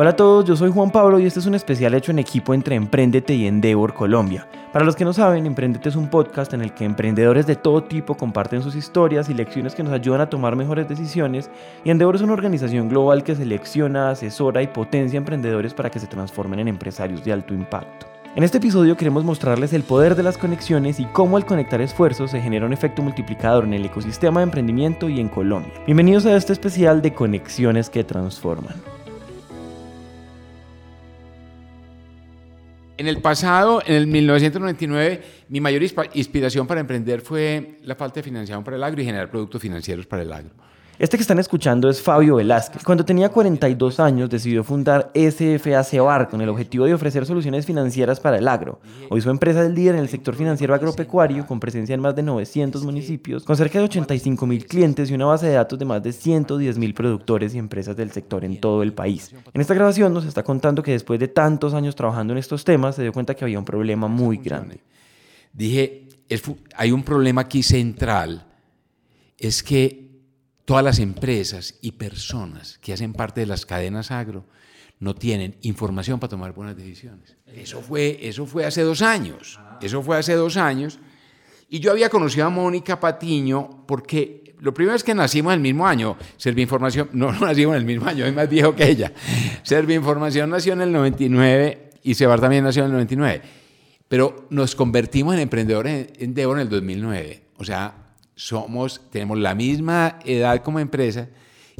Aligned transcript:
Hola 0.00 0.10
a 0.10 0.16
todos, 0.16 0.46
yo 0.46 0.56
soy 0.56 0.70
Juan 0.70 0.90
Pablo 0.90 1.18
y 1.18 1.26
este 1.26 1.40
es 1.40 1.46
un 1.46 1.54
especial 1.54 1.92
hecho 1.92 2.10
en 2.10 2.18
equipo 2.18 2.54
entre 2.54 2.74
Emprendete 2.74 3.34
y 3.34 3.46
Endeavor 3.46 3.92
Colombia. 3.92 4.48
Para 4.72 4.86
los 4.86 4.96
que 4.96 5.04
no 5.04 5.12
saben, 5.12 5.44
Emprendete 5.44 5.90
es 5.90 5.94
un 5.94 6.08
podcast 6.08 6.54
en 6.54 6.62
el 6.62 6.72
que 6.72 6.86
emprendedores 6.86 7.46
de 7.46 7.54
todo 7.54 7.82
tipo 7.82 8.16
comparten 8.16 8.62
sus 8.62 8.74
historias 8.74 9.28
y 9.28 9.34
lecciones 9.34 9.74
que 9.74 9.82
nos 9.82 9.92
ayudan 9.92 10.22
a 10.22 10.30
tomar 10.30 10.56
mejores 10.56 10.88
decisiones 10.88 11.50
y 11.84 11.90
Endeavor 11.90 12.16
es 12.16 12.22
una 12.22 12.32
organización 12.32 12.88
global 12.88 13.22
que 13.22 13.36
selecciona, 13.36 14.08
asesora 14.08 14.62
y 14.62 14.68
potencia 14.68 15.18
emprendedores 15.18 15.74
para 15.74 15.90
que 15.90 16.00
se 16.00 16.06
transformen 16.06 16.60
en 16.60 16.68
empresarios 16.68 17.22
de 17.22 17.34
alto 17.34 17.52
impacto. 17.52 18.06
En 18.34 18.42
este 18.42 18.56
episodio 18.56 18.96
queremos 18.96 19.22
mostrarles 19.22 19.74
el 19.74 19.82
poder 19.82 20.14
de 20.14 20.22
las 20.22 20.38
conexiones 20.38 20.98
y 20.98 21.04
cómo 21.04 21.36
al 21.36 21.44
conectar 21.44 21.82
esfuerzos 21.82 22.30
se 22.30 22.40
genera 22.40 22.64
un 22.64 22.72
efecto 22.72 23.02
multiplicador 23.02 23.64
en 23.64 23.74
el 23.74 23.84
ecosistema 23.84 24.40
de 24.40 24.44
emprendimiento 24.44 25.10
y 25.10 25.20
en 25.20 25.28
Colombia. 25.28 25.74
Bienvenidos 25.84 26.24
a 26.24 26.34
este 26.36 26.54
especial 26.54 27.02
de 27.02 27.12
Conexiones 27.12 27.90
que 27.90 28.02
Transforman. 28.02 28.99
En 33.00 33.08
el 33.08 33.22
pasado, 33.22 33.82
en 33.86 33.94
el 33.94 34.06
1999, 34.06 35.22
mi 35.48 35.58
mayor 35.58 35.82
inspiración 36.12 36.66
para 36.66 36.82
emprender 36.82 37.22
fue 37.22 37.78
la 37.84 37.94
falta 37.94 38.16
de 38.16 38.24
financiación 38.24 38.62
para 38.62 38.76
el 38.76 38.84
agro 38.84 39.00
y 39.00 39.06
generar 39.06 39.30
productos 39.30 39.62
financieros 39.62 40.04
para 40.04 40.20
el 40.20 40.30
agro. 40.30 40.50
Este 41.00 41.16
que 41.16 41.22
están 41.22 41.38
escuchando 41.38 41.88
es 41.88 42.02
Fabio 42.02 42.36
Velázquez. 42.36 42.84
Cuando 42.84 43.06
tenía 43.06 43.30
42 43.30 43.98
años 44.00 44.28
decidió 44.28 44.62
fundar 44.62 45.10
SFA 45.14 46.28
con 46.28 46.42
el 46.42 46.48
objetivo 46.50 46.84
de 46.84 46.92
ofrecer 46.92 47.24
soluciones 47.24 47.64
financieras 47.64 48.20
para 48.20 48.36
el 48.36 48.46
agro. 48.46 48.80
Hoy 49.08 49.22
su 49.22 49.30
empresa 49.30 49.64
es 49.64 49.70
líder 49.70 49.94
en 49.94 50.02
el 50.02 50.10
sector 50.10 50.34
financiero 50.34 50.74
agropecuario 50.74 51.46
con 51.46 51.58
presencia 51.58 51.94
en 51.94 52.02
más 52.02 52.14
de 52.14 52.22
900 52.22 52.84
municipios, 52.84 53.44
con 53.44 53.56
cerca 53.56 53.78
de 53.78 53.86
85 53.86 54.46
mil 54.46 54.66
clientes 54.66 55.10
y 55.10 55.14
una 55.14 55.24
base 55.24 55.46
de 55.46 55.54
datos 55.54 55.78
de 55.78 55.86
más 55.86 56.02
de 56.02 56.12
110 56.12 56.76
mil 56.76 56.92
productores 56.92 57.54
y 57.54 57.58
empresas 57.58 57.96
del 57.96 58.12
sector 58.12 58.44
en 58.44 58.60
todo 58.60 58.82
el 58.82 58.92
país. 58.92 59.34
En 59.54 59.60
esta 59.62 59.72
grabación 59.72 60.12
nos 60.12 60.26
está 60.26 60.42
contando 60.42 60.82
que 60.82 60.92
después 60.92 61.18
de 61.18 61.28
tantos 61.28 61.72
años 61.72 61.96
trabajando 61.96 62.34
en 62.34 62.38
estos 62.38 62.62
temas 62.62 62.96
se 62.96 63.00
dio 63.00 63.14
cuenta 63.14 63.34
que 63.34 63.42
había 63.46 63.58
un 63.58 63.64
problema 63.64 64.06
muy 64.06 64.36
grande. 64.36 64.82
Dije, 65.54 66.08
hay 66.76 66.92
un 66.92 67.02
problema 67.02 67.40
aquí 67.40 67.62
central, 67.62 68.46
es 69.38 69.62
que 69.62 70.09
todas 70.70 70.84
las 70.84 71.00
empresas 71.00 71.74
y 71.80 71.90
personas 71.90 72.78
que 72.80 72.92
hacen 72.92 73.12
parte 73.12 73.40
de 73.40 73.46
las 73.46 73.66
cadenas 73.66 74.12
agro 74.12 74.44
no 75.00 75.16
tienen 75.16 75.56
información 75.62 76.20
para 76.20 76.30
tomar 76.30 76.52
buenas 76.52 76.76
decisiones. 76.76 77.36
Eso 77.44 77.80
fue, 77.80 78.20
eso 78.22 78.46
fue 78.46 78.64
hace 78.64 78.82
dos 78.82 79.02
años. 79.02 79.58
Eso 79.80 80.00
fue 80.00 80.16
hace 80.16 80.34
dos 80.34 80.56
años. 80.56 81.00
Y 81.68 81.80
yo 81.80 81.90
había 81.90 82.08
conocido 82.08 82.46
a 82.46 82.50
Mónica 82.50 83.00
Patiño 83.00 83.84
porque 83.88 84.54
lo 84.60 84.72
primero 84.72 84.94
es 84.94 85.02
que 85.02 85.12
nacimos 85.12 85.54
el 85.54 85.58
mismo 85.58 85.88
año. 85.88 86.16
Información, 86.44 87.08
no, 87.14 87.32
no 87.32 87.46
nacimos 87.46 87.74
en 87.74 87.80
el 87.80 87.86
mismo 87.86 88.06
año, 88.06 88.24
es 88.24 88.32
más 88.32 88.48
viejo 88.48 88.72
que 88.76 88.88
ella. 88.88 89.12
Información 89.88 90.50
nació 90.50 90.74
en 90.74 90.82
el 90.82 90.92
99 90.92 91.90
y 92.04 92.14
Sebar 92.14 92.40
también 92.40 92.62
nació 92.62 92.82
en 92.82 92.90
el 92.90 92.92
99. 92.92 93.42
Pero 94.06 94.46
nos 94.50 94.76
convertimos 94.76 95.34
en 95.34 95.40
emprendedores 95.40 96.10
en 96.16 96.32
Debo 96.32 96.52
en 96.52 96.60
el 96.60 96.68
2009. 96.68 97.42
O 97.56 97.64
sea, 97.64 98.09
somos, 98.40 99.02
tenemos 99.10 99.38
la 99.38 99.54
misma 99.54 100.18
edad 100.24 100.62
como 100.62 100.80
empresa 100.80 101.28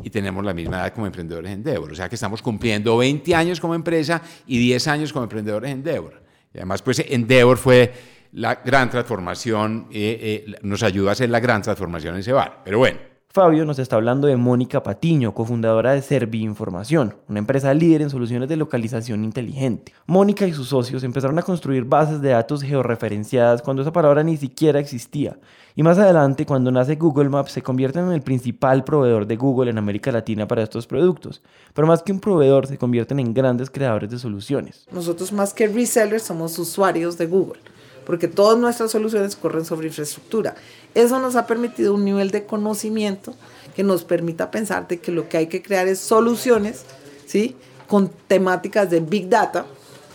y 0.03 0.11
tenemos 0.11 0.44
la 0.44 0.53
misma 0.53 0.77
edad 0.77 0.92
como 0.92 1.06
emprendedores 1.06 1.50
en 1.50 1.58
Endeavor. 1.58 1.91
O 1.91 1.94
sea 1.94 2.06
que 2.11 2.17
estamos 2.17 2.42
cumpliendo 2.42 2.98
20 2.98 3.34
años 3.34 3.58
como 3.58 3.75
empresa 3.75 4.20
y 4.47 4.58
10 4.58 4.89
años 4.89 5.12
como 5.12 5.22
emprendedores 5.22 5.70
en 5.70 5.78
Endeavor. 5.78 6.22
Y 6.52 6.58
además, 6.58 6.83
pues 6.83 7.02
Endeavor 7.08 7.56
fue 7.56 7.92
la 8.33 8.56
gran 8.56 8.91
transformación, 8.91 9.89
eh, 9.91 10.44
eh, 10.47 10.58
nos 10.61 10.83
ayudó 10.83 11.08
a 11.08 11.12
hacer 11.12 11.30
la 11.30 11.41
gran 11.41 11.62
transformación 11.62 12.17
en 12.17 12.22
Cebar. 12.22 12.61
Pero 12.62 12.78
bueno, 12.78 12.98
Fabio 13.33 13.64
nos 13.64 13.78
está 13.78 13.95
hablando 13.95 14.27
de 14.27 14.36
Mónica 14.36 14.83
Patiño, 14.83 15.33
cofundadora 15.33 15.92
de 15.92 16.03
Servi 16.03 16.42
Información, 16.42 17.14
una 17.29 17.39
empresa 17.39 17.73
líder 17.73 18.02
en 18.02 18.11
soluciones 18.11 18.48
de 18.48 18.57
localización 18.57 19.23
inteligente. 19.23 19.92
Mónica 20.08 20.48
y 20.48 20.52
sus 20.52 20.70
socios 20.70 21.05
empezaron 21.05 21.39
a 21.39 21.42
construir 21.42 21.85
bases 21.85 22.20
de 22.20 22.30
datos 22.30 22.61
georreferenciadas 22.61 23.63
cuando 23.63 23.83
esa 23.83 23.92
palabra 23.92 24.24
ni 24.24 24.36
siquiera 24.36 24.80
existía. 24.80 25.39
Y 25.77 25.85
más 25.85 25.96
adelante, 25.96 26.45
cuando 26.45 26.73
nace 26.73 26.96
Google 26.96 27.29
Maps, 27.29 27.52
se 27.52 27.63
convierten 27.63 28.07
en 28.07 28.14
el 28.14 28.23
principal 28.23 28.83
proveedor 28.83 29.29
de 29.29 29.36
Google 29.36 29.70
en 29.70 29.79
América 29.79 30.11
Latina 30.11 30.48
para 30.48 30.64
estos 30.64 30.89
productos. 30.89 31.40
Pero 31.73 31.86
más 31.86 32.02
que 32.02 32.11
un 32.11 32.19
proveedor, 32.19 32.67
se 32.67 32.79
convierten 32.79 33.20
en 33.20 33.33
grandes 33.33 33.70
creadores 33.70 34.11
de 34.11 34.19
soluciones. 34.19 34.89
Nosotros 34.90 35.33
más 35.33 35.55
que 35.55 35.69
resellers 35.69 36.24
somos 36.24 36.58
usuarios 36.58 37.17
de 37.17 37.27
Google 37.27 37.61
porque 38.10 38.26
todas 38.26 38.58
nuestras 38.58 38.90
soluciones 38.90 39.36
corren 39.36 39.64
sobre 39.64 39.86
infraestructura. 39.86 40.56
Eso 40.96 41.20
nos 41.20 41.36
ha 41.36 41.46
permitido 41.46 41.94
un 41.94 42.04
nivel 42.04 42.32
de 42.32 42.44
conocimiento 42.44 43.36
que 43.76 43.84
nos 43.84 44.02
permita 44.02 44.50
pensar 44.50 44.88
de 44.88 44.98
que 44.98 45.12
lo 45.12 45.28
que 45.28 45.36
hay 45.36 45.46
que 45.46 45.62
crear 45.62 45.86
es 45.86 46.00
soluciones, 46.00 46.82
¿sí? 47.24 47.54
Con 47.86 48.10
temáticas 48.26 48.90
de 48.90 48.98
Big 48.98 49.28
Data, 49.28 49.64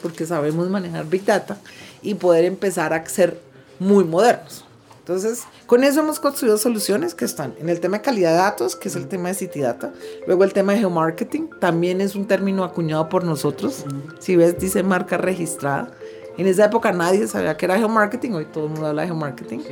porque 0.01 0.25
sabemos 0.25 0.69
manejar 0.69 1.05
Big 1.05 1.23
Data, 1.23 1.57
y 2.01 2.15
poder 2.15 2.43
empezar 2.43 2.91
a 2.91 3.07
ser 3.07 3.39
muy 3.79 4.03
modernos. 4.03 4.65
Entonces, 4.99 5.43
con 5.65 5.85
eso 5.85 6.01
hemos 6.01 6.19
construido 6.19 6.57
soluciones 6.57 7.15
que 7.15 7.23
están 7.23 7.55
en 7.61 7.69
el 7.69 7.79
tema 7.79 7.99
de 7.99 8.03
calidad 8.03 8.31
de 8.31 8.37
datos, 8.39 8.75
que 8.75 8.89
es 8.89 8.97
el 8.97 9.07
tema 9.07 9.29
de 9.29 9.35
City 9.35 9.61
Data. 9.61 9.93
Luego 10.27 10.43
el 10.43 10.51
tema 10.51 10.73
de 10.73 10.79
geomarketing, 10.79 11.49
también 11.61 12.01
es 12.01 12.13
un 12.13 12.27
término 12.27 12.65
acuñado 12.65 13.07
por 13.07 13.23
nosotros. 13.23 13.85
Si 14.19 14.35
ves, 14.35 14.59
dice 14.59 14.83
marca 14.83 15.15
registrada. 15.15 15.93
En 16.37 16.47
esa 16.47 16.65
época 16.65 16.91
nadie 16.91 17.27
sabía 17.27 17.55
que 17.55 17.65
era 17.65 17.77
geomarketing, 17.77 18.33
hoy 18.33 18.45
todo 18.45 18.65
el 18.65 18.71
mundo 18.71 18.87
habla 18.87 19.03
de 19.03 19.07
geomarketing. 19.07 19.63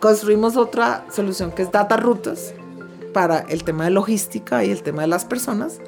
Construimos 0.00 0.56
otra 0.56 1.06
solución 1.10 1.52
que 1.52 1.62
es 1.62 1.72
data 1.72 1.96
rutas 1.96 2.52
para 3.14 3.40
el 3.40 3.64
tema 3.64 3.84
de 3.84 3.90
logística 3.90 4.64
y 4.64 4.70
el 4.70 4.82
tema 4.82 5.02
de 5.02 5.08
las 5.08 5.24
personas. 5.24 5.80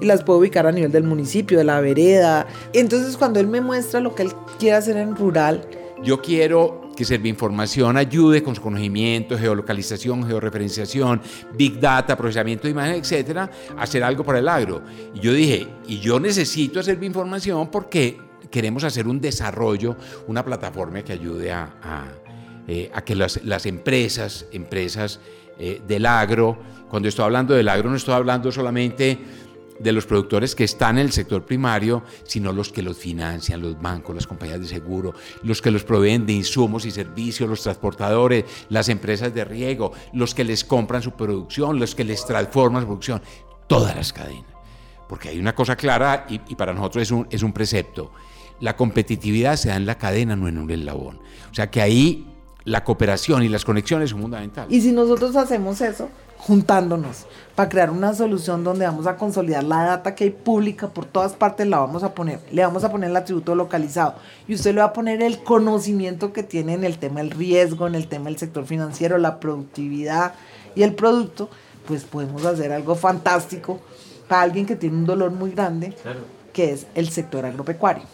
y 0.00 0.04
las 0.04 0.22
puedo 0.22 0.38
ubicar 0.38 0.66
a 0.66 0.72
nivel 0.72 0.92
del 0.92 1.04
municipio, 1.04 1.58
de 1.58 1.64
la 1.64 1.80
vereda. 1.80 2.46
Entonces 2.72 3.16
cuando 3.16 3.40
él 3.40 3.46
me 3.46 3.60
muestra 3.60 4.00
lo 4.00 4.14
que 4.14 4.22
él 4.22 4.32
quiere 4.58 4.76
hacer 4.76 4.96
en 4.96 5.16
rural, 5.16 5.66
yo 6.02 6.20
quiero 6.20 6.90
que 6.96 7.28
Información 7.28 7.96
ayude 7.96 8.42
con 8.42 8.54
su 8.54 8.60
conocimiento, 8.60 9.38
geolocalización, 9.38 10.26
georreferenciación, 10.26 11.22
big 11.56 11.80
data, 11.80 12.14
procesamiento 12.14 12.64
de 12.64 12.72
imagen, 12.72 12.96
etcétera, 12.96 13.50
a 13.74 13.82
hacer 13.82 14.04
algo 14.04 14.22
para 14.22 14.38
el 14.38 14.46
agro. 14.46 14.82
Y 15.14 15.20
yo 15.20 15.32
dije, 15.32 15.66
y 15.88 15.98
yo 15.98 16.20
necesito 16.20 16.78
hacer 16.78 17.02
Información 17.02 17.70
porque 17.70 18.18
queremos 18.50 18.84
hacer 18.84 19.06
un 19.06 19.20
desarrollo, 19.20 19.96
una 20.26 20.44
plataforma 20.44 21.02
que 21.02 21.12
ayude 21.12 21.52
a, 21.52 22.06
eh, 22.66 22.90
que 23.04 23.14
las, 23.14 23.42
las, 23.44 23.66
empresas, 23.66 24.46
empresas 24.52 25.20
eh, 25.58 25.80
del 25.86 26.06
agro, 26.06 26.58
cuando 26.88 27.08
estoy 27.08 27.24
hablando 27.24 27.54
del 27.54 27.68
agro 27.68 27.90
no 27.90 27.96
estoy 27.96 28.14
hablando 28.14 28.50
solamente 28.50 29.18
de 29.80 29.92
los 29.92 30.04
productores 30.04 30.54
que 30.54 30.64
están 30.64 30.98
en 30.98 31.06
el 31.06 31.12
sector 31.12 31.44
primario, 31.44 32.02
sino 32.24 32.52
los 32.52 32.70
que 32.70 32.82
los 32.82 32.98
financian, 32.98 33.62
los 33.62 33.80
bancos, 33.80 34.14
las 34.14 34.26
compañías 34.26 34.60
de 34.60 34.66
seguro, 34.66 35.14
los 35.42 35.62
que 35.62 35.70
los 35.70 35.84
proveen 35.84 36.26
de 36.26 36.34
insumos 36.34 36.84
y 36.84 36.90
servicios, 36.90 37.48
los 37.48 37.62
transportadores, 37.62 38.44
las 38.68 38.90
empresas 38.90 39.34
de 39.34 39.44
riego, 39.44 39.92
los 40.12 40.34
que 40.34 40.44
les 40.44 40.64
compran 40.64 41.02
su 41.02 41.12
producción, 41.12 41.80
los 41.80 41.94
que 41.94 42.04
les 42.04 42.24
transforman 42.26 42.82
su 42.82 42.88
producción, 42.88 43.22
todas 43.66 43.96
las 43.96 44.12
cadenas. 44.12 44.44
Porque 45.08 45.30
hay 45.30 45.38
una 45.38 45.54
cosa 45.54 45.76
clara 45.76 46.26
y, 46.28 46.40
y 46.48 46.54
para 46.54 46.74
nosotros 46.74 47.02
es 47.02 47.10
un, 47.10 47.26
es 47.30 47.42
un 47.42 47.52
precepto. 47.52 48.12
La 48.60 48.76
competitividad 48.76 49.56
se 49.56 49.68
da 49.68 49.76
en 49.76 49.86
la 49.86 49.96
cadena, 49.96 50.36
no 50.36 50.48
en 50.48 50.58
un 50.58 50.70
eslabón. 50.70 51.18
O 51.50 51.54
sea 51.54 51.70
que 51.70 51.80
ahí 51.80 52.26
la 52.64 52.84
cooperación 52.84 53.42
y 53.42 53.48
las 53.48 53.64
conexiones 53.64 54.10
son 54.10 54.20
fundamentales. 54.20 54.72
Y 54.72 54.80
si 54.80 54.92
nosotros 54.92 55.34
hacemos 55.36 55.80
eso, 55.80 56.08
juntándonos 56.40 57.26
para 57.54 57.68
crear 57.68 57.90
una 57.90 58.14
solución 58.14 58.64
donde 58.64 58.86
vamos 58.86 59.06
a 59.06 59.16
consolidar 59.16 59.62
la 59.64 59.84
data 59.84 60.14
que 60.14 60.24
hay 60.24 60.30
pública 60.30 60.88
por 60.88 61.04
todas 61.04 61.32
partes, 61.34 61.66
la 61.66 61.78
vamos 61.78 62.02
a 62.02 62.14
poner. 62.14 62.40
Le 62.50 62.62
vamos 62.62 62.84
a 62.84 62.90
poner 62.90 63.10
el 63.10 63.16
atributo 63.16 63.54
localizado 63.54 64.14
y 64.48 64.54
usted 64.54 64.74
le 64.74 64.80
va 64.80 64.86
a 64.86 64.92
poner 64.92 65.22
el 65.22 65.42
conocimiento 65.42 66.32
que 66.32 66.42
tiene 66.42 66.74
en 66.74 66.84
el 66.84 66.98
tema 66.98 67.20
del 67.20 67.30
riesgo, 67.30 67.86
en 67.86 67.94
el 67.94 68.08
tema 68.08 68.26
del 68.26 68.38
sector 68.38 68.64
financiero, 68.66 69.18
la 69.18 69.40
productividad 69.40 70.34
y 70.74 70.82
el 70.82 70.94
producto, 70.94 71.50
pues 71.86 72.04
podemos 72.04 72.44
hacer 72.44 72.72
algo 72.72 72.94
fantástico 72.94 73.80
para 74.28 74.42
alguien 74.42 74.64
que 74.64 74.76
tiene 74.76 74.96
un 74.96 75.06
dolor 75.06 75.32
muy 75.32 75.50
grande, 75.50 75.94
claro. 76.02 76.20
que 76.52 76.72
es 76.72 76.86
el 76.94 77.10
sector 77.10 77.44
agropecuario. 77.44 78.04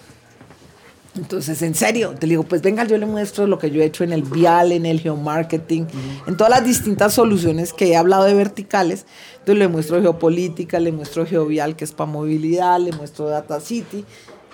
Entonces, 1.16 1.62
en 1.62 1.74
serio, 1.74 2.14
te 2.18 2.26
digo, 2.26 2.42
pues 2.42 2.62
venga, 2.62 2.84
yo 2.84 2.98
le 2.98 3.06
muestro 3.06 3.46
lo 3.46 3.58
que 3.58 3.70
yo 3.70 3.80
he 3.80 3.86
hecho 3.86 4.04
en 4.04 4.12
el 4.12 4.22
vial, 4.22 4.72
en 4.72 4.84
el 4.86 5.00
geomarketing, 5.00 5.84
uh 5.84 6.28
en 6.28 6.36
todas 6.36 6.50
las 6.50 6.64
distintas 6.64 7.14
soluciones 7.14 7.72
que 7.72 7.86
he 7.86 7.96
hablado 7.96 8.24
de 8.24 8.34
verticales. 8.34 9.06
Entonces 9.38 9.58
le 9.58 9.68
muestro 9.68 10.00
geopolítica, 10.00 10.78
le 10.80 10.92
muestro 10.92 11.24
geovial, 11.24 11.76
que 11.76 11.84
es 11.84 11.92
para 11.92 12.10
movilidad, 12.10 12.80
le 12.80 12.92
muestro 12.92 13.28
data 13.28 13.60
city. 13.60 14.04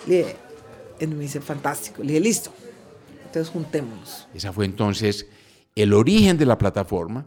Le, 0.07 0.37
me 1.01 1.17
dice, 1.17 1.41
fantástico. 1.41 2.03
Le 2.03 2.09
dije, 2.09 2.21
listo. 2.21 2.53
Entonces 3.25 3.51
juntémonos. 3.53 4.29
Esa 4.35 4.53
fue 4.53 4.65
entonces 4.67 5.27
el 5.75 5.93
origen 5.95 6.37
de 6.39 6.47
la 6.47 6.59
plataforma. 6.59 7.27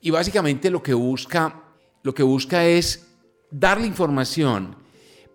Y 0.00 0.10
básicamente 0.10 0.70
lo 0.70 0.82
que 0.82 0.94
busca, 0.94 1.62
lo 2.02 2.14
que 2.14 2.22
busca 2.22 2.64
es 2.66 3.06
darle 3.50 3.86
información 3.86 4.76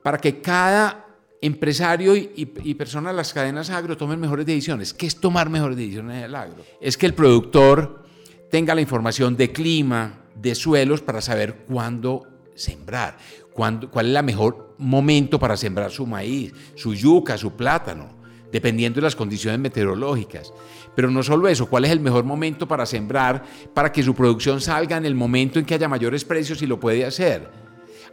para 0.04 0.18
que 0.18 0.42
cada 0.42 1.06
empresario 1.42 2.16
y, 2.16 2.32
y, 2.36 2.52
y 2.64 2.74
de 2.76 3.14
las 3.14 3.34
cadenas 3.34 3.72
agro 3.72 3.98
tomen 3.98 4.20
mejores 4.20 4.46
decisiones. 4.46 4.94
¿Qué 4.94 5.08
es 5.08 5.20
tomar 5.20 5.50
mejores 5.50 5.76
decisiones 5.76 6.18
en 6.18 6.24
el 6.26 6.36
agro? 6.36 6.64
Es 6.80 6.98
que 6.98 7.08
el 7.08 7.16
productor 7.16 8.04
tenga 8.52 8.76
la 8.76 8.82
información 8.82 9.36
de 9.36 9.52
clima, 9.52 10.22
de 10.36 10.54
suelos 10.54 11.02
para 11.02 11.22
saber 11.22 11.66
cuándo 11.68 12.28
sembrar, 12.54 13.18
cuándo, 13.54 13.90
cuál 13.90 14.12
es 14.12 14.16
el 14.16 14.24
mejor 14.24 14.76
momento 14.78 15.40
para 15.40 15.58
sembrar 15.58 15.92
su 15.92 16.06
maíz, 16.06 16.54
su 16.76 16.94
yuca, 16.94 17.38
su 17.38 17.54
plátano, 17.54 18.10
dependiendo 18.52 18.98
de 18.98 19.04
las 19.04 19.16
condiciones 19.16 19.60
meteorológicas. 19.60 20.54
Pero 20.96 21.10
no 21.10 21.24
solo 21.24 21.48
eso, 21.48 21.68
cuál 21.68 21.86
es 21.86 21.92
el 21.92 22.02
mejor 22.02 22.24
momento 22.24 22.68
para 22.68 22.86
sembrar 22.86 23.44
para 23.74 23.92
que 23.92 24.04
su 24.04 24.14
producción 24.14 24.62
salga 24.62 24.98
en 24.98 25.06
el 25.06 25.16
momento 25.16 25.58
en 25.58 25.66
que 25.66 25.74
haya 25.74 25.88
mayores 25.88 26.24
precios 26.26 26.62
y 26.62 26.68
lo 26.68 26.80
puede 26.80 27.06
hacer. 27.06 27.50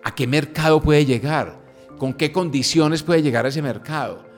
¿A 0.02 0.14
qué 0.14 0.26
mercado 0.26 0.80
puede 0.80 1.04
llegar? 1.04 1.67
¿Con 1.98 2.14
qué 2.14 2.32
condiciones 2.32 3.02
puede 3.02 3.22
llegar 3.22 3.44
a 3.44 3.48
ese 3.48 3.60
mercado? 3.60 4.28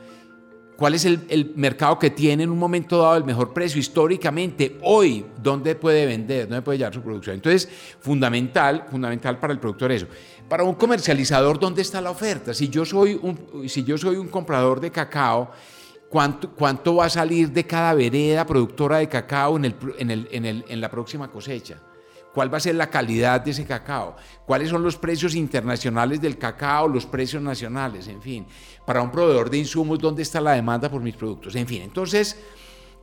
¿Cuál 0.80 0.94
es 0.94 1.04
el, 1.04 1.52
mercado 1.56 1.98
que 1.98 2.08
tiene 2.08 2.44
en 2.44 2.48
un 2.48 2.58
momento 2.58 2.96
dado 3.02 3.18
el 3.18 3.24
mejor 3.24 3.52
precio 3.52 3.78
históricamente? 3.78 4.78
Hoy, 4.80 5.26
¿dónde 5.42 5.74
puede 5.74 6.06
vender? 6.06 6.48
¿Dónde 6.48 6.62
puede 6.62 6.78
llevar 6.78 6.94
su 6.94 7.02
producción? 7.02 7.34
Entonces, 7.34 7.68
fundamental, 8.00 8.86
fundamental 8.90 9.38
para 9.38 9.52
el 9.52 9.58
productor 9.58 9.92
eso. 9.92 10.06
Para 10.48 10.64
un 10.64 10.74
comercializador, 10.76 11.60
¿dónde 11.60 11.82
está 11.82 12.00
la 12.00 12.10
oferta? 12.10 12.54
Si 12.54 12.70
yo 12.70 12.86
soy 12.86 13.20
un, 13.20 13.68
si 13.68 13.84
yo 13.84 13.98
soy 13.98 14.16
un 14.16 14.28
comprador 14.28 14.80
de 14.80 14.90
cacao, 14.90 15.50
¿cuánto, 16.08 16.50
¿cuánto 16.52 16.94
va 16.94 17.04
a 17.04 17.10
salir 17.10 17.52
de 17.52 17.66
cada 17.66 17.92
vereda 17.92 18.46
productora 18.46 18.96
de 18.96 19.08
cacao 19.10 19.58
en, 19.58 19.66
el, 19.66 19.74
en, 19.98 20.10
el, 20.10 20.28
en, 20.32 20.64
en 20.66 20.80
la 20.80 20.90
próxima 20.90 21.30
cosecha? 21.30 21.76
Cuál 22.34 22.52
va 22.52 22.58
a 22.58 22.60
ser 22.60 22.74
la 22.74 22.90
calidad 22.90 23.40
de 23.40 23.50
ese 23.50 23.64
cacao, 23.64 24.16
cuáles 24.46 24.68
son 24.68 24.82
los 24.82 24.96
precios 24.96 25.34
internacionales 25.34 26.20
del 26.20 26.38
cacao, 26.38 26.88
los 26.88 27.06
precios 27.06 27.42
nacionales, 27.42 28.08
en 28.08 28.22
fin, 28.22 28.46
para 28.86 29.02
un 29.02 29.10
proveedor 29.10 29.50
de 29.50 29.58
insumos, 29.58 29.98
dónde 29.98 30.22
está 30.22 30.40
la 30.40 30.52
demanda 30.52 30.90
por 30.90 31.02
mis 31.02 31.16
productos, 31.16 31.54
en 31.56 31.66
fin. 31.66 31.82
Entonces, 31.82 32.38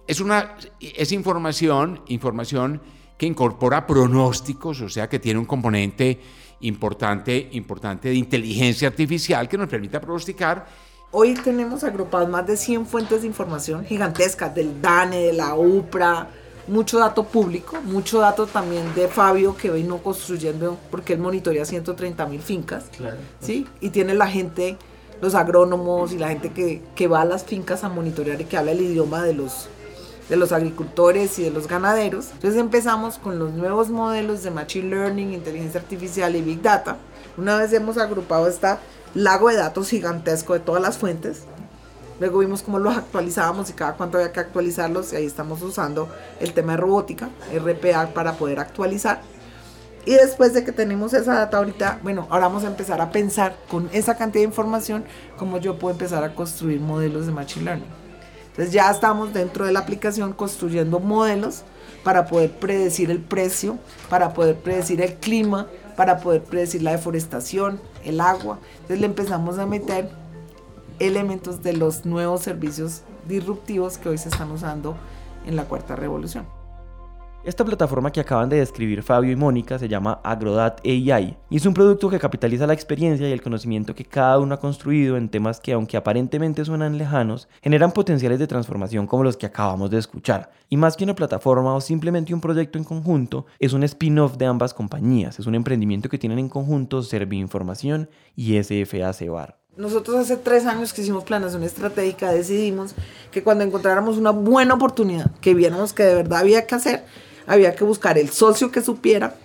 es, 0.08 0.22
una, 0.22 0.56
es 0.80 1.12
información, 1.12 2.02
información 2.08 2.82
que 3.18 3.26
incorpora 3.26 3.86
pronósticos, 3.86 4.82
o 4.82 4.90
sea, 4.90 5.10
que 5.10 5.20
tiene 5.20 5.40
un 5.40 5.46
componente 5.46 6.20
importante, 6.62 7.50
importante 7.52 8.10
de 8.10 8.16
inteligencia 8.16 8.88
artificial 8.88 9.50
que 9.50 9.58
nos 9.58 9.68
permite 9.68 10.00
pronosticar. 10.00 10.66
Hoy 11.12 11.34
tenemos 11.36 11.84
agrupadas 11.84 12.30
más 12.30 12.46
de 12.46 12.58
100 12.58 12.86
fuentes 12.86 13.22
de 13.22 13.28
información 13.28 13.86
gigantescas 13.86 14.54
del 14.54 14.82
DANE, 14.82 15.18
de 15.18 15.34
la 15.34 15.56
UPRA, 15.56 16.30
mucho 16.68 17.00
dato 17.00 17.24
público, 17.24 17.78
mucho 17.84 18.20
dato 18.20 18.46
también 18.46 18.94
de 18.96 19.08
Fabio 19.08 19.56
que 19.56 19.72
vino 19.72 19.98
construyendo, 20.00 20.78
porque 20.92 21.14
él 21.14 21.20
monitorea 21.20 21.66
130 21.66 22.26
mil 22.28 22.42
fincas, 22.42 22.86
claro. 22.96 23.18
¿sí? 23.40 23.68
Y 23.80 23.90
tiene 23.90 24.14
la 24.14 24.28
gente, 24.28 24.78
los 25.22 25.36
agrónomos 25.36 26.12
y 26.12 26.18
la 26.18 26.30
gente 26.30 26.52
que, 26.52 26.82
que, 26.96 27.08
va 27.08 27.22
a 27.22 27.26
las 27.26 27.46
fincas 27.46 27.84
a 27.84 27.90
monitorear 27.90 28.40
y 28.42 28.46
que 28.46 28.58
habla 28.58 28.72
el 28.72 28.82
idioma 28.82 29.24
de 29.24 29.34
los, 29.34 29.68
de 30.30 30.36
los 30.36 30.52
agricultores 30.52 31.40
y 31.40 31.44
de 31.44 31.52
los 31.52 31.68
ganaderos. 31.68 32.32
Entonces 32.34 32.60
empezamos 32.60 33.18
con 33.18 33.40
los 33.40 33.54
nuevos 33.54 33.90
modelos 33.90 34.44
de 34.44 34.52
Machine 34.52 34.90
Learning, 34.90 35.34
Inteligencia 35.34 35.80
Artificial 35.80 36.36
y 36.36 36.42
Big 36.42 36.62
Data. 36.62 36.98
Una 37.38 37.58
vez 37.58 37.72
hemos 37.74 37.98
agrupado 37.98 38.48
este 38.48 38.68
lago 39.14 39.50
de 39.50 39.56
datos 39.56 39.90
gigantesco 39.90 40.54
de 40.54 40.60
todas 40.60 40.82
las 40.82 40.98
fuentes, 40.98 41.44
Luego 42.20 42.40
vimos 42.40 42.64
cómo 42.64 42.80
los 42.80 42.98
actualizábamos 42.98 43.70
y 43.70 43.74
cada 43.74 43.94
cuánto 43.94 44.18
había 44.18 44.32
que 44.32 44.40
actualizarlos 44.40 45.14
y 45.14 45.18
ahí 45.18 45.26
estamos 45.26 45.62
usando 45.62 46.10
el 46.40 46.54
tema 46.54 46.74
de 46.74 46.78
robótica, 46.78 47.30
RPA, 47.54 48.14
para 48.14 48.34
poder 48.34 48.60
actualizar. 48.60 49.22
Y 50.06 50.14
después 50.14 50.54
de 50.54 50.64
que 50.64 50.72
tenemos 50.72 51.14
esa 51.14 51.34
data 51.34 51.58
ahorita, 51.58 52.00
bueno, 52.02 52.28
ahora 52.30 52.48
vamos 52.48 52.64
a 52.64 52.68
empezar 52.68 53.02
a 53.02 53.12
pensar 53.12 53.58
con 53.70 53.90
esa 53.92 54.16
cantidad 54.16 54.42
de 54.42 54.48
información 54.48 55.04
cómo 55.38 55.58
yo 55.58 55.78
puedo 55.78 55.94
empezar 55.94 56.24
a 56.24 56.34
construir 56.34 56.80
modelos 56.80 57.26
de 57.26 57.34
Machine 57.34 57.66
Learning. 57.66 57.90
Entonces 58.52 58.74
ya 58.74 58.90
estamos 58.90 59.34
dentro 59.34 59.66
de 59.66 59.72
la 59.72 59.80
aplicación 59.80 60.34
construyendo 60.34 61.00
modelos 61.00 61.64
para 62.04 62.26
poder 62.26 62.52
predecir 62.52 63.12
el 63.12 63.20
precio, 63.20 63.78
para 64.10 64.34
poder 64.34 64.56
predecir 64.56 65.02
el 65.02 65.16
clima, 65.16 65.68
para 65.96 66.20
poder 66.20 66.42
predecir 66.42 66.82
la 66.82 66.92
deforestación, 66.92 67.80
el 68.04 68.22
agua. 68.22 68.60
Entonces 68.76 69.02
le 69.02 69.06
empezamos 69.08 69.60
a 69.60 69.66
meter 69.66 70.10
elementos 71.00 71.64
de 71.64 71.74
los 71.74 72.06
nuevos 72.06 72.42
servicios 72.42 73.04
disruptivos 73.28 73.98
que 73.98 74.10
hoy 74.10 74.18
se 74.18 74.30
están 74.30 74.52
usando 74.52 74.96
en 75.46 75.56
la 75.56 75.66
cuarta 75.66 75.96
revolución. 75.96 76.46
Esta 77.48 77.64
plataforma 77.64 78.12
que 78.12 78.20
acaban 78.20 78.50
de 78.50 78.58
describir 78.58 79.04
Fabio 79.04 79.32
y 79.32 79.38
Mónica 79.38 79.80
se 79.80 79.88
llama 79.88 80.20
Agrodat 80.22 80.82
AI 80.86 81.38
y 81.50 81.56
es 81.56 81.66
un 81.66 81.74
producto 81.74 82.10
que 82.10 82.20
capitaliza 82.20 82.68
la 82.68 82.74
experiencia 82.74 83.30
y 83.30 83.32
el 83.32 83.42
conocimiento 83.42 83.96
que 83.96 84.04
cada 84.04 84.38
uno 84.40 84.56
ha 84.56 84.60
construido 84.60 85.16
en 85.16 85.30
temas 85.30 85.62
que 85.62 85.72
aunque 85.72 85.96
aparentemente 85.96 86.66
suenan 86.66 86.98
lejanos, 86.98 87.48
generan 87.62 87.94
potenciales 87.94 88.40
de 88.40 88.48
transformación 88.48 89.08
como 89.08 89.24
los 89.24 89.38
que 89.38 89.46
acabamos 89.46 89.90
de 89.90 89.98
escuchar. 89.98 90.52
Y 90.68 90.76
más 90.76 90.98
que 90.98 91.06
una 91.06 91.16
plataforma 91.16 91.74
o 91.74 91.80
simplemente 91.80 92.34
un 92.34 92.42
proyecto 92.42 92.80
en 92.80 92.84
conjunto, 92.84 93.46
es 93.60 93.72
un 93.72 93.84
spin-off 93.84 94.36
de 94.36 94.46
ambas 94.46 94.74
compañías, 94.74 95.40
es 95.40 95.46
un 95.46 95.56
emprendimiento 95.56 96.10
que 96.10 96.18
tienen 96.18 96.40
en 96.40 96.50
conjunto 96.50 97.02
Información 97.32 98.10
y 98.36 98.62
SFA 98.62 99.14
Cebar. 99.14 99.67
Nosotros 99.78 100.18
hace 100.18 100.38
tres 100.38 100.66
años 100.66 100.92
que 100.92 101.04
hicimos 101.04 101.24
planeación 101.24 101.62
estratégica 101.62 102.32
decidimos 102.32 102.96
que 103.32 103.44
cuando 103.44 103.64
encontráramos 103.64 104.18
una 104.18 104.32
buena 104.32 104.74
oportunidad, 104.74 105.30
que 105.40 105.54
viéramos 105.54 105.94
que 105.94 106.02
de 106.02 106.16
verdad 106.16 106.40
había 106.40 106.66
que 106.66 106.74
hacer, 106.74 107.04
había 107.46 107.76
que 107.76 107.84
buscar 107.84 108.18
el 108.18 108.30
socio 108.30 108.72
que 108.72 108.82
supiera. 108.82 109.36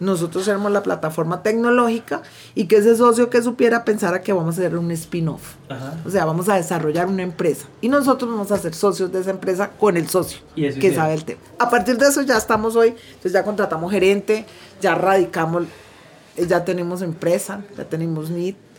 Nosotros 0.00 0.48
éramos 0.48 0.72
la 0.72 0.82
plataforma 0.82 1.42
tecnológica 1.42 2.22
y 2.54 2.64
que 2.68 2.76
ese 2.76 2.96
socio 2.96 3.28
que 3.28 3.42
supiera 3.42 3.84
pensara 3.84 4.22
que 4.22 4.32
vamos 4.32 4.56
a 4.56 4.62
hacer 4.62 4.76
un 4.78 4.90
spin-off. 4.92 5.56
O 6.06 6.10
sea, 6.10 6.24
vamos 6.24 6.48
a 6.48 6.56
desarrollar 6.56 7.06
una 7.06 7.22
empresa. 7.22 7.66
Y 7.82 7.88
nosotros 7.88 8.30
vamos 8.30 8.50
a 8.50 8.56
ser 8.56 8.74
socios 8.74 9.12
de 9.12 9.20
esa 9.20 9.30
empresa 9.30 9.72
con 9.78 9.98
el 9.98 10.08
socio 10.08 10.40
que 10.54 10.94
sabe 10.94 11.12
el 11.12 11.24
tema. 11.24 11.40
A 11.58 11.68
partir 11.68 11.98
de 11.98 12.08
eso 12.08 12.22
ya 12.22 12.38
estamos 12.38 12.76
hoy, 12.76 12.94
entonces 13.08 13.32
ya 13.32 13.44
contratamos 13.44 13.92
gerente, 13.92 14.46
ya 14.80 14.94
radicamos, 14.94 15.64
ya 16.48 16.64
tenemos 16.64 17.02
empresa, 17.02 17.62
ya 17.76 17.84
tenemos 17.84 18.30
NIT 18.30 18.71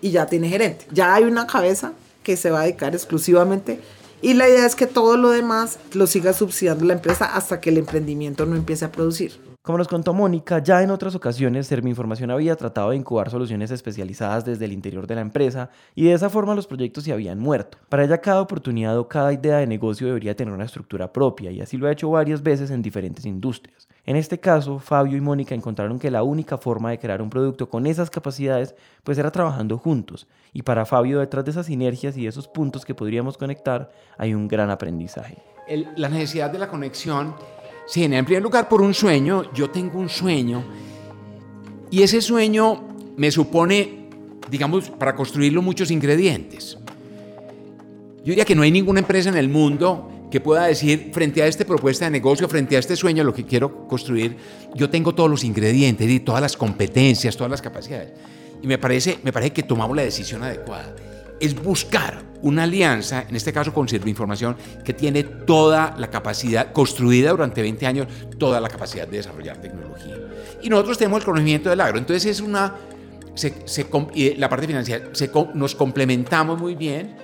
y 0.00 0.10
ya 0.10 0.26
tiene 0.26 0.48
gerente. 0.48 0.86
Ya 0.92 1.14
hay 1.14 1.24
una 1.24 1.46
cabeza 1.46 1.92
que 2.22 2.36
se 2.36 2.50
va 2.50 2.60
a 2.60 2.62
dedicar 2.64 2.94
exclusivamente 2.94 3.80
y 4.22 4.34
la 4.34 4.48
idea 4.48 4.66
es 4.66 4.74
que 4.74 4.86
todo 4.86 5.16
lo 5.16 5.30
demás 5.30 5.78
lo 5.92 6.06
siga 6.06 6.32
subsidiando 6.32 6.84
la 6.84 6.94
empresa 6.94 7.26
hasta 7.26 7.60
que 7.60 7.70
el 7.70 7.78
emprendimiento 7.78 8.46
no 8.46 8.56
empiece 8.56 8.84
a 8.84 8.92
producir. 8.92 9.32
Como 9.66 9.78
nos 9.78 9.88
contó 9.88 10.14
Mónica, 10.14 10.60
ya 10.60 10.80
en 10.80 10.92
otras 10.92 11.16
ocasiones 11.16 11.72
Información 11.72 12.30
había 12.30 12.54
tratado 12.54 12.90
de 12.90 12.96
incubar 12.96 13.30
soluciones 13.30 13.72
especializadas 13.72 14.44
desde 14.44 14.64
el 14.64 14.72
interior 14.72 15.08
de 15.08 15.16
la 15.16 15.22
empresa 15.22 15.70
y 15.96 16.04
de 16.04 16.12
esa 16.12 16.30
forma 16.30 16.54
los 16.54 16.68
proyectos 16.68 17.02
se 17.02 17.12
habían 17.12 17.40
muerto. 17.40 17.76
Para 17.88 18.04
ella 18.04 18.20
cada 18.20 18.42
oportunidad 18.42 18.96
o 18.96 19.08
cada 19.08 19.32
idea 19.32 19.56
de 19.56 19.66
negocio 19.66 20.06
debería 20.06 20.36
tener 20.36 20.54
una 20.54 20.66
estructura 20.66 21.12
propia 21.12 21.50
y 21.50 21.60
así 21.60 21.76
lo 21.78 21.88
ha 21.88 21.90
hecho 21.90 22.08
varias 22.08 22.44
veces 22.44 22.70
en 22.70 22.80
diferentes 22.80 23.26
industrias. 23.26 23.88
En 24.04 24.14
este 24.14 24.38
caso, 24.38 24.78
Fabio 24.78 25.16
y 25.16 25.20
Mónica 25.20 25.56
encontraron 25.56 25.98
que 25.98 26.12
la 26.12 26.22
única 26.22 26.58
forma 26.58 26.90
de 26.90 27.00
crear 27.00 27.20
un 27.20 27.28
producto 27.28 27.68
con 27.68 27.88
esas 27.88 28.08
capacidades 28.08 28.76
pues 29.02 29.18
era 29.18 29.32
trabajando 29.32 29.78
juntos 29.78 30.28
y 30.52 30.62
para 30.62 30.86
Fabio 30.86 31.18
detrás 31.18 31.44
de 31.44 31.50
esas 31.50 31.66
sinergias 31.66 32.16
y 32.16 32.22
de 32.22 32.28
esos 32.28 32.46
puntos 32.46 32.84
que 32.84 32.94
podríamos 32.94 33.36
conectar 33.36 33.90
hay 34.16 34.32
un 34.32 34.46
gran 34.46 34.70
aprendizaje. 34.70 35.38
la 35.96 36.08
necesidad 36.08 36.50
de 36.50 36.60
la 36.60 36.68
conexión 36.68 37.34
Sí, 37.86 38.02
en 38.02 38.24
primer 38.24 38.42
lugar 38.42 38.68
por 38.68 38.82
un 38.82 38.92
sueño. 38.92 39.52
Yo 39.52 39.70
tengo 39.70 39.98
un 39.98 40.08
sueño 40.08 40.64
y 41.90 42.02
ese 42.02 42.20
sueño 42.20 42.82
me 43.16 43.30
supone, 43.30 44.08
digamos, 44.50 44.90
para 44.90 45.14
construirlo 45.14 45.62
muchos 45.62 45.90
ingredientes. 45.90 46.76
Yo 48.18 48.30
diría 48.30 48.44
que 48.44 48.56
no 48.56 48.62
hay 48.62 48.72
ninguna 48.72 49.00
empresa 49.00 49.28
en 49.28 49.36
el 49.36 49.48
mundo 49.48 50.10
que 50.30 50.40
pueda 50.40 50.66
decir 50.66 51.10
frente 51.12 51.40
a 51.42 51.46
esta 51.46 51.64
propuesta 51.64 52.06
de 52.06 52.10
negocio, 52.10 52.48
frente 52.48 52.74
a 52.74 52.80
este 52.80 52.96
sueño, 52.96 53.22
lo 53.22 53.32
que 53.32 53.44
quiero 53.44 53.86
construir, 53.86 54.36
yo 54.74 54.90
tengo 54.90 55.14
todos 55.14 55.30
los 55.30 55.44
ingredientes 55.44 56.10
y 56.10 56.18
todas 56.18 56.42
las 56.42 56.56
competencias, 56.56 57.36
todas 57.36 57.52
las 57.52 57.62
capacidades. 57.62 58.10
Y 58.60 58.66
me 58.66 58.78
parece, 58.78 59.20
me 59.22 59.32
parece 59.32 59.52
que 59.52 59.62
tomamos 59.62 59.96
la 59.96 60.02
decisión 60.02 60.42
adecuada. 60.42 60.92
Es 61.40 61.54
buscar 61.54 62.24
una 62.42 62.64
alianza, 62.64 63.24
en 63.28 63.36
este 63.36 63.52
caso 63.52 63.72
con 63.72 63.86
Información, 64.06 64.56
que 64.84 64.92
tiene 64.92 65.24
toda 65.24 65.94
la 65.98 66.10
capacidad, 66.10 66.72
construida 66.72 67.30
durante 67.30 67.62
20 67.62 67.86
años, 67.86 68.06
toda 68.38 68.60
la 68.60 68.68
capacidad 68.68 69.06
de 69.06 69.16
desarrollar 69.18 69.60
tecnología. 69.60 70.16
Y 70.62 70.68
nosotros 70.68 70.98
tenemos 70.98 71.20
el 71.20 71.24
conocimiento 71.24 71.70
del 71.70 71.80
agro. 71.80 71.98
Entonces 71.98 72.26
es 72.26 72.40
una, 72.40 72.74
la 74.36 74.48
parte 74.48 74.66
financiera, 74.66 75.10
nos 75.54 75.74
complementamos 75.74 76.60
muy 76.60 76.74
bien 76.74 77.16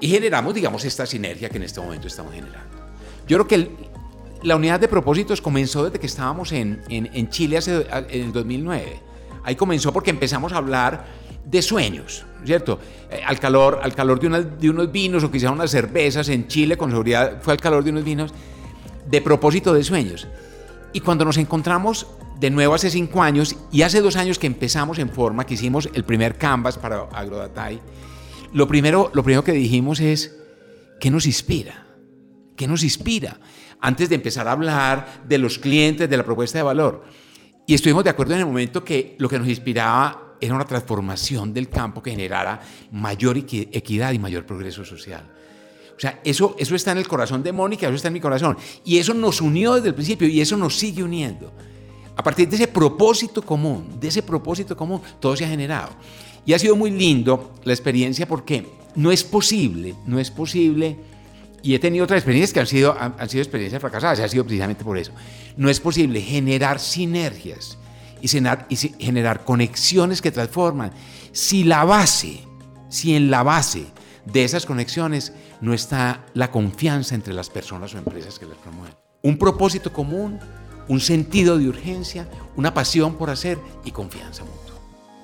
y 0.00 0.08
generamos, 0.08 0.54
digamos, 0.54 0.84
esta 0.84 1.06
sinergia 1.06 1.48
que 1.48 1.56
en 1.58 1.64
este 1.64 1.80
momento 1.80 2.08
estamos 2.08 2.34
generando. 2.34 2.76
Yo 3.26 3.38
creo 3.38 3.48
que 3.48 3.70
la 4.42 4.56
unidad 4.56 4.80
de 4.80 4.88
propósitos 4.88 5.40
comenzó 5.40 5.84
desde 5.84 6.00
que 6.00 6.06
estábamos 6.06 6.52
en, 6.52 6.82
en, 6.88 7.08
en 7.12 7.28
Chile 7.28 7.58
hace, 7.58 7.86
en 8.10 8.24
el 8.24 8.32
2009. 8.32 9.00
Ahí 9.44 9.56
comenzó 9.56 9.92
porque 9.92 10.10
empezamos 10.10 10.52
a 10.52 10.56
hablar 10.56 11.04
de 11.44 11.62
sueños, 11.62 12.24
¿cierto? 12.44 12.78
Eh, 13.10 13.20
al 13.24 13.38
calor, 13.38 13.80
al 13.82 13.94
calor 13.94 14.20
de, 14.20 14.44
de 14.44 14.70
unos 14.70 14.90
vinos 14.90 15.24
o 15.24 15.30
quizá 15.30 15.50
unas 15.50 15.70
cervezas 15.70 16.28
en 16.28 16.48
Chile, 16.48 16.76
con 16.76 16.90
seguridad 16.90 17.40
fue 17.42 17.52
al 17.52 17.60
calor 17.60 17.84
de 17.84 17.90
unos 17.90 18.04
vinos, 18.04 18.32
de 19.08 19.20
propósito 19.20 19.72
de 19.74 19.84
sueños. 19.84 20.28
Y 20.92 21.00
cuando 21.00 21.24
nos 21.24 21.36
encontramos 21.38 22.06
de 22.38 22.50
nuevo 22.50 22.74
hace 22.74 22.90
cinco 22.90 23.22
años 23.22 23.56
y 23.70 23.82
hace 23.82 24.00
dos 24.00 24.16
años 24.16 24.38
que 24.38 24.46
empezamos 24.46 24.98
en 24.98 25.10
forma, 25.10 25.46
que 25.46 25.54
hicimos 25.54 25.88
el 25.94 26.04
primer 26.04 26.36
canvas 26.36 26.78
para 26.78 27.02
AgroDatai, 27.12 27.80
lo 28.52 28.68
primero, 28.68 29.10
lo 29.14 29.22
primero 29.22 29.44
que 29.44 29.52
dijimos 29.52 30.00
es, 30.00 30.36
¿qué 31.00 31.10
nos 31.10 31.26
inspira? 31.26 31.86
¿Qué 32.56 32.66
nos 32.66 32.82
inspira? 32.82 33.38
Antes 33.80 34.08
de 34.08 34.14
empezar 34.14 34.46
a 34.46 34.52
hablar 34.52 35.22
de 35.26 35.38
los 35.38 35.58
clientes, 35.58 36.08
de 36.08 36.16
la 36.16 36.24
propuesta 36.24 36.58
de 36.58 36.62
valor. 36.62 37.04
Y 37.66 37.74
estuvimos 37.74 38.04
de 38.04 38.10
acuerdo 38.10 38.34
en 38.34 38.40
el 38.40 38.46
momento 38.46 38.84
que 38.84 39.16
lo 39.18 39.28
que 39.28 39.38
nos 39.38 39.48
inspiraba 39.48 40.21
era 40.42 40.56
una 40.56 40.64
transformación 40.64 41.54
del 41.54 41.68
campo 41.68 42.02
que 42.02 42.10
generara 42.10 42.60
mayor 42.90 43.36
equidad 43.38 44.12
y 44.12 44.18
mayor 44.18 44.44
progreso 44.44 44.84
social. 44.84 45.24
O 45.96 46.00
sea, 46.00 46.20
eso, 46.24 46.56
eso 46.58 46.74
está 46.74 46.90
en 46.90 46.98
el 46.98 47.06
corazón 47.06 47.44
de 47.44 47.52
Mónica, 47.52 47.86
eso 47.86 47.94
está 47.94 48.08
en 48.08 48.14
mi 48.14 48.20
corazón. 48.20 48.58
Y 48.84 48.98
eso 48.98 49.14
nos 49.14 49.40
unió 49.40 49.74
desde 49.74 49.88
el 49.88 49.94
principio 49.94 50.26
y 50.26 50.40
eso 50.40 50.56
nos 50.56 50.76
sigue 50.76 51.04
uniendo. 51.04 51.52
A 52.16 52.24
partir 52.24 52.48
de 52.48 52.56
ese 52.56 52.66
propósito 52.66 53.40
común, 53.40 54.00
de 54.00 54.08
ese 54.08 54.22
propósito 54.22 54.76
común, 54.76 55.00
todo 55.20 55.36
se 55.36 55.44
ha 55.44 55.48
generado. 55.48 55.90
Y 56.44 56.54
ha 56.54 56.58
sido 56.58 56.74
muy 56.74 56.90
lindo 56.90 57.54
la 57.62 57.72
experiencia 57.72 58.26
porque 58.26 58.66
no 58.96 59.12
es 59.12 59.22
posible, 59.22 59.94
no 60.06 60.18
es 60.18 60.32
posible, 60.32 60.96
y 61.62 61.76
he 61.76 61.78
tenido 61.78 62.02
otras 62.02 62.18
experiencias 62.18 62.52
que 62.52 62.58
han 62.58 62.66
sido, 62.66 62.96
han, 62.98 63.14
han 63.16 63.28
sido 63.28 63.42
experiencias 63.42 63.80
fracasadas, 63.80 64.18
ha 64.18 64.28
sido 64.28 64.42
precisamente 64.42 64.82
por 64.82 64.98
eso. 64.98 65.12
No 65.56 65.70
es 65.70 65.78
posible 65.78 66.20
generar 66.20 66.80
sinergias 66.80 67.78
y 68.22 68.28
generar, 68.28 69.44
conexiones 69.44 70.22
que 70.22 70.30
transforman. 70.30 70.92
Si 71.32 71.64
la 71.64 71.84
base, 71.84 72.40
si 72.88 73.14
en 73.14 73.30
la 73.30 73.42
base 73.42 73.86
de 74.24 74.44
esas 74.44 74.64
conexiones 74.64 75.32
no 75.60 75.74
está 75.74 76.24
la 76.34 76.50
confianza 76.50 77.14
entre 77.14 77.34
las 77.34 77.50
personas 77.50 77.94
o 77.94 77.98
empresas 77.98 78.38
que 78.38 78.46
las 78.46 78.56
promueven. 78.58 78.94
Un 79.22 79.36
propósito 79.36 79.92
común, 79.92 80.38
un 80.88 81.00
sentido 81.00 81.58
de 81.58 81.68
urgencia, 81.68 82.28
una 82.56 82.72
pasión 82.72 83.16
por 83.16 83.30
hacer 83.30 83.58
y 83.84 83.90
confianza 83.90 84.44
mutua. 84.44 84.62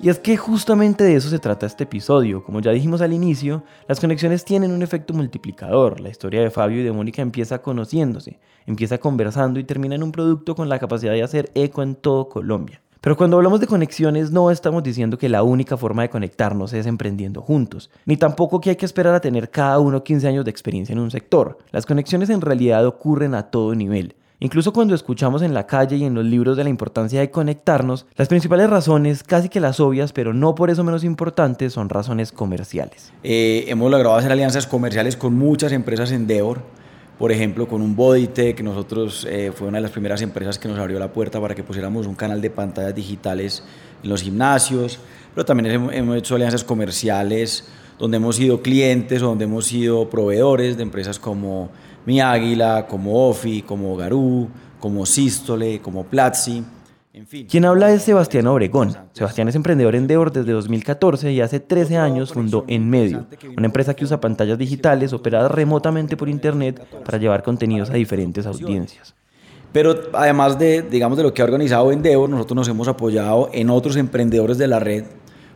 Y 0.01 0.07
es 0.07 0.19
que 0.19 0.37
justamente 0.37 1.03
de 1.03 1.15
eso 1.15 1.29
se 1.29 1.39
trata 1.39 1.65
este 1.65 1.83
episodio. 1.83 2.41
Como 2.41 2.61
ya 2.61 2.71
dijimos 2.71 3.01
al 3.01 3.11
inicio, 3.11 3.63
las 3.85 3.99
conexiones 3.99 4.45
tienen 4.45 4.71
un 4.71 4.81
efecto 4.81 5.13
multiplicador. 5.13 5.99
La 5.99 6.07
historia 6.07 6.41
de 6.41 6.49
Fabio 6.49 6.79
y 6.79 6.83
de 6.83 6.93
Mónica 6.93 7.21
empieza 7.21 7.61
conociéndose, 7.61 8.39
empieza 8.65 8.97
conversando 8.97 9.59
y 9.59 9.65
termina 9.65 9.95
en 9.95 10.03
un 10.03 10.13
producto 10.13 10.55
con 10.55 10.69
la 10.69 10.79
capacidad 10.79 11.11
de 11.11 11.23
hacer 11.23 11.51
eco 11.53 11.83
en 11.83 11.95
todo 11.95 12.29
Colombia. 12.29 12.81
Pero 13.01 13.15
cuando 13.15 13.37
hablamos 13.37 13.61
de 13.61 13.67
conexiones 13.67 14.31
no 14.31 14.51
estamos 14.51 14.83
diciendo 14.83 15.17
que 15.17 15.29
la 15.29 15.41
única 15.41 15.77
forma 15.77 16.01
de 16.01 16.09
conectarnos 16.09 16.73
es 16.73 16.85
emprendiendo 16.85 17.41
juntos, 17.41 17.89
ni 18.05 18.17
tampoco 18.17 18.59
que 18.59 18.71
hay 18.71 18.75
que 18.75 18.85
esperar 18.85 19.15
a 19.15 19.21
tener 19.21 19.49
cada 19.49 19.79
uno 19.79 20.03
15 20.03 20.27
años 20.27 20.43
de 20.43 20.51
experiencia 20.51 20.91
en 20.91 20.99
un 20.99 21.09
sector. 21.09 21.59
Las 21.71 21.85
conexiones 21.85 22.29
en 22.29 22.41
realidad 22.41 22.85
ocurren 22.85 23.35
a 23.35 23.43
todo 23.43 23.73
nivel. 23.73 24.15
Incluso 24.41 24.73
cuando 24.73 24.95
escuchamos 24.95 25.41
en 25.41 25.53
la 25.53 25.65
calle 25.65 25.95
y 25.95 26.03
en 26.03 26.13
los 26.13 26.25
libros 26.25 26.57
de 26.57 26.63
la 26.65 26.69
importancia 26.69 27.21
de 27.21 27.31
conectarnos, 27.31 28.05
las 28.15 28.27
principales 28.27 28.69
razones, 28.69 29.23
casi 29.23 29.47
que 29.47 29.59
las 29.61 29.79
obvias, 29.79 30.11
pero 30.11 30.33
no 30.33 30.55
por 30.55 30.69
eso 30.69 30.83
menos 30.83 31.05
importantes, 31.05 31.73
son 31.73 31.87
razones 31.87 32.33
comerciales. 32.33 33.13
Eh, 33.23 33.65
hemos 33.67 33.89
logrado 33.91 34.15
hacer 34.15 34.31
alianzas 34.31 34.67
comerciales 34.67 35.15
con 35.15 35.35
muchas 35.35 35.71
empresas 35.71 36.11
en 36.11 36.27
Deor 36.27 36.61
por 37.19 37.33
ejemplo, 37.33 37.67
con 37.67 37.81
un 37.81 37.97
Bodytech, 37.97 38.61
nosotros 38.61 39.27
eh, 39.29 39.51
fue 39.53 39.67
una 39.67 39.79
de 39.79 39.81
las 39.81 39.91
primeras 39.91 40.21
empresas 40.21 40.57
que 40.57 40.69
nos 40.69 40.79
abrió 40.79 40.97
la 40.99 41.11
puerta 41.11 41.41
para 41.41 41.53
que 41.53 41.63
pusiéramos 41.63 42.07
un 42.07 42.15
canal 42.15 42.39
de 42.39 42.49
pantallas 42.49 42.95
digitales 42.95 43.61
en 44.01 44.09
los 44.09 44.21
gimnasios, 44.21 44.99
pero 45.35 45.43
también 45.43 45.91
hemos 45.91 46.17
hecho 46.17 46.35
alianzas 46.35 46.63
comerciales 46.63 47.65
donde 47.99 48.15
hemos 48.15 48.37
sido 48.37 48.61
clientes 48.61 49.21
o 49.21 49.25
donde 49.25 49.43
hemos 49.43 49.65
sido 49.65 50.09
proveedores 50.09 50.77
de 50.77 50.83
empresas 50.83 51.19
como 51.19 51.69
Mi 52.05 52.21
Águila, 52.21 52.87
como 52.89 53.27
Ofi, 53.27 53.63
como 53.63 53.97
Garú, 53.97 54.47
como 54.79 55.05
Sístole, 55.05 55.81
como 55.81 56.05
Platzi. 56.05 56.63
Quien 57.47 57.65
habla 57.65 57.91
es 57.91 58.03
Sebastián 58.03 58.47
Obregón. 58.47 58.95
Sebastián 59.13 59.47
es 59.47 59.55
emprendedor 59.55 59.95
en 59.95 60.07
Deor 60.07 60.31
desde 60.31 60.51
2014 60.51 61.31
y 61.31 61.41
hace 61.41 61.59
13 61.59 61.97
años 61.97 62.33
fundó 62.33 62.65
En 62.67 62.89
Medio, 62.89 63.25
una 63.57 63.65
empresa 63.65 63.93
que 63.93 64.05
usa 64.05 64.21
pantallas 64.21 64.57
digitales 64.57 65.13
operadas 65.13 65.51
remotamente 65.51 66.17
por 66.17 66.29
internet 66.29 66.83
para 67.03 67.17
llevar 67.17 67.43
contenidos 67.43 67.89
a 67.89 67.93
diferentes 67.93 68.45
audiencias. 68.45 69.15
Pero 69.71 69.95
además 70.13 70.57
de, 70.57 70.81
digamos, 70.81 71.17
de 71.17 71.23
lo 71.23 71.33
que 71.33 71.41
ha 71.41 71.45
organizado 71.45 71.91
Endeavor, 71.91 72.29
nosotros 72.29 72.55
nos 72.55 72.67
hemos 72.67 72.87
apoyado 72.87 73.49
en 73.53 73.69
otros 73.69 73.95
emprendedores 73.97 74.57
de 74.57 74.67
la 74.67 74.79
red, 74.79 75.05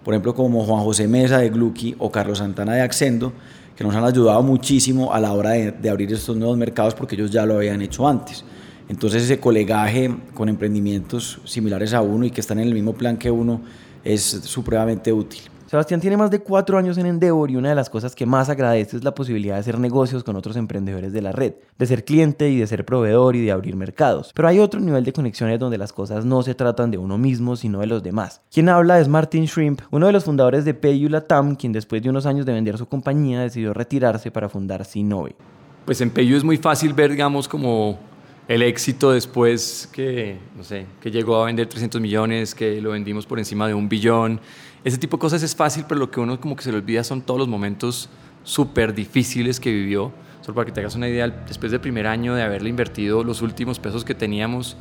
por 0.03 0.13
ejemplo 0.13 0.35
como 0.35 0.63
Juan 0.65 0.83
José 0.83 1.07
Mesa 1.07 1.39
de 1.39 1.49
Glucky 1.49 1.95
o 1.97 2.11
Carlos 2.11 2.37
Santana 2.37 2.73
de 2.73 2.81
Accendo, 2.81 3.33
que 3.75 3.83
nos 3.83 3.95
han 3.95 4.03
ayudado 4.03 4.43
muchísimo 4.43 5.13
a 5.13 5.19
la 5.19 5.33
hora 5.33 5.51
de 5.51 5.89
abrir 5.89 6.13
estos 6.13 6.37
nuevos 6.37 6.57
mercados 6.57 6.93
porque 6.93 7.15
ellos 7.15 7.31
ya 7.31 7.45
lo 7.45 7.55
habían 7.55 7.81
hecho 7.81 8.07
antes. 8.07 8.45
Entonces 8.93 9.23
ese 9.23 9.39
colegaje 9.39 10.15
con 10.35 10.49
emprendimientos 10.49 11.41
similares 11.45 11.95
a 11.95 12.01
uno 12.01 12.25
y 12.25 12.29
que 12.29 12.41
están 12.41 12.59
en 12.59 12.67
el 12.67 12.75
mismo 12.75 12.93
plan 12.93 13.17
que 13.17 13.31
uno 13.31 13.59
es 14.03 14.21
supremamente 14.21 15.11
útil. 15.11 15.41
Sebastián 15.65 15.99
tiene 15.99 16.15
más 16.15 16.29
de 16.29 16.37
cuatro 16.37 16.77
años 16.77 16.99
en 16.99 17.07
Endeavor 17.07 17.49
y 17.49 17.55
una 17.55 17.69
de 17.69 17.75
las 17.75 17.89
cosas 17.89 18.13
que 18.13 18.27
más 18.27 18.49
agradece 18.49 18.97
es 18.97 19.03
la 19.03 19.15
posibilidad 19.15 19.55
de 19.55 19.61
hacer 19.61 19.79
negocios 19.79 20.23
con 20.23 20.35
otros 20.35 20.57
emprendedores 20.57 21.11
de 21.11 21.23
la 21.23 21.31
red, 21.31 21.55
de 21.79 21.85
ser 21.87 22.05
cliente 22.05 22.51
y 22.51 22.57
de 22.59 22.67
ser 22.67 22.85
proveedor 22.85 23.35
y 23.35 23.43
de 23.43 23.51
abrir 23.51 23.75
mercados. 23.75 24.31
Pero 24.35 24.47
hay 24.47 24.59
otro 24.59 24.79
nivel 24.79 25.03
de 25.03 25.11
conexiones 25.11 25.59
donde 25.59 25.79
las 25.79 25.91
cosas 25.91 26.23
no 26.23 26.43
se 26.43 26.53
tratan 26.53 26.91
de 26.91 26.99
uno 26.99 27.17
mismo, 27.17 27.55
sino 27.55 27.79
de 27.79 27.87
los 27.87 28.03
demás. 28.03 28.41
Quien 28.51 28.69
habla 28.69 28.99
es 28.99 29.07
Martin 29.07 29.45
Shrimp, 29.45 29.81
uno 29.89 30.05
de 30.05 30.13
los 30.13 30.25
fundadores 30.25 30.65
de 30.65 30.75
PayU 30.75 31.09
Latam, 31.09 31.55
quien 31.55 31.73
después 31.73 32.03
de 32.03 32.11
unos 32.11 32.27
años 32.27 32.45
de 32.45 32.53
vender 32.53 32.77
su 32.77 32.85
compañía 32.85 33.41
decidió 33.41 33.73
retirarse 33.73 34.29
para 34.29 34.49
fundar 34.49 34.85
Sinove. 34.85 35.35
Pues 35.83 35.99
en 35.99 36.11
PayU 36.11 36.37
es 36.37 36.43
muy 36.43 36.57
fácil 36.57 36.93
ver, 36.93 37.09
digamos, 37.09 37.47
como 37.47 38.12
el 38.47 38.61
éxito 38.61 39.11
después 39.11 39.89
que, 39.91 40.37
no 40.55 40.63
sé, 40.63 40.85
que 41.01 41.11
llegó 41.11 41.41
a 41.41 41.45
vender 41.45 41.67
300 41.67 42.01
millones, 42.01 42.53
que 42.53 42.81
lo 42.81 42.91
vendimos 42.91 43.25
por 43.25 43.39
encima 43.39 43.67
de 43.67 43.73
un 43.73 43.87
billón. 43.87 44.41
Ese 44.83 44.97
tipo 44.97 45.17
de 45.17 45.21
cosas 45.21 45.43
es 45.43 45.55
fácil, 45.55 45.85
pero 45.87 45.99
lo 45.99 46.11
que 46.11 46.19
uno 46.19 46.39
como 46.39 46.55
que 46.55 46.63
se 46.63 46.71
le 46.71 46.77
olvida 46.77 47.03
son 47.03 47.21
todos 47.21 47.39
los 47.39 47.47
momentos 47.47 48.09
súper 48.43 48.93
difíciles 48.93 49.59
que 49.59 49.71
vivió. 49.71 50.11
Solo 50.41 50.55
para 50.55 50.65
que 50.65 50.73
te 50.73 50.81
hagas 50.81 50.95
una 50.95 51.07
idea, 51.07 51.29
después 51.29 51.71
del 51.71 51.79
primer 51.79 52.05
año 52.05 52.35
de 52.35 52.43
haberle 52.43 52.69
invertido 52.69 53.23
los 53.23 53.41
últimos 53.41 53.79
pesos 53.79 54.03
que 54.03 54.13
teníamos, 54.13 54.75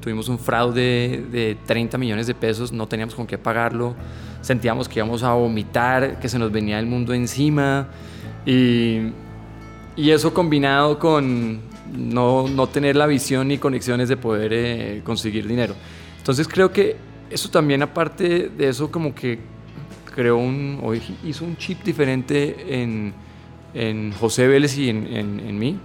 tuvimos 0.00 0.28
un 0.28 0.38
fraude 0.38 1.24
de 1.32 1.58
30 1.66 1.98
millones 1.98 2.28
de 2.28 2.34
pesos, 2.34 2.70
no 2.70 2.86
teníamos 2.86 3.16
con 3.16 3.26
qué 3.26 3.36
pagarlo, 3.36 3.96
sentíamos 4.42 4.88
que 4.88 5.00
íbamos 5.00 5.24
a 5.24 5.32
vomitar, 5.32 6.20
que 6.20 6.28
se 6.28 6.38
nos 6.38 6.52
venía 6.52 6.78
el 6.78 6.86
mundo 6.86 7.14
encima. 7.14 7.88
Y, 8.46 9.10
y 9.96 10.10
eso 10.10 10.32
combinado 10.32 11.00
con 11.00 11.67
no, 11.96 12.48
no 12.48 12.66
tener 12.66 12.96
la 12.96 13.06
visión 13.06 13.48
ni 13.48 13.58
conexiones 13.58 14.08
de 14.08 14.16
poder 14.16 14.52
eh, 14.52 15.02
conseguir 15.04 15.46
dinero. 15.46 15.74
Entonces 16.18 16.46
creo 16.48 16.72
que 16.72 16.96
eso 17.30 17.50
también 17.50 17.82
aparte 17.82 18.48
de 18.48 18.68
eso 18.68 18.90
como 18.90 19.14
que 19.14 19.38
creó 20.14 20.36
un, 20.36 20.80
o 20.82 20.94
hizo 20.94 21.44
un 21.44 21.56
chip 21.56 21.84
diferente 21.84 22.82
en, 22.82 23.12
en 23.74 24.12
José 24.12 24.46
Vélez 24.48 24.76
y 24.76 24.88
en, 24.88 25.06
en, 25.06 25.58
mí, 25.58 25.78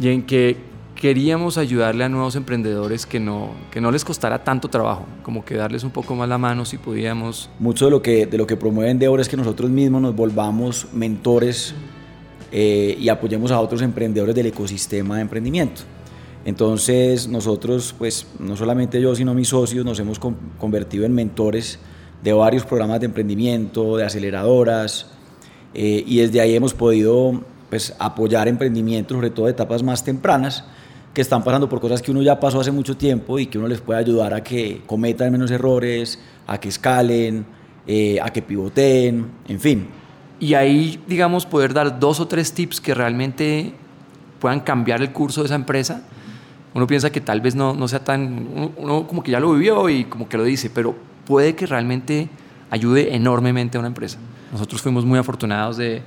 y 0.00 0.08
en 0.08 0.22
que 0.22 0.56
queríamos 0.94 1.56
ayudarle 1.58 2.04
a 2.04 2.08
nuevos 2.08 2.36
emprendedores 2.36 3.06
que 3.06 3.20
no, 3.20 3.50
que 3.70 3.80
no 3.80 3.90
les 3.90 4.04
costara 4.04 4.44
tanto 4.44 4.68
trabajo, 4.68 5.06
como 5.22 5.44
que 5.44 5.54
darles 5.54 5.84
un 5.84 5.90
poco 5.90 6.14
más 6.14 6.28
la 6.28 6.38
mano 6.38 6.64
si 6.64 6.78
podíamos. 6.78 7.48
Mucho 7.58 7.86
de 7.86 7.90
lo 7.92 8.02
que, 8.02 8.26
de 8.26 8.36
lo 8.36 8.46
que 8.46 8.56
promueven 8.56 8.92
Endeavor 8.92 9.20
es 9.20 9.28
que 9.28 9.36
nosotros 9.36 9.70
mismos 9.70 10.02
nos 10.02 10.14
volvamos 10.14 10.88
mentores 10.92 11.74
eh, 12.52 12.96
y 12.98 13.08
apoyemos 13.08 13.50
a 13.50 13.60
otros 13.60 13.82
emprendedores 13.82 14.34
del 14.34 14.46
ecosistema 14.46 15.16
de 15.16 15.22
emprendimiento. 15.22 15.82
Entonces 16.44 17.26
nosotros, 17.26 17.94
pues 17.98 18.26
no 18.38 18.56
solamente 18.56 19.00
yo, 19.00 19.14
sino 19.14 19.34
mis 19.34 19.48
socios, 19.48 19.84
nos 19.84 19.98
hemos 19.98 20.20
convertido 20.58 21.04
en 21.04 21.12
mentores 21.12 21.78
de 22.22 22.32
varios 22.32 22.64
programas 22.64 23.00
de 23.00 23.06
emprendimiento, 23.06 23.96
de 23.96 24.04
aceleradoras, 24.04 25.06
eh, 25.74 26.04
y 26.06 26.18
desde 26.18 26.40
ahí 26.40 26.54
hemos 26.54 26.72
podido 26.72 27.42
pues, 27.68 27.94
apoyar 27.98 28.48
emprendimientos, 28.48 29.16
sobre 29.16 29.30
todo 29.30 29.46
de 29.46 29.52
etapas 29.52 29.82
más 29.82 30.04
tempranas, 30.04 30.64
que 31.12 31.20
están 31.20 31.42
pasando 31.42 31.68
por 31.68 31.80
cosas 31.80 32.00
que 32.00 32.10
uno 32.10 32.22
ya 32.22 32.38
pasó 32.38 32.60
hace 32.60 32.70
mucho 32.70 32.96
tiempo 32.96 33.38
y 33.38 33.46
que 33.46 33.58
uno 33.58 33.68
les 33.68 33.80
puede 33.80 33.98
ayudar 33.98 34.34
a 34.34 34.42
que 34.42 34.82
cometan 34.86 35.32
menos 35.32 35.50
errores, 35.50 36.18
a 36.46 36.58
que 36.60 36.68
escalen, 36.68 37.44
eh, 37.86 38.18
a 38.22 38.30
que 38.30 38.42
pivoteen, 38.42 39.26
en 39.48 39.60
fin. 39.60 39.88
Y 40.38 40.54
ahí, 40.54 41.02
digamos, 41.06 41.46
poder 41.46 41.72
dar 41.72 41.98
dos 41.98 42.20
o 42.20 42.28
tres 42.28 42.52
tips 42.52 42.80
que 42.80 42.94
realmente 42.94 43.72
puedan 44.40 44.60
cambiar 44.60 45.00
el 45.00 45.12
curso 45.12 45.40
de 45.40 45.46
esa 45.46 45.54
empresa. 45.54 46.02
Uno 46.74 46.86
piensa 46.86 47.10
que 47.10 47.20
tal 47.20 47.40
vez 47.40 47.54
no, 47.54 47.74
no 47.74 47.88
sea 47.88 48.04
tan, 48.04 48.72
uno, 48.76 49.06
como 49.06 49.22
que 49.22 49.30
ya 49.30 49.40
lo 49.40 49.52
vivió 49.52 49.88
y 49.88 50.04
como 50.04 50.28
que 50.28 50.36
lo 50.36 50.44
dice, 50.44 50.68
pero 50.68 50.94
puede 51.24 51.54
que 51.54 51.66
realmente 51.66 52.28
ayude 52.70 53.14
enormemente 53.14 53.78
a 53.78 53.80
una 53.80 53.88
empresa. 53.88 54.18
Nosotros 54.52 54.82
fuimos 54.82 55.04
muy 55.04 55.18
afortunados 55.18 55.78
de, 55.78 56.02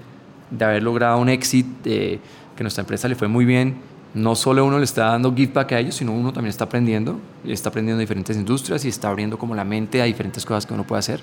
de 0.51 0.65
haber 0.65 0.83
logrado 0.83 1.17
un 1.17 1.29
éxito, 1.29 1.69
de 1.83 2.19
que 2.55 2.63
nuestra 2.63 2.81
empresa 2.81 3.07
le 3.07 3.15
fue 3.15 3.27
muy 3.27 3.45
bien 3.45 3.89
no 4.13 4.35
solo 4.35 4.65
uno 4.65 4.77
le 4.77 4.85
está 4.85 5.05
dando 5.05 5.33
give 5.35 5.53
back 5.53 5.73
a 5.73 5.79
ellos, 5.79 5.95
sino 5.95 6.13
uno 6.13 6.33
también 6.33 6.49
está 6.49 6.65
aprendiendo, 6.65 7.19
y 7.43 7.51
está 7.51 7.69
aprendiendo 7.69 7.99
diferentes 7.99 8.35
industrias 8.35 8.83
y 8.85 8.89
está 8.89 9.09
abriendo 9.09 9.37
como 9.37 9.53
la 9.55 9.63
mente 9.63 10.01
a 10.01 10.05
diferentes 10.05 10.45
cosas 10.45 10.65
que 10.65 10.73
uno 10.73 10.83
puede 10.83 10.99
hacer. 10.99 11.21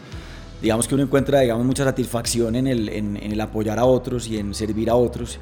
Digamos 0.61 0.89
que 0.89 0.95
uno 0.95 1.05
encuentra 1.05 1.41
digamos, 1.41 1.67
mucha 1.67 1.85
satisfacción 1.85 2.57
en 2.57 2.67
el, 2.67 2.89
en, 2.89 3.17
el 3.17 3.41
apoyar 3.41 3.79
a 3.79 3.85
otros 3.85 4.27
y 4.29 4.39
en 4.39 4.55
servir 4.55 4.91
a 4.91 4.95
otros. 4.95 5.39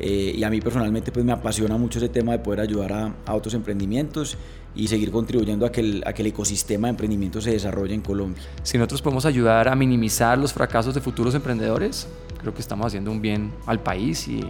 Eh, 0.00 0.34
y 0.36 0.44
a 0.44 0.50
mí 0.50 0.60
personalmente 0.60 1.10
pues 1.10 1.24
me 1.24 1.32
apasiona 1.32 1.76
mucho 1.76 1.98
ese 1.98 2.08
tema 2.08 2.32
de 2.32 2.38
poder 2.38 2.60
ayudar 2.60 2.92
a, 3.26 3.34
otros 3.34 3.54
emprendimientos 3.54 4.36
y 4.76 4.86
seguir 4.86 5.10
contribuyendo 5.10 5.66
a 5.66 5.72
que, 5.72 5.80
el, 5.80 6.04
a 6.06 6.12
que 6.12 6.22
el 6.22 6.28
ecosistema 6.28 6.86
de 6.86 6.90
emprendimiento 6.90 7.40
se 7.40 7.50
desarrolle 7.50 7.94
en 7.94 8.02
Colombia. 8.02 8.42
Si 8.62 8.78
nosotros 8.78 9.02
podemos 9.02 9.26
ayudar 9.26 9.66
a 9.66 9.74
minimizar 9.74 10.38
los 10.38 10.52
fracasos 10.52 10.94
de 10.94 11.00
futuros 11.00 11.34
emprendedores, 11.34 12.06
creo 12.40 12.54
que 12.54 12.60
estamos 12.60 12.86
haciendo 12.86 13.10
un 13.10 13.20
bien 13.20 13.52
al 13.66 13.80
país 13.80 14.28
y 14.28 14.44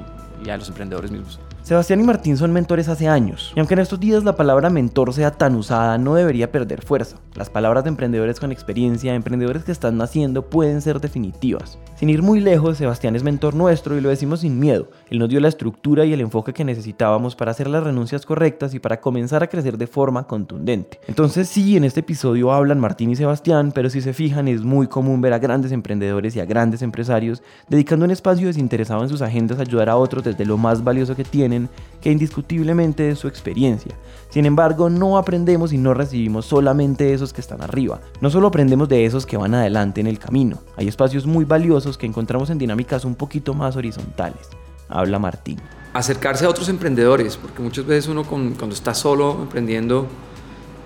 a 0.50 0.56
los 0.56 0.68
emprendedores 0.68 1.10
mismos. 1.10 1.40
Sebastián 1.68 2.00
y 2.00 2.04
Martín 2.04 2.38
son 2.38 2.50
mentores 2.50 2.88
hace 2.88 3.08
años, 3.08 3.52
y 3.54 3.58
aunque 3.58 3.75
en 3.75 3.80
estos 3.80 4.00
días 4.00 4.25
la 4.25 4.37
palabra 4.37 4.70
mentor 4.70 5.12
sea 5.12 5.32
tan 5.32 5.54
usada, 5.54 5.98
no 5.98 6.14
debería 6.14 6.50
perder 6.50 6.80
fuerza. 6.80 7.18
Las 7.34 7.50
palabras 7.50 7.84
de 7.84 7.90
emprendedores 7.90 8.40
con 8.40 8.52
experiencia, 8.52 9.14
emprendedores 9.14 9.64
que 9.64 9.72
están 9.72 9.98
naciendo, 9.98 10.48
pueden 10.48 10.80
ser 10.80 10.98
definitivas. 10.98 11.78
Sin 11.99 12.11
ir 12.11 12.23
muy 12.23 12.38
lejos, 12.38 12.78
Sebastián 12.78 13.17
es 13.17 13.25
mentor 13.25 13.57
nuestro 13.57 13.99
y 13.99 14.00
lo 14.00 14.09
decimos 14.09 14.43
sin 14.43 14.61
miedo. 14.61 14.88
Él 15.11 15.19
nos 15.19 15.28
dio 15.28 15.40
la 15.40 15.49
estructura 15.49 16.05
y 16.05 16.12
el 16.12 16.21
enfoque 16.21 16.52
que 16.52 16.64
necesitábamos 16.64 17.35
para 17.35 17.50
hacer 17.50 17.69
las 17.69 17.83
renuncias 17.83 18.25
correctas 18.25 18.73
y 18.73 18.78
para 18.78 19.00
comenzar 19.00 19.43
a 19.43 19.49
crecer 19.49 19.76
de 19.76 19.88
forma 19.88 20.28
contundente. 20.28 21.00
Entonces 21.09 21.49
sí, 21.49 21.76
en 21.76 21.83
este 21.83 21.99
episodio 21.99 22.52
hablan 22.52 22.78
Martín 22.78 23.11
y 23.11 23.17
Sebastián, 23.17 23.73
pero 23.75 23.90
si 23.90 24.00
se 24.00 24.12
fijan 24.12 24.47
es 24.47 24.62
muy 24.62 24.87
común 24.87 25.21
ver 25.21 25.33
a 25.33 25.40
grandes 25.40 25.73
emprendedores 25.73 26.37
y 26.37 26.40
a 26.40 26.44
grandes 26.44 26.83
empresarios 26.83 27.42
dedicando 27.68 28.05
un 28.05 28.12
espacio 28.12 28.46
desinteresado 28.46 29.03
en 29.03 29.09
sus 29.09 29.20
agendas 29.20 29.59
a 29.59 29.62
ayudar 29.62 29.88
a 29.88 29.96
otros 29.96 30.22
desde 30.22 30.46
lo 30.46 30.57
más 30.57 30.85
valioso 30.85 31.16
que 31.16 31.25
tienen 31.25 31.68
que 32.01 32.12
indiscutiblemente 32.12 33.11
es 33.11 33.18
su 33.18 33.27
experiencia. 33.27 33.96
Sin 34.31 34.46
embargo, 34.46 34.88
no 34.88 35.18
aprendemos 35.18 35.72
y 35.72 35.79
no 35.79 35.94
recibimos 35.94 36.46
solamente 36.46 37.12
esos 37.12 37.33
que 37.33 37.40
están 37.40 37.61
arriba. 37.61 38.01
No 38.20 38.31
solo 38.31 38.46
aprendemos 38.46 38.88
de 38.88 39.05
esos 39.05 39.27
que 39.27 39.37
van 39.37 39.55
adelante 39.55 40.01
en 40.01 40.07
el 40.07 40.20
camino. 40.20 40.59
Hay 40.77 40.87
espacios 40.87 41.27
muy 41.27 41.44
valiosos 41.44 41.88
que 41.96 42.07
encontramos 42.07 42.51
en 42.51 42.59
dinámicas 42.59 43.05
un 43.05 43.14
poquito 43.14 43.55
más 43.55 43.77
horizontales. 43.77 44.48
Habla 44.88 45.18
Martín. 45.18 45.59
Acercarse 45.94 46.44
a 46.44 46.48
otros 46.48 46.68
emprendedores, 46.68 47.37
porque 47.37 47.62
muchas 47.62 47.87
veces 47.87 48.09
uno 48.09 48.24
cuando 48.24 48.74
está 48.74 48.94
solo 48.94 49.38
emprendiendo 49.42 50.07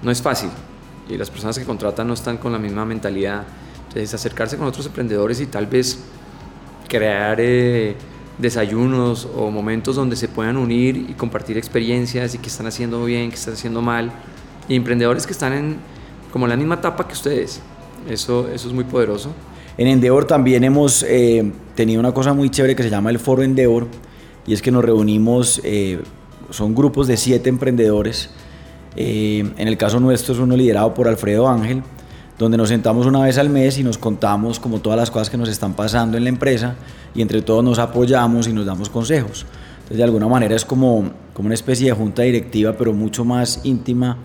no 0.03 0.11
es 0.11 0.23
fácil 0.23 0.51
y 1.09 1.17
las 1.17 1.31
personas 1.31 1.59
que 1.59 1.65
contratan 1.65 2.07
no 2.07 2.15
están 2.15 2.39
con 2.39 2.53
la 2.53 2.59
misma 2.59 2.85
mentalidad. 2.85 3.45
Entonces, 3.89 4.15
acercarse 4.15 4.57
con 4.57 4.67
otros 4.67 4.87
emprendedores 4.87 5.41
y 5.41 5.47
tal 5.47 5.67
vez 5.67 5.99
crear 6.89 7.37
eh, 7.41 7.95
desayunos 8.39 9.29
o 9.37 9.51
momentos 9.51 9.97
donde 9.97 10.17
se 10.17 10.29
puedan 10.29 10.57
unir 10.57 10.97
y 10.97 11.15
compartir 11.15 11.59
experiencias 11.59 12.35
y 12.35 12.39
qué 12.39 12.49
están 12.49 12.67
haciendo 12.67 13.05
bien, 13.05 13.31
qué 13.31 13.37
están 13.37 13.55
haciendo 13.55 13.83
mal. 13.83 14.11
Y 14.69 14.77
emprendedores 14.77 15.27
que 15.27 15.33
están 15.33 15.53
en 15.53 15.77
como 16.33 16.47
la 16.47 16.57
misma 16.57 16.77
etapa 16.77 17.07
que 17.07 17.13
ustedes. 17.13 17.61
Eso, 18.09 18.49
eso 18.49 18.69
es 18.69 18.75
muy 18.75 18.85
poderoso. 18.85 19.33
En 19.79 19.87
Endeavor 19.87 20.27
también 20.27 20.65
hemos 20.65 21.03
eh, 21.03 21.51
tenido 21.75 22.01
una 22.01 22.13
cosa 22.13 22.35
muy 22.35 22.51
chévere 22.51 22.77
que 22.77 22.83
se 22.83 22.91
llama 22.91 23.11
el 23.11 23.19
Foro 23.19 23.43
Endeavor 23.43 23.87
y 24.47 24.53
es 24.53 24.61
que 24.61 24.71
nos 24.71 24.85
reunimos, 24.85 25.61
eh, 25.65 26.01
son 26.51 26.75
grupos 26.75 27.07
de 27.07 27.17
siete 27.17 27.49
emprendedores. 27.49 28.31
Eh, 28.97 29.51
en 29.57 29.69
el 29.69 29.79
caso 29.79 29.99
nuestro 29.99 30.35
es 30.35 30.41
uno 30.41 30.57
liderado 30.57 30.93
por 30.93 31.09
Alfredo 31.09 31.49
Ángel, 31.49 31.83
donde 32.39 32.59
nos 32.59 32.69
sentamos 32.69 33.07
una 33.07 33.23
vez 33.23 33.39
al 33.39 33.49
mes 33.49 33.79
y 33.79 33.83
nos 33.83 33.97
contamos 33.97 34.61
como 34.61 34.81
todas 34.81 34.99
las 34.99 35.11
cosas 35.11 35.31
que 35.31 35.39
nos 35.39 35.49
están 35.49 35.75
pasando 35.75 36.19
en 36.19 36.25
la 36.25 36.29
empresa 36.29 36.75
y 37.15 37.23
entre 37.23 37.41
todos 37.41 37.65
nos 37.65 37.79
apoyamos 37.79 38.49
y 38.49 38.53
nos 38.53 38.67
damos 38.67 38.91
consejos. 38.91 39.47
Entonces 39.77 39.97
de 39.97 40.05
alguna 40.05 40.29
manera 40.29 40.55
es 40.55 40.67
como, 40.67 41.13
como 41.33 41.47
una 41.47 41.55
especie 41.55 41.87
de 41.87 41.93
junta 41.93 42.23
directiva, 42.23 42.75
pero 42.77 42.93
mucho 42.93 43.25
más 43.25 43.61
íntima 43.65 44.19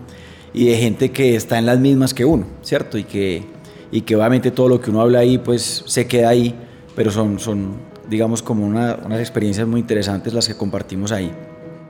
y 0.52 0.66
de 0.66 0.76
gente 0.76 1.10
que 1.10 1.36
está 1.36 1.58
en 1.58 1.64
las 1.64 1.78
mismas 1.78 2.12
que 2.12 2.26
uno, 2.26 2.46
¿cierto? 2.62 2.98
Y 2.98 3.04
que, 3.04 3.57
y 3.90 4.02
que 4.02 4.16
obviamente 4.16 4.50
todo 4.50 4.68
lo 4.68 4.80
que 4.80 4.90
uno 4.90 5.00
habla 5.00 5.20
ahí 5.20 5.38
pues 5.38 5.84
se 5.86 6.06
queda 6.06 6.28
ahí, 6.30 6.54
pero 6.94 7.10
son, 7.10 7.38
son 7.38 7.76
digamos 8.08 8.42
como 8.42 8.66
una, 8.66 8.98
unas 9.04 9.20
experiencias 9.20 9.66
muy 9.66 9.80
interesantes 9.80 10.32
las 10.32 10.48
que 10.48 10.56
compartimos 10.56 11.12
ahí. 11.12 11.32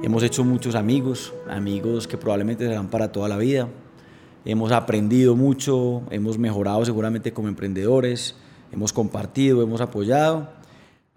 Hemos 0.02 0.22
hecho 0.22 0.44
muchos 0.44 0.74
amigos, 0.74 1.34
amigos 1.48 2.06
que 2.06 2.16
probablemente 2.16 2.66
serán 2.66 2.88
para 2.88 3.10
toda 3.10 3.28
la 3.28 3.36
vida. 3.36 3.68
Hemos 4.44 4.70
aprendido 4.70 5.34
mucho, 5.34 6.02
hemos 6.10 6.38
mejorado 6.38 6.84
seguramente 6.84 7.32
como 7.32 7.48
emprendedores, 7.48 8.36
hemos 8.70 8.92
compartido, 8.92 9.60
hemos 9.62 9.80
apoyado 9.80 10.48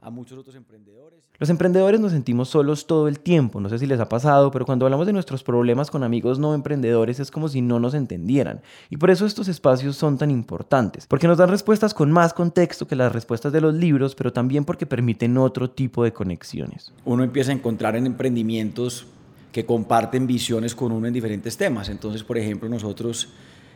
a 0.01 0.09
muchos 0.09 0.37
otros 0.39 0.55
emprendedores. 0.55 1.00
Los 1.41 1.49
emprendedores 1.49 1.99
nos 1.99 2.11
sentimos 2.11 2.49
solos 2.49 2.85
todo 2.85 3.07
el 3.07 3.19
tiempo, 3.19 3.59
no 3.59 3.67
sé 3.67 3.79
si 3.79 3.87
les 3.87 3.99
ha 3.99 4.07
pasado, 4.07 4.51
pero 4.51 4.63
cuando 4.63 4.85
hablamos 4.85 5.07
de 5.07 5.13
nuestros 5.13 5.41
problemas 5.41 5.89
con 5.89 6.03
amigos 6.03 6.37
no 6.37 6.53
emprendedores 6.53 7.19
es 7.19 7.31
como 7.31 7.49
si 7.49 7.63
no 7.63 7.79
nos 7.79 7.95
entendieran. 7.95 8.61
Y 8.91 8.97
por 8.97 9.09
eso 9.09 9.25
estos 9.25 9.47
espacios 9.47 9.95
son 9.95 10.19
tan 10.19 10.29
importantes, 10.29 11.07
porque 11.07 11.27
nos 11.27 11.39
dan 11.39 11.49
respuestas 11.49 11.95
con 11.95 12.11
más 12.11 12.35
contexto 12.35 12.87
que 12.87 12.95
las 12.95 13.11
respuestas 13.11 13.51
de 13.51 13.59
los 13.59 13.73
libros, 13.73 14.13
pero 14.13 14.31
también 14.31 14.65
porque 14.65 14.85
permiten 14.85 15.35
otro 15.39 15.71
tipo 15.71 16.03
de 16.03 16.13
conexiones. 16.13 16.93
Uno 17.05 17.23
empieza 17.23 17.49
a 17.49 17.55
encontrar 17.55 17.95
en 17.95 18.05
emprendimientos 18.05 19.07
que 19.51 19.65
comparten 19.65 20.27
visiones 20.27 20.75
con 20.75 20.91
uno 20.91 21.07
en 21.07 21.13
diferentes 21.13 21.57
temas. 21.57 21.89
Entonces, 21.89 22.23
por 22.23 22.37
ejemplo, 22.37 22.69
nosotros 22.69 23.29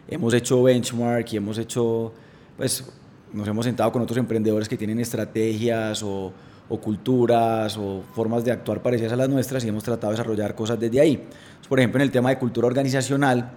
hemos 0.07 0.35
hecho 0.35 0.61
benchmark 0.61 1.33
y 1.33 1.37
hemos 1.37 1.57
hecho, 1.57 2.13
pues, 2.57 2.87
nos 3.33 3.47
hemos 3.47 3.65
sentado 3.65 3.91
con 3.91 4.03
otros 4.03 4.19
emprendedores 4.19 4.69
que 4.69 4.77
tienen 4.77 4.99
estrategias 4.99 6.03
o, 6.03 6.31
culturas 6.69 7.77
o 7.77 8.01
formas 8.13 8.43
de 8.43 8.51
actuar 8.51 8.81
parecidas 8.81 9.13
a 9.13 9.15
las 9.15 9.29
nuestras 9.29 9.63
y 9.63 9.69
hemos 9.69 9.83
tratado 9.83 10.11
de 10.11 10.17
desarrollar 10.17 10.55
cosas 10.55 10.79
desde 10.79 10.99
ahí. 10.99 11.23
por 11.69 11.79
ejemplo, 11.79 11.99
en 11.99 12.03
el 12.03 12.11
tema 12.11 12.29
de 12.29 12.37
cultura 12.37 12.67
organizacional, 12.67 13.51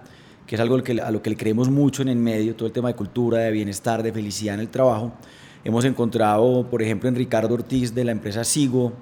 que 0.45 0.55
es 0.55 0.61
algo 0.61 0.75
a 0.75 1.11
lo 1.11 1.21
que 1.21 1.29
le 1.29 1.37
creemos 1.37 1.69
mucho 1.69 2.01
en 2.01 2.09
el 2.09 2.17
medio, 2.17 2.55
todo 2.55 2.67
el 2.67 2.73
tema 2.73 2.89
de 2.89 2.95
cultura, 2.95 3.39
de 3.39 3.51
bienestar, 3.51 4.01
de 4.01 4.11
felicidad 4.11 4.55
en 4.55 4.61
el 4.61 4.69
trabajo, 4.69 5.11
hemos 5.63 5.85
encontrado, 5.85 6.67
por 6.69 6.81
ejemplo, 6.81 7.09
en 7.09 7.15
Ricardo 7.15 7.53
Ortiz 7.53 7.93
de 7.93 8.03
la 8.03 8.11
empresa 8.11 8.43
Sigo 8.43 8.93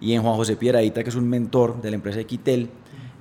y 0.00 0.12
en 0.12 0.22
Juan 0.22 0.36
José 0.36 0.56
Piedradita, 0.56 1.02
que 1.02 1.10
es 1.10 1.16
un 1.16 1.28
mentor 1.28 1.80
de 1.80 1.90
la 1.90 1.96
empresa 1.96 2.20
Equitel, 2.20 2.68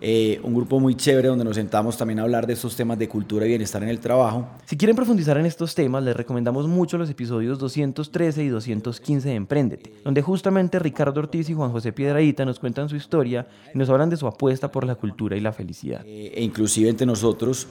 eh, 0.03 0.41
un 0.41 0.55
grupo 0.55 0.79
muy 0.79 0.95
chévere 0.95 1.27
donde 1.27 1.45
nos 1.45 1.55
sentamos 1.55 1.95
también 1.95 2.17
a 2.17 2.23
hablar 2.23 2.47
de 2.47 2.53
estos 2.53 2.75
temas 2.75 2.97
de 2.97 3.07
cultura 3.07 3.45
y 3.45 3.49
bienestar 3.49 3.83
en 3.83 3.89
el 3.89 3.99
trabajo. 3.99 4.47
Si 4.65 4.75
quieren 4.75 4.95
profundizar 4.95 5.37
en 5.37 5.45
estos 5.45 5.75
temas, 5.75 6.03
les 6.03 6.15
recomendamos 6.15 6.67
mucho 6.67 6.97
los 6.97 7.07
episodios 7.07 7.59
213 7.59 8.43
y 8.43 8.47
215 8.47 9.29
de 9.29 9.35
Emprendete, 9.35 9.93
donde 10.03 10.23
justamente 10.23 10.79
Ricardo 10.79 11.19
Ortiz 11.19 11.51
y 11.51 11.53
Juan 11.53 11.71
José 11.71 11.93
Piedraíta 11.93 12.45
nos 12.45 12.57
cuentan 12.57 12.89
su 12.89 12.95
historia 12.95 13.47
y 13.75 13.77
nos 13.77 13.91
hablan 13.91 14.09
de 14.09 14.17
su 14.17 14.25
apuesta 14.25 14.71
por 14.71 14.87
la 14.87 14.95
cultura 14.95 15.37
y 15.37 15.39
la 15.39 15.53
felicidad. 15.53 16.01
Eh, 16.03 16.31
e 16.33 16.43
inclusive 16.43 16.89
entre 16.89 17.05
nosotros 17.05 17.67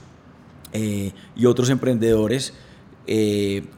eh, 0.71 1.11
y 1.35 1.45
otros 1.45 1.69
emprendedores 1.69 2.53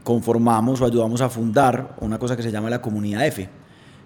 conformamos 0.03 0.79
o 0.79 0.85
ayudamos 0.85 1.21
a 1.21 1.29
fundar 1.29 1.95
una 2.01 2.19
cosa 2.19 2.35
que 2.37 2.43
se 2.43 2.51
llama 2.51 2.69
la 2.69 2.83
Comunidad 2.83 3.25
F, 3.25 3.49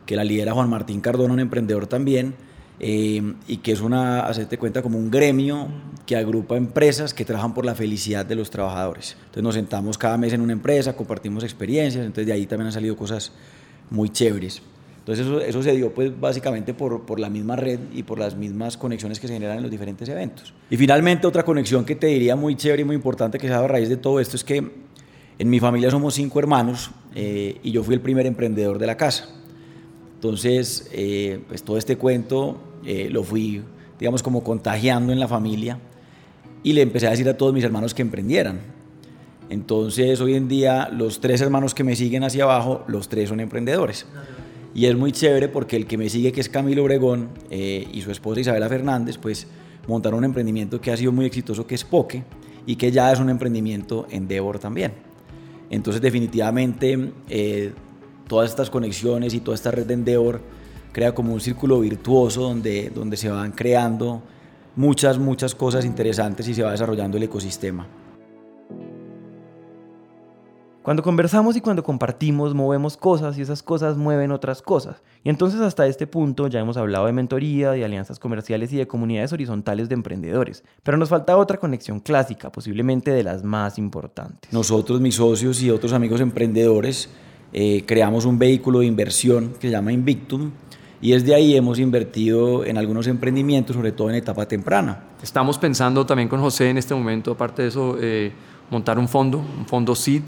que 0.06 0.16
la 0.16 0.24
lidera 0.24 0.54
Juan 0.54 0.70
Martín 0.70 1.02
Cardona, 1.02 1.34
un 1.34 1.42
emprendedor 1.42 1.86
también, 1.86 2.36
eh, 2.80 3.34
y 3.48 3.58
que 3.58 3.72
es 3.72 3.82
una, 3.82 4.22
hacerte 4.22 4.58
cuenta, 4.58 4.82
como 4.82 4.98
un 4.98 5.10
gremio 5.10 5.68
que 6.06 6.16
agrupa 6.16 6.56
empresas 6.56 7.14
que 7.14 7.26
trabajan 7.26 7.54
por 7.54 7.66
la 7.66 7.76
felicidad 7.76 8.26
de 8.26 8.36
los 8.36 8.50
trabajadores. 8.50 9.16
Entonces 9.20 9.44
nos 9.44 9.56
sentamos 9.56 9.98
cada 9.98 10.18
mes 10.18 10.34
en 10.34 10.42
una 10.42 10.54
empresa, 10.54 10.96
compartimos 10.96 11.44
experiencias, 11.44 12.06
entonces 12.06 12.28
de 12.28 12.34
ahí 12.34 12.46
también 12.46 12.68
han 12.68 12.74
salido 12.74 12.96
cosas 12.96 13.32
muy 13.90 14.10
chéveres. 14.10 14.62
Entonces 15.00 15.26
eso, 15.26 15.40
eso 15.42 15.64
se 15.64 15.72
dio 15.74 15.94
pues 15.94 16.18
básicamente 16.20 16.74
por, 16.74 17.06
por, 17.06 17.20
la 17.20 17.30
misma 17.30 17.56
red 17.56 17.80
y 17.94 18.04
por 18.04 18.20
las 18.20 18.36
mismas 18.36 18.76
conexiones 18.76 19.20
que 19.20 19.28
se 19.28 19.34
generan 19.34 19.58
en 19.58 19.64
los 19.64 19.72
diferentes 19.72 20.08
eventos. 20.10 20.54
Y 20.70 20.76
finalmente 20.76 21.26
otra 21.26 21.44
conexión 21.44 21.86
que 21.86 21.96
te 21.96 22.08
diría 22.08 22.36
muy 22.36 22.56
chévere 22.56 22.82
y 22.82 22.86
muy 22.86 22.96
importante 22.96 23.38
que 23.38 23.48
se 23.48 23.54
da 23.54 23.60
a 23.60 23.68
raíz 23.68 23.88
de 23.88 23.98
todo 23.98 24.20
esto 24.20 24.36
es 24.36 24.44
que 24.44 24.70
en 25.40 25.50
mi 25.50 25.60
familia 25.60 25.90
somos 25.92 26.14
cinco 26.14 26.40
hermanos 26.40 26.92
eh, 27.16 27.58
y 27.64 27.72
yo 27.72 27.84
fui 27.84 27.94
el 27.94 28.02
primer 28.02 28.26
emprendedor 28.26 28.80
de 28.80 28.88
la 28.88 28.98
casa. 28.98 29.30
Entonces, 30.18 30.90
eh, 30.94 31.42
pues 31.48 31.62
todo 31.62 31.78
este 31.78 31.96
cuento 31.96 32.58
eh, 32.84 33.08
lo 33.12 33.22
fui, 33.22 33.62
digamos, 34.00 34.24
como 34.24 34.44
contagiando 34.44 35.14
en 35.14 35.20
la 35.20 35.28
familia 35.28 35.78
y 36.64 36.74
le 36.74 36.82
empecé 36.82 37.06
a 37.06 37.12
decir 37.12 37.30
a 37.30 37.38
todos 37.38 37.54
mis 37.54 37.64
hermanos 37.64 37.94
que 37.94 38.02
emprendieran. 38.02 38.60
Entonces, 39.52 40.20
hoy 40.20 40.34
en 40.34 40.48
día, 40.48 40.90
los 40.92 41.20
tres 41.20 41.40
hermanos 41.42 41.76
que 41.76 41.84
me 41.84 41.96
siguen 41.96 42.24
hacia 42.24 42.46
abajo, 42.46 42.84
los 42.88 43.10
tres 43.10 43.30
son 43.30 43.42
emprendedores. 43.42 44.08
Y 44.74 44.88
es 44.88 44.98
muy 44.98 45.12
chévere 45.12 45.50
porque 45.50 45.76
el 45.76 45.86
que 45.86 46.00
me 46.00 46.10
sigue, 46.10 46.32
que 46.32 46.42
es 46.42 46.50
Camilo 46.50 46.84
Obregón, 46.84 47.30
eh, 47.52 47.88
y 47.94 48.02
su 48.02 48.10
esposa 48.10 48.42
Isabela 48.42 48.68
Fernández, 48.70 49.20
pues 49.20 49.46
montaron 49.88 50.18
un 50.18 50.26
emprendimiento 50.26 50.82
que 50.82 50.92
ha 50.92 50.98
sido 50.98 51.12
muy 51.12 51.28
exitoso, 51.28 51.68
que 51.68 51.76
es 51.76 51.84
Poke, 51.84 52.24
y 52.66 52.76
que 52.76 52.92
ya 52.92 53.12
es 53.12 53.20
un 53.20 53.30
emprendimiento 53.30 54.08
Endeavor 54.10 54.58
también. 54.58 54.94
Entonces, 55.70 56.02
definitivamente, 56.02 57.12
todas 58.28 58.50
estas 58.50 58.70
conexiones 58.70 59.34
y 59.34 59.40
toda 59.40 59.56
esta 59.56 59.72
red 59.72 59.86
de 59.86 59.94
Endeavor 59.94 60.42
crea 60.92 61.14
como 61.14 61.34
un 61.34 61.40
círculo 61.40 61.80
virtuoso 61.80 62.42
donde, 62.42 62.90
donde 62.90 63.18
se 63.18 63.30
van 63.30 63.52
creando 63.52 64.22
muchas, 64.76 65.18
muchas 65.18 65.56
cosas 65.56 65.86
interesantes 65.86 66.48
y 66.48 66.54
se 66.54 66.64
va 66.64 66.72
desarrollando 66.72 67.18
el 67.18 67.24
ecosistema. 67.24 67.88
Cuando 70.88 71.04
conversamos 71.04 71.58
y 71.58 71.60
cuando 71.60 71.84
compartimos, 71.84 72.54
movemos 72.54 72.96
cosas 72.96 73.38
y 73.38 73.42
esas 73.42 73.62
cosas 73.62 73.98
mueven 73.98 74.32
otras 74.32 74.62
cosas. 74.62 75.04
Y 75.22 75.30
entonces 75.30 75.60
hasta 75.60 75.86
este 75.86 76.08
punto 76.08 76.48
ya 76.48 76.62
hemos 76.62 76.78
hablado 76.78 77.08
de 77.08 77.12
mentoría, 77.12 77.72
de 77.72 77.84
alianzas 77.84 78.20
comerciales 78.20 78.72
y 78.72 78.78
de 78.78 78.88
comunidades 78.88 79.34
horizontales 79.34 79.90
de 79.90 79.96
emprendedores. 79.96 80.64
Pero 80.84 80.98
nos 80.98 81.10
falta 81.10 81.36
otra 81.36 81.58
conexión 81.58 82.00
clásica, 82.00 82.54
posiblemente 82.54 83.12
de 83.12 83.24
las 83.24 83.44
más 83.44 83.78
importantes. 83.78 84.54
Nosotros, 84.54 85.02
mis 85.02 85.16
socios 85.16 85.62
y 85.62 85.70
otros 85.72 85.92
amigos 85.92 86.22
emprendedores, 86.22 87.10
eh, 87.54 87.84
creamos 87.86 88.26
un 88.26 88.38
vehículo 88.38 88.80
de 88.80 88.86
inversión 88.86 89.54
que 89.60 89.68
se 89.68 89.72
llama 89.72 89.92
Invictum, 89.92 90.52
y 91.02 91.12
desde 91.12 91.36
ahí 91.36 91.56
hemos 91.56 91.80
invertido 91.80 92.66
en 92.66 92.78
algunos 92.78 93.08
emprendimientos, 93.08 93.76
sobre 93.76 93.92
todo 93.92 94.10
en 94.10 94.16
etapa 94.16 94.48
temprana. 94.48 95.04
Estamos 95.22 95.58
pensando 95.58 96.06
también 96.06 96.28
con 96.28 96.42
José 96.42 96.70
en 96.70 96.78
este 96.78 96.96
momento, 96.96 97.32
aparte 97.32 97.62
de 97.62 97.68
eso, 97.68 97.98
eh, 98.02 98.32
montar 98.72 98.98
un 98.98 99.08
fondo, 99.08 99.38
un 99.38 99.66
fondo 99.68 99.96
SEED, 99.96 100.24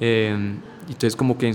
eh, 0.00 0.54
entonces 0.86 1.16
como 1.16 1.36
que 1.36 1.48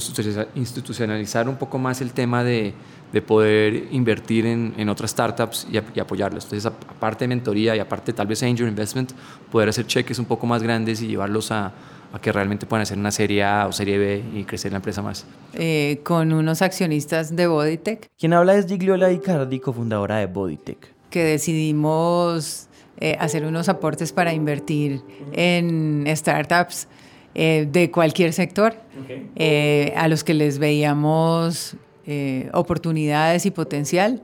institucionalizar 0.55 1.47
un 1.47 1.55
poco 1.55 1.77
más 1.77 2.01
el 2.01 2.11
tema 2.11 2.43
de, 2.43 2.73
de 3.13 3.21
poder 3.21 3.87
invertir 3.91 4.45
en, 4.45 4.73
en 4.75 4.89
otras 4.89 5.11
startups 5.11 5.67
y, 5.71 5.77
y, 5.77 5.99
apoyarlas. 6.01 6.43
Entonces 6.43 6.65
aparte 6.65 7.23
de 7.23 7.29
mentoría 7.29 7.73
y 7.75 7.79
aparte 7.79 8.11
tal 8.11 8.27
vez 8.27 8.43
angel 8.43 8.67
investment, 8.67 9.13
poder 9.49 9.69
hacer 9.69 9.87
cheques 9.87 10.19
un 10.19 10.25
poco 10.25 10.45
más 10.45 10.61
grandes 10.61 11.01
y 11.01 11.07
llevarlos 11.07 11.51
a, 11.51 11.71
a 12.13 12.19
que 12.19 12.31
realmente 12.31 12.65
puedan 12.65 12.83
hacer 12.83 12.97
una 12.97 13.11
serie 13.11 13.43
A 13.43 13.67
o 13.67 13.71
serie 13.71 13.97
B 13.97 14.23
y 14.33 14.43
crecer 14.43 14.71
la 14.71 14.77
empresa 14.77 15.01
más. 15.01 15.25
Eh, 15.53 15.99
con 16.03 16.33
unos 16.33 16.61
accionistas 16.61 17.35
de 17.35 17.47
Bodytech. 17.47 18.09
Quien 18.17 18.33
habla 18.33 18.55
es 18.55 18.67
Gigliola 18.67 19.11
Icardi, 19.11 19.59
cofundadora 19.59 20.17
de 20.17 20.25
Bodytech. 20.25 20.93
Que 21.09 21.23
decidimos 21.23 22.67
eh, 22.97 23.17
hacer 23.19 23.45
unos 23.45 23.69
aportes 23.69 24.11
para 24.11 24.33
invertir 24.33 25.01
en 25.33 26.05
startups 26.15 26.87
eh, 27.33 27.65
de 27.71 27.91
cualquier 27.91 28.33
sector, 28.33 28.75
okay. 29.01 29.29
eh, 29.37 29.93
a 29.95 30.09
los 30.09 30.25
que 30.25 30.33
les 30.33 30.59
veíamos 30.59 31.77
eh, 32.05 32.49
oportunidades 32.51 33.45
y 33.45 33.51
potencial. 33.51 34.21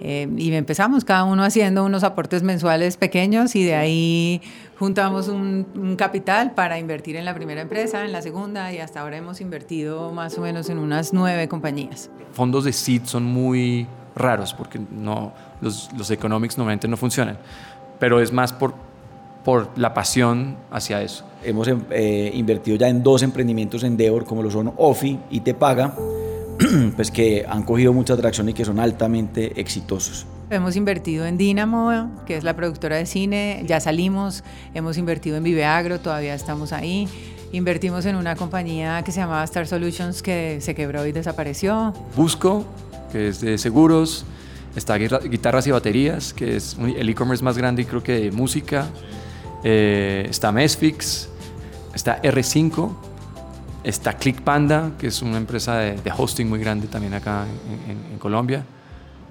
Eh, 0.00 0.28
y 0.36 0.52
empezamos 0.52 1.04
cada 1.04 1.24
uno 1.24 1.42
haciendo 1.42 1.84
unos 1.84 2.04
aportes 2.04 2.42
mensuales 2.42 2.96
pequeños 2.96 3.56
y 3.56 3.64
de 3.64 3.74
ahí 3.74 4.42
juntamos 4.78 5.28
un, 5.28 5.66
un, 5.74 5.96
capital 5.96 6.52
para 6.52 6.78
invertir 6.78 7.16
en 7.16 7.24
la 7.24 7.34
primera 7.34 7.62
empresa, 7.62 8.04
en 8.04 8.12
la 8.12 8.20
segunda 8.20 8.72
y 8.72 8.78
hasta 8.78 9.00
ahora 9.00 9.16
hemos 9.16 9.40
invertido 9.40 10.12
más 10.12 10.36
o 10.36 10.42
menos 10.42 10.68
en 10.68 10.78
unas 10.78 11.14
nueve 11.14 11.48
compañías. 11.48 12.10
Fondos 12.32 12.64
de 12.64 12.72
seed 12.72 13.02
son 13.04 13.24
muy 13.24 13.86
raros 14.14 14.52
porque 14.54 14.78
no, 14.90 15.32
los, 15.60 15.90
los 15.96 16.10
economics 16.10 16.58
normalmente 16.58 16.88
no 16.88 16.96
funcionan, 16.96 17.38
pero 17.98 18.20
es 18.20 18.32
más 18.32 18.52
por, 18.52 18.74
por 19.44 19.70
la 19.76 19.94
pasión 19.94 20.56
hacia 20.70 21.02
eso. 21.02 21.24
Hemos 21.42 21.68
eh, 21.90 22.30
invertido 22.34 22.76
ya 22.76 22.88
en 22.88 23.02
dos 23.02 23.22
emprendimientos 23.22 23.82
en 23.82 23.92
Endeavor 23.92 24.24
como 24.24 24.42
lo 24.42 24.50
son 24.50 24.72
Ofi 24.76 25.18
y 25.30 25.40
Te 25.40 25.54
Paga 25.54 25.94
pues 26.96 27.10
que 27.10 27.44
han 27.48 27.62
cogido 27.62 27.92
mucha 27.92 28.14
atracción 28.14 28.48
y 28.48 28.54
que 28.54 28.64
son 28.64 28.80
altamente 28.80 29.60
exitosos. 29.60 30.26
Hemos 30.48 30.76
invertido 30.76 31.26
en 31.26 31.36
Dynamo, 31.36 32.22
que 32.24 32.36
es 32.36 32.44
la 32.44 32.54
productora 32.54 32.96
de 32.96 33.06
cine, 33.06 33.64
ya 33.66 33.80
salimos, 33.80 34.44
hemos 34.74 34.96
invertido 34.96 35.36
en 35.36 35.42
Viveagro, 35.42 35.98
todavía 35.98 36.34
estamos 36.34 36.72
ahí. 36.72 37.08
Invertimos 37.52 38.06
en 38.06 38.16
una 38.16 38.36
compañía 38.36 39.02
que 39.02 39.12
se 39.12 39.20
llamaba 39.20 39.42
Star 39.44 39.66
Solutions 39.66 40.22
que 40.22 40.58
se 40.60 40.74
quebró 40.74 41.06
y 41.06 41.12
desapareció. 41.12 41.92
Busco, 42.14 42.64
que 43.10 43.28
es 43.28 43.40
de 43.40 43.58
seguros, 43.58 44.24
está 44.76 44.96
Guitarras 44.96 45.66
y 45.66 45.70
Baterías, 45.70 46.32
que 46.32 46.56
es 46.56 46.76
el 46.78 47.08
e-commerce 47.08 47.42
más 47.42 47.56
grande 47.58 47.82
y 47.82 47.84
creo 47.84 48.02
que 48.02 48.20
de 48.20 48.30
música. 48.30 48.86
Eh, 49.64 50.26
está 50.30 50.52
Mesfix, 50.52 51.28
está 51.94 52.20
R5, 52.22 52.94
Está 53.86 54.14
ClickPanda, 54.14 54.94
que 54.98 55.06
es 55.06 55.22
una 55.22 55.36
empresa 55.36 55.78
de, 55.78 55.92
de 55.92 56.10
hosting 56.10 56.48
muy 56.48 56.58
grande 56.58 56.88
también 56.88 57.14
acá 57.14 57.46
en, 57.86 57.92
en, 57.92 58.12
en, 58.14 58.18
Colombia. 58.18 58.64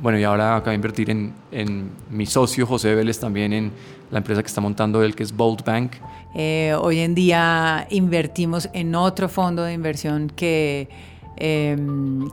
Bueno, 0.01 0.17
y 0.17 0.23
ahora 0.23 0.55
acabo 0.55 0.69
de 0.69 0.75
invertir 0.75 1.09
en, 1.09 1.33
en, 1.51 1.89
mi 2.09 2.25
socio 2.25 2.65
José 2.65 2.95
Vélez 2.95 3.19
también 3.19 3.51
en 3.51 3.71
la 4.11 4.19
empresa 4.19 4.41
que 4.41 4.47
está 4.47 4.61
montando 4.61 5.03
él, 5.03 5.13
que 5.13 5.23
es 5.23 5.35
Bolt 5.35 5.65
Bank. 5.65 5.91
Eh, 6.35 6.73
hoy 6.79 6.99
en 6.99 7.15
día 7.15 7.85
invertimos 7.89 8.69
en 8.71 8.95
otro 8.95 9.27
fondo 9.27 9.61
de 9.61 9.73
inversión 9.73 10.31
que, 10.33 10.87
eh, 11.35 11.77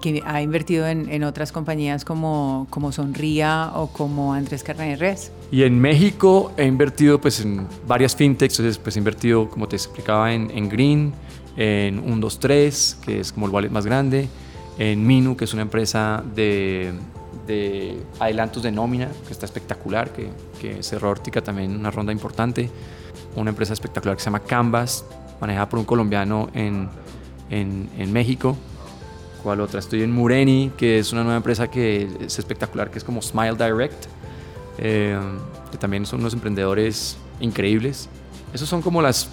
que 0.01 0.23
ha 0.25 0.43
invertido 0.43 0.87
en, 0.87 1.09
en, 1.09 1.25
otras 1.25 1.51
compañías 1.51 2.05
como, 2.05 2.69
como 2.71 2.93
Sonría 2.93 3.73
o 3.75 3.89
como 3.89 4.33
Andrés 4.33 4.63
Carneres. 4.63 5.33
Y 5.51 5.65
en 5.65 5.81
México 5.81 6.53
he 6.57 6.67
invertido 6.67 7.21
pues, 7.21 7.41
en 7.41 7.67
varias 7.85 8.15
fintechs, 8.15 8.61
entonces 8.61 8.79
pues, 8.79 8.95
he 8.95 9.01
invertido, 9.01 9.51
como 9.51 9.67
te 9.67 9.75
explicaba, 9.75 10.33
en, 10.33 10.53
en 10.53 10.69
Green, 10.69 11.13
en 11.57 12.01
123, 12.03 12.99
que 13.05 13.21
es 13.21 13.33
como 13.33 13.47
el 13.47 13.53
wallet 13.53 13.71
más 13.71 13.87
grande, 13.87 14.29
en 14.79 15.07
Minu, 15.07 15.37
que 15.37 15.45
es 15.45 15.53
una 15.53 15.63
empresa 15.63 16.23
de, 16.35 16.93
de 17.47 18.03
adelantos 18.19 18.63
de 18.63 18.73
nómina, 18.73 19.09
que 19.27 19.33
está 19.33 19.47
espectacular, 19.47 20.13
que, 20.13 20.31
que 20.61 20.83
cerró 20.83 21.11
Ortica 21.11 21.43
también 21.43 21.77
una 21.77 21.91
ronda 21.91 22.13
importante, 22.13 22.71
una 23.37 23.51
empresa 23.51 23.73
espectacular 23.73 24.17
que 24.17 24.23
se 24.23 24.27
llama 24.27 24.41
Canvas, 24.41 25.05
manejada 25.41 25.69
por 25.69 25.79
un 25.79 25.85
colombiano 25.85 26.49
en, 26.55 26.89
en, 27.51 27.91
en 27.99 28.13
México. 28.13 28.57
¿Cuál 29.43 29.61
otra? 29.61 29.81
Estoy 29.81 30.03
en 30.03 30.13
Mureni, 30.13 30.71
que 30.77 31.01
es 31.01 31.13
una 31.13 31.23
nueva 31.23 31.37
empresa 31.37 31.69
que 31.69 32.09
es 32.21 32.39
espectacular, 32.39 32.91
que 32.91 32.99
es 32.99 33.05
como 33.05 33.21
Smile 33.21 33.57
Direct, 33.57 34.07
eh, 34.79 35.19
que 35.71 35.79
también 35.79 36.07
son 36.07 36.21
unos 36.21 36.33
emprendedores 36.33 37.17
increíbles. 37.41 38.09
Esos 38.55 38.69
son 38.69 38.83
como 38.83 39.03
las 39.03 39.29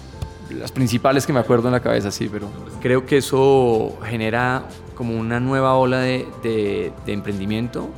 las 0.50 0.72
principales 0.72 1.26
que 1.26 1.32
me 1.32 1.40
acuerdo 1.40 1.68
en 1.68 1.72
la 1.72 1.80
cabeza, 1.80 2.10
sí, 2.10 2.28
pero 2.30 2.48
creo 2.80 3.06
que 3.06 3.18
eso 3.18 3.98
genera 4.04 4.64
como 4.94 5.18
una 5.18 5.40
nueva 5.40 5.74
ola 5.76 6.00
de, 6.00 6.92
emprendimiento 7.06 7.88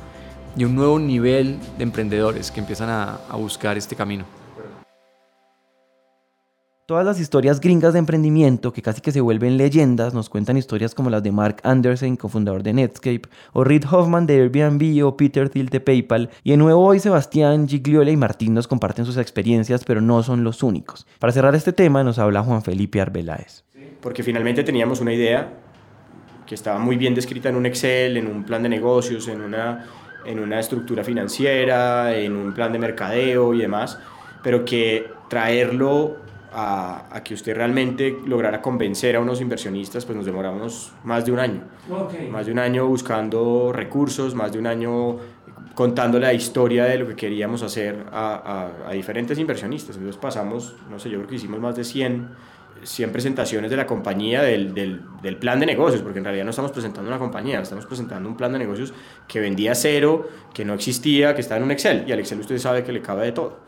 y 0.57 0.65
un 0.65 0.75
nuevo 0.75 0.99
nivel 0.99 1.59
de 1.79 1.85
emprendedores 1.85 2.51
que 2.51 2.61
empiezan 2.61 2.91
a 2.91 3.37
buscar 3.37 3.77
este 3.77 3.97
camino. 3.97 4.25
Todas 6.85 7.07
las 7.07 7.21
historias 7.21 7.61
gringas 7.61 7.93
de 7.93 8.01
emprendimiento 8.01 8.73
que 8.73 8.83
casi 8.83 9.01
que 9.01 9.13
se 9.13 9.21
vuelven 9.21 9.57
leyendas 9.57 10.15
nos 10.15 10.29
cuentan 10.29 10.57
historias 10.57 10.97
como 10.97 11.11
las 11.11 11.23
de 11.23 11.31
Mark 11.31 11.59
Anderson, 11.63 12.17
cofundador 12.17 12.65
de 12.65 12.73
Netscape, 12.73 13.23
o 13.53 13.63
Reid 13.63 13.85
Hoffman 13.89 14.27
de 14.27 14.41
Airbnb 14.41 15.07
o 15.07 15.17
Peter 15.17 15.49
Thiel 15.49 15.69
de 15.69 15.79
PayPal. 15.79 16.31
Y 16.43 16.51
de 16.51 16.57
nuevo 16.57 16.85
hoy 16.85 16.99
Sebastián, 16.99 17.69
Gigliola 17.69 18.11
y 18.11 18.17
Martín 18.17 18.53
nos 18.53 18.67
comparten 18.67 19.05
sus 19.07 19.17
experiencias, 19.17 19.85
pero 19.85 20.01
no 20.01 20.25
son 20.25 20.43
los 20.43 20.65
únicos. 20.65 21.07
Para 21.21 21.33
cerrar 21.33 21.55
este 21.55 21.73
tema 21.73 22.03
nos 22.03 22.19
habla 22.19 22.43
Juan 22.43 22.65
Felipe 22.65 23.01
Arbeláez. 23.01 23.63
Porque 24.01 24.25
finalmente 24.25 24.65
teníamos 24.65 25.01
una 25.01 25.13
idea 25.13 25.53
que 26.49 26.57
estaba 26.57 26.81
muy 26.81 26.97
bien 26.97 27.15
descrita 27.15 27.49
en 27.49 27.55
un 27.55 27.67
Excel, 27.67 28.17
en 28.17 28.27
un 28.27 28.43
plan 28.43 28.61
de 28.65 28.69
negocios, 28.69 29.29
en 29.29 29.41
una, 29.41 29.87
en 30.27 30.41
una 30.41 30.59
estructura 30.59 31.05
financiera, 31.05 32.13
en 32.13 32.35
un 32.35 32.53
plan 32.53 32.73
de 32.73 32.81
mercadeo 32.81 33.55
y 33.55 33.59
demás, 33.59 34.01
pero 34.43 34.65
que 34.65 35.07
traerlo 35.29 36.22
a, 36.53 37.07
a, 37.11 37.23
que 37.23 37.35
usted 37.35 37.55
realmente 37.55 38.19
lograra 38.27 38.61
convencer 38.61 39.17
a 39.17 39.21
unos 39.21 39.41
inversionistas, 39.41 40.05
pues 40.05 40.17
nos 40.17 40.27
demoramos 40.27 40.93
más 41.05 41.25
de 41.25 41.33
un 41.33 41.39
año. 41.39 41.65
Okay. 41.91 42.29
Más 42.29 42.47
de 42.47 42.53
un 42.53 42.59
año 42.59 42.87
buscando 42.87 43.73
recursos, 43.73 44.35
más 44.35 44.53
de 44.53 44.59
un 44.59 44.67
año 44.67 45.19
contando 45.75 46.19
la 46.19 46.33
historia 46.33 46.85
de 46.85 46.99
lo 46.99 47.09
que 47.09 47.17
queríamos 47.17 47.63
hacer 47.63 48.05
a, 48.13 48.71
a, 48.85 48.91
a 48.91 48.93
diferentes 48.93 49.39
inversionistas. 49.39 49.97
Entonces 49.97 50.21
pasamos, 50.21 50.77
no 50.91 50.99
sé, 50.99 51.09
yo 51.09 51.19
creo 51.19 51.29
que 51.29 51.37
hicimos 51.37 51.61
más 51.61 51.77
de 51.77 51.85
100 51.85 52.53
100 52.85 53.13
presentaciones 53.13 53.71
de 53.71 53.77
la 53.77 53.87
compañía 53.87 54.43
del, 54.43 54.75
del, 54.75 55.03
del, 55.23 55.37
plan 55.37 55.61
de 55.61 55.67
negocios, 55.67 56.03
porque 56.03 56.19
en 56.19 56.25
realidad 56.25 56.45
no 56.45 56.51
estamos 56.51 56.73
presentando 56.73 57.09
una 57.09 57.19
compañía, 57.19 57.61
estamos 57.61 57.87
presentando 57.87 58.29
un 58.29 58.37
plan 58.37 58.53
de 58.53 58.59
negocios 58.59 58.93
que 59.29 59.41
vendía 59.41 59.75
cero, 59.75 60.29
que 60.53 60.65
no 60.65 60.75
existía, 60.75 61.35
que 61.35 61.41
está 61.41 61.57
en 61.57 61.63
un 61.63 61.71
Excel, 61.71 62.05
y 62.07 62.13
al 62.13 62.21
Excel 62.21 62.41
usted 62.41 62.59
sabe 62.59 62.83
que 62.83 62.93
le 62.93 63.01
cabe 63.01 63.27
de 63.27 63.33
todo. 63.33 63.61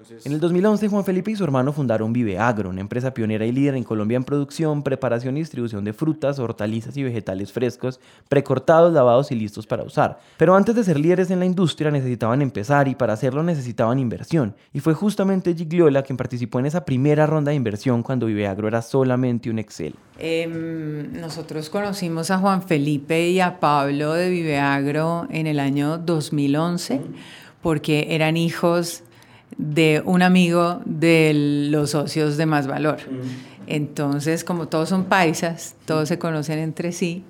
Entonces... 0.00 0.24
En 0.24 0.32
el 0.32 0.40
2011, 0.40 0.88
Juan 0.88 1.04
Felipe 1.04 1.30
y 1.30 1.36
su 1.36 1.44
hermano 1.44 1.74
fundaron 1.74 2.12
Vive 2.12 2.38
Agro, 2.38 2.70
una 2.70 2.80
empresa 2.80 3.12
pionera 3.12 3.44
y 3.44 3.52
líder 3.52 3.74
en 3.74 3.84
Colombia 3.84 4.16
en 4.16 4.24
producción, 4.24 4.82
preparación 4.82 5.36
y 5.36 5.40
distribución 5.40 5.84
de 5.84 5.92
frutas, 5.92 6.38
hortalizas 6.38 6.96
y 6.96 7.02
vegetales 7.02 7.52
frescos, 7.52 8.00
precortados, 8.28 8.94
lavados 8.94 9.30
y 9.30 9.34
listos 9.34 9.66
para 9.66 9.82
usar. 9.82 10.18
Pero 10.38 10.54
antes 10.54 10.74
de 10.74 10.84
ser 10.84 10.98
líderes 10.98 11.30
en 11.30 11.38
la 11.38 11.44
industria 11.44 11.90
necesitaban 11.90 12.40
empezar 12.40 12.88
y 12.88 12.94
para 12.94 13.12
hacerlo 13.12 13.42
necesitaban 13.42 13.98
inversión. 13.98 14.54
Y 14.72 14.80
fue 14.80 14.94
justamente 14.94 15.54
Gigliola 15.54 16.02
quien 16.02 16.16
participó 16.16 16.58
en 16.60 16.66
esa 16.66 16.84
primera 16.84 17.26
ronda 17.26 17.50
de 17.50 17.56
inversión 17.56 18.02
cuando 18.02 18.26
Vive 18.26 18.46
Agro 18.46 18.68
era 18.68 18.80
solamente 18.80 19.50
un 19.50 19.58
Excel. 19.58 19.94
Eh, 20.18 20.46
nosotros 21.12 21.68
conocimos 21.68 22.30
a 22.30 22.38
Juan 22.38 22.62
Felipe 22.62 23.28
y 23.28 23.40
a 23.40 23.60
Pablo 23.60 24.14
de 24.14 24.30
Vive 24.30 24.58
Agro 24.58 25.26
en 25.30 25.46
el 25.46 25.60
año 25.60 25.98
2011 25.98 27.02
porque 27.62 28.06
eran 28.10 28.38
hijos 28.38 29.02
de 29.56 30.02
un 30.04 30.22
amigo 30.22 30.80
de 30.84 31.68
los 31.70 31.90
socios 31.90 32.36
de 32.36 32.46
más 32.46 32.66
valor. 32.66 32.98
Entonces, 33.66 34.42
como 34.42 34.68
todos 34.68 34.88
son 34.88 35.04
paisas, 35.04 35.76
todos 35.84 36.08
se 36.08 36.18
conocen 36.18 36.58
entre 36.58 36.92
sí, 36.92 37.24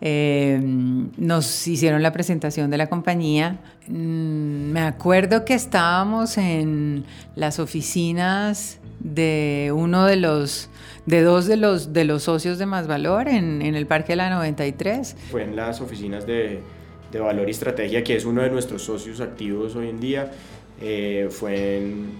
eh, 0.00 0.58
nos 0.62 1.66
hicieron 1.66 2.02
la 2.02 2.12
presentación 2.12 2.70
de 2.70 2.78
la 2.78 2.88
compañía. 2.88 3.58
Mm, 3.88 4.70
me 4.72 4.80
acuerdo 4.80 5.44
que 5.44 5.54
estábamos 5.54 6.38
en 6.38 7.04
las 7.36 7.58
oficinas 7.58 8.78
de 9.00 9.72
uno 9.74 10.06
de 10.06 10.16
los 10.16 10.70
de 11.04 11.20
dos 11.20 11.46
de 11.46 11.56
los 11.56 11.92
de 11.92 12.04
los 12.04 12.22
socios 12.22 12.56
de 12.58 12.64
más 12.64 12.86
valor 12.86 13.28
en, 13.28 13.60
en 13.60 13.74
el 13.74 13.86
Parque 13.86 14.12
de 14.12 14.16
la 14.16 14.30
93. 14.30 15.16
Fue 15.30 15.42
en 15.42 15.56
las 15.56 15.80
oficinas 15.80 16.26
de, 16.26 16.60
de 17.12 17.18
Valor 17.18 17.48
y 17.48 17.50
Estrategia, 17.50 18.02
que 18.02 18.16
es 18.16 18.24
uno 18.24 18.42
de 18.42 18.50
nuestros 18.50 18.82
socios 18.82 19.20
activos 19.20 19.76
hoy 19.76 19.88
en 19.88 20.00
día 20.00 20.30
eh, 20.80 21.28
fue 21.30 21.78
en 21.78 22.12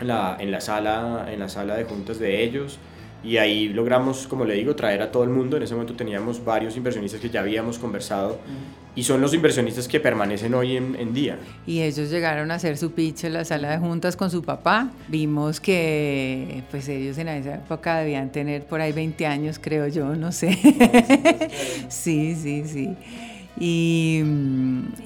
la, 0.00 0.36
en, 0.40 0.50
la 0.50 0.60
sala, 0.60 1.26
en 1.30 1.40
la 1.40 1.48
sala 1.48 1.76
de 1.76 1.84
juntas 1.84 2.18
de 2.18 2.42
ellos 2.42 2.78
y 3.22 3.36
ahí 3.36 3.68
logramos, 3.68 4.26
como 4.26 4.44
le 4.44 4.54
digo, 4.54 4.74
traer 4.74 5.02
a 5.02 5.12
todo 5.12 5.24
el 5.24 5.30
mundo. 5.30 5.56
En 5.56 5.62
ese 5.62 5.74
momento 5.74 5.94
teníamos 5.94 6.42
varios 6.42 6.76
inversionistas 6.76 7.20
que 7.20 7.28
ya 7.28 7.40
habíamos 7.40 7.78
conversado 7.78 8.38
y 8.94 9.02
son 9.02 9.20
los 9.20 9.34
inversionistas 9.34 9.86
que 9.88 10.00
permanecen 10.00 10.54
hoy 10.54 10.76
en, 10.76 10.96
en, 10.96 11.12
día. 11.12 11.38
Y 11.66 11.82
ellos 11.82 12.10
llegaron 12.10 12.50
a 12.50 12.54
hacer 12.54 12.78
su 12.78 12.92
pitch 12.92 13.24
en 13.24 13.34
la 13.34 13.44
sala 13.44 13.70
de 13.72 13.78
juntas 13.78 14.16
con 14.16 14.30
su 14.30 14.42
papá. 14.42 14.90
Vimos 15.08 15.60
que 15.60 16.62
pues 16.70 16.88
ellos 16.88 17.18
en 17.18 17.28
esa 17.28 17.56
época 17.56 17.98
debían 17.98 18.32
tener 18.32 18.64
por 18.64 18.80
ahí 18.80 18.92
20 18.92 19.26
años, 19.26 19.58
creo 19.60 19.86
yo, 19.88 20.16
no 20.16 20.32
sé. 20.32 20.58
sí, 21.90 22.34
sí, 22.34 22.64
sí 22.66 22.96
y, 23.58 24.22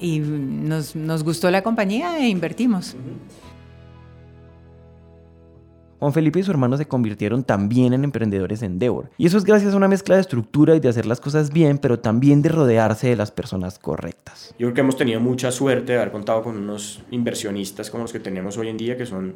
y 0.01 0.19
nos, 0.19 0.95
nos, 0.95 1.23
gustó 1.23 1.49
la 1.51 1.61
compañía 1.61 2.19
e 2.19 2.27
invertimos. 2.27 2.95
Juan 5.99 6.13
Felipe 6.13 6.39
y 6.39 6.43
su 6.43 6.51
hermano 6.51 6.77
se 6.77 6.87
convirtieron 6.87 7.43
también 7.43 7.93
en 7.93 8.03
emprendedores 8.03 8.61
en 8.61 8.73
Endeavor. 8.73 9.09
Y 9.17 9.25
eso 9.25 9.37
es 9.37 9.45
gracias 9.45 9.73
a 9.73 9.77
una 9.77 9.87
mezcla 9.87 10.15
de 10.15 10.21
estructura 10.21 10.75
y 10.75 10.79
de 10.79 10.89
hacer 10.89 11.05
las 11.05 11.19
cosas 11.21 11.51
bien, 11.51 11.77
pero 11.77 11.99
también 11.99 12.41
de 12.41 12.49
rodearse 12.49 13.07
de 13.07 13.15
las 13.15 13.31
personas 13.31 13.79
correctas. 13.79 14.53
Yo 14.59 14.67
creo 14.67 14.73
que 14.73 14.81
hemos 14.81 14.97
tenido 14.97 15.19
mucha 15.19 15.51
suerte 15.51 15.93
de 15.93 15.99
haber 15.99 16.11
contado 16.11 16.43
con 16.43 16.57
unos 16.57 17.01
inversionistas 17.11 17.89
como 17.89 18.03
los 18.03 18.13
que 18.13 18.19
tenemos 18.19 18.57
hoy 18.57 18.67
en 18.67 18.77
día, 18.77 18.97
que 18.97 19.05
son 19.05 19.33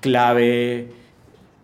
clave 0.00 0.92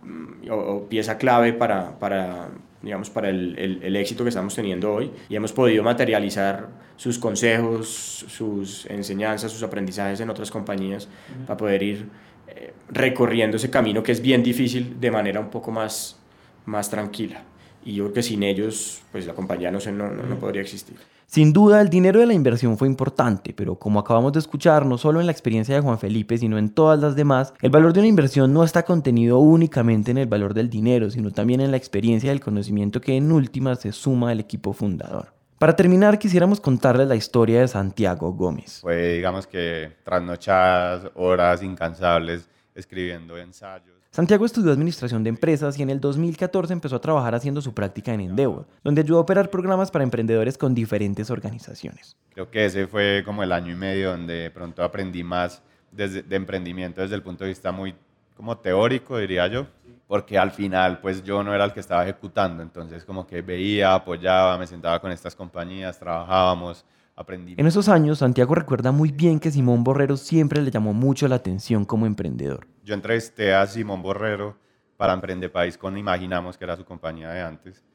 mm, 0.03 0.51
o, 0.51 0.55
o 0.55 0.89
pieza 0.89 1.17
clave 1.17 1.53
para, 1.53 1.97
para, 1.97 2.49
digamos, 2.81 3.09
para 3.09 3.29
el, 3.29 3.57
el, 3.57 3.83
el, 3.83 3.95
éxito 3.95 4.23
que 4.23 4.29
estamos 4.29 4.55
teniendo 4.55 4.93
hoy 4.93 5.11
y 5.27 5.35
hemos 5.35 5.51
podido 5.51 5.83
materializar 5.83 6.69
sus 6.95 7.19
consejos, 7.19 7.87
sus 8.27 8.85
enseñanzas, 8.85 9.51
sus 9.51 9.63
aprendizajes 9.63 10.19
en 10.21 10.29
otras 10.29 10.49
compañías 10.49 11.05
uh 11.05 11.09
-huh. 11.09 11.45
para 11.45 11.57
poder 11.57 11.83
ir 11.83 12.07
eh, 12.47 12.73
recorriendo 12.89 13.57
ese 13.57 13.69
camino 13.69 14.01
que 14.01 14.11
es 14.11 14.21
bien 14.21 14.43
difícil 14.43 14.99
de 14.99 15.11
manera 15.11 15.39
un 15.39 15.49
poco 15.49 15.71
más, 15.71 16.17
más 16.65 16.89
tranquila. 16.89 17.43
Y 17.83 17.95
yo 17.95 18.05
creo 18.05 18.13
que 18.13 18.23
sin 18.23 18.43
ellos, 18.43 19.01
pues 19.11 19.25
la 19.25 19.33
compañía 19.33 19.71
no, 19.71 19.79
se, 19.79 19.91
no, 19.91 20.09
no, 20.09 20.23
no 20.23 20.35
podría 20.37 20.61
existir. 20.61 20.97
Sin 21.31 21.53
duda, 21.53 21.79
el 21.79 21.89
dinero 21.89 22.19
de 22.19 22.25
la 22.25 22.33
inversión 22.33 22.75
fue 22.75 22.87
importante, 22.87 23.53
pero 23.53 23.75
como 23.75 23.99
acabamos 23.99 24.33
de 24.33 24.39
escuchar, 24.39 24.83
no 24.87 24.97
solo 24.97 25.19
en 25.19 25.27
la 25.27 25.31
experiencia 25.31 25.75
de 25.75 25.81
Juan 25.81 25.99
Felipe, 25.99 26.35
sino 26.39 26.57
en 26.57 26.69
todas 26.69 26.99
las 26.99 27.15
demás, 27.15 27.53
el 27.61 27.69
valor 27.69 27.93
de 27.93 27.99
una 27.99 28.09
inversión 28.09 28.51
no 28.51 28.63
está 28.63 28.83
contenido 28.83 29.37
únicamente 29.37 30.09
en 30.09 30.17
el 30.17 30.25
valor 30.25 30.55
del 30.55 30.71
dinero, 30.71 31.11
sino 31.11 31.29
también 31.29 31.61
en 31.61 31.69
la 31.69 31.77
experiencia 31.77 32.29
y 32.29 32.31
el 32.31 32.39
conocimiento 32.39 32.99
que 32.99 33.15
en 33.15 33.31
última 33.31 33.75
se 33.75 33.91
suma 33.91 34.31
al 34.31 34.39
equipo 34.39 34.73
fundador. 34.73 35.31
Para 35.59 35.75
terminar, 35.75 36.17
quisiéramos 36.17 36.59
contarles 36.59 37.07
la 37.07 37.15
historia 37.15 37.59
de 37.59 37.67
Santiago 37.67 38.33
Gómez. 38.33 38.79
Fue, 38.81 39.13
digamos 39.13 39.45
que, 39.45 39.91
trasnochadas, 40.03 41.11
horas 41.13 41.61
incansables, 41.61 42.49
escribiendo 42.73 43.37
ensayos. 43.37 43.98
Santiago 44.19 44.45
estudió 44.45 44.73
Administración 44.73 45.23
de 45.23 45.29
Empresas 45.29 45.79
y 45.79 45.81
en 45.81 45.89
el 45.89 46.01
2014 46.01 46.73
empezó 46.73 46.97
a 46.97 46.99
trabajar 46.99 47.35
haciendo 47.35 47.61
su 47.61 47.73
práctica 47.73 48.13
en 48.13 48.19
Endeavor, 48.19 48.67
donde 48.83 48.99
ayudó 48.99 49.19
a 49.19 49.21
operar 49.21 49.49
programas 49.49 49.91
para 49.91 50.03
emprendedores 50.03 50.57
con 50.57 50.75
diferentes 50.75 51.31
organizaciones. 51.31 52.17
Creo 52.33 52.51
que 52.51 52.65
ese 52.65 52.85
fue 52.85 53.23
como 53.23 53.43
el 53.43 53.53
año 53.53 53.71
y 53.71 53.75
medio 53.75 54.11
donde 54.11 54.33
de 54.33 54.51
pronto 54.51 54.83
aprendí 54.83 55.23
más 55.23 55.61
desde, 55.93 56.21
de 56.21 56.35
emprendimiento 56.35 56.99
desde 56.99 57.15
el 57.15 57.21
punto 57.21 57.45
de 57.45 57.51
vista 57.51 57.71
muy 57.71 57.95
como 58.35 58.57
teórico, 58.57 59.17
diría 59.17 59.47
yo, 59.47 59.67
porque 60.05 60.37
al 60.37 60.51
final 60.51 60.99
pues 60.99 61.23
yo 61.23 61.41
no 61.41 61.55
era 61.55 61.63
el 61.63 61.71
que 61.71 61.79
estaba 61.79 62.03
ejecutando, 62.03 62.61
entonces 62.61 63.05
como 63.05 63.25
que 63.25 63.41
veía, 63.41 63.93
apoyaba, 63.93 64.57
me 64.57 64.67
sentaba 64.67 64.99
con 64.99 65.13
estas 65.13 65.33
compañías, 65.33 65.97
trabajábamos, 65.97 66.83
aprendí. 67.15 67.55
En 67.57 67.67
esos 67.67 67.87
años, 67.87 68.19
Santiago 68.19 68.53
recuerda 68.53 68.91
muy 68.91 69.11
bien 69.11 69.39
que 69.39 69.49
Simón 69.49 69.85
Borrero 69.85 70.17
siempre 70.17 70.61
le 70.61 70.71
llamó 70.71 70.93
mucho 70.93 71.25
la 71.29 71.35
atención 71.35 71.85
como 71.85 72.05
emprendedor. 72.05 72.67
Yo 72.89 72.95
entrevisté 72.95 73.53
a 73.53 73.67
Simón 73.67 74.01
Borrero 74.01 74.57
para 74.97 75.13
Emprende 75.13 75.47
País 75.47 75.77
con 75.77 75.95
Imaginamos, 75.95 76.57
que 76.57 76.63
era 76.63 76.75
su 76.75 76.83
compañía 76.83 77.29
de 77.29 77.39
antes. 77.39 77.85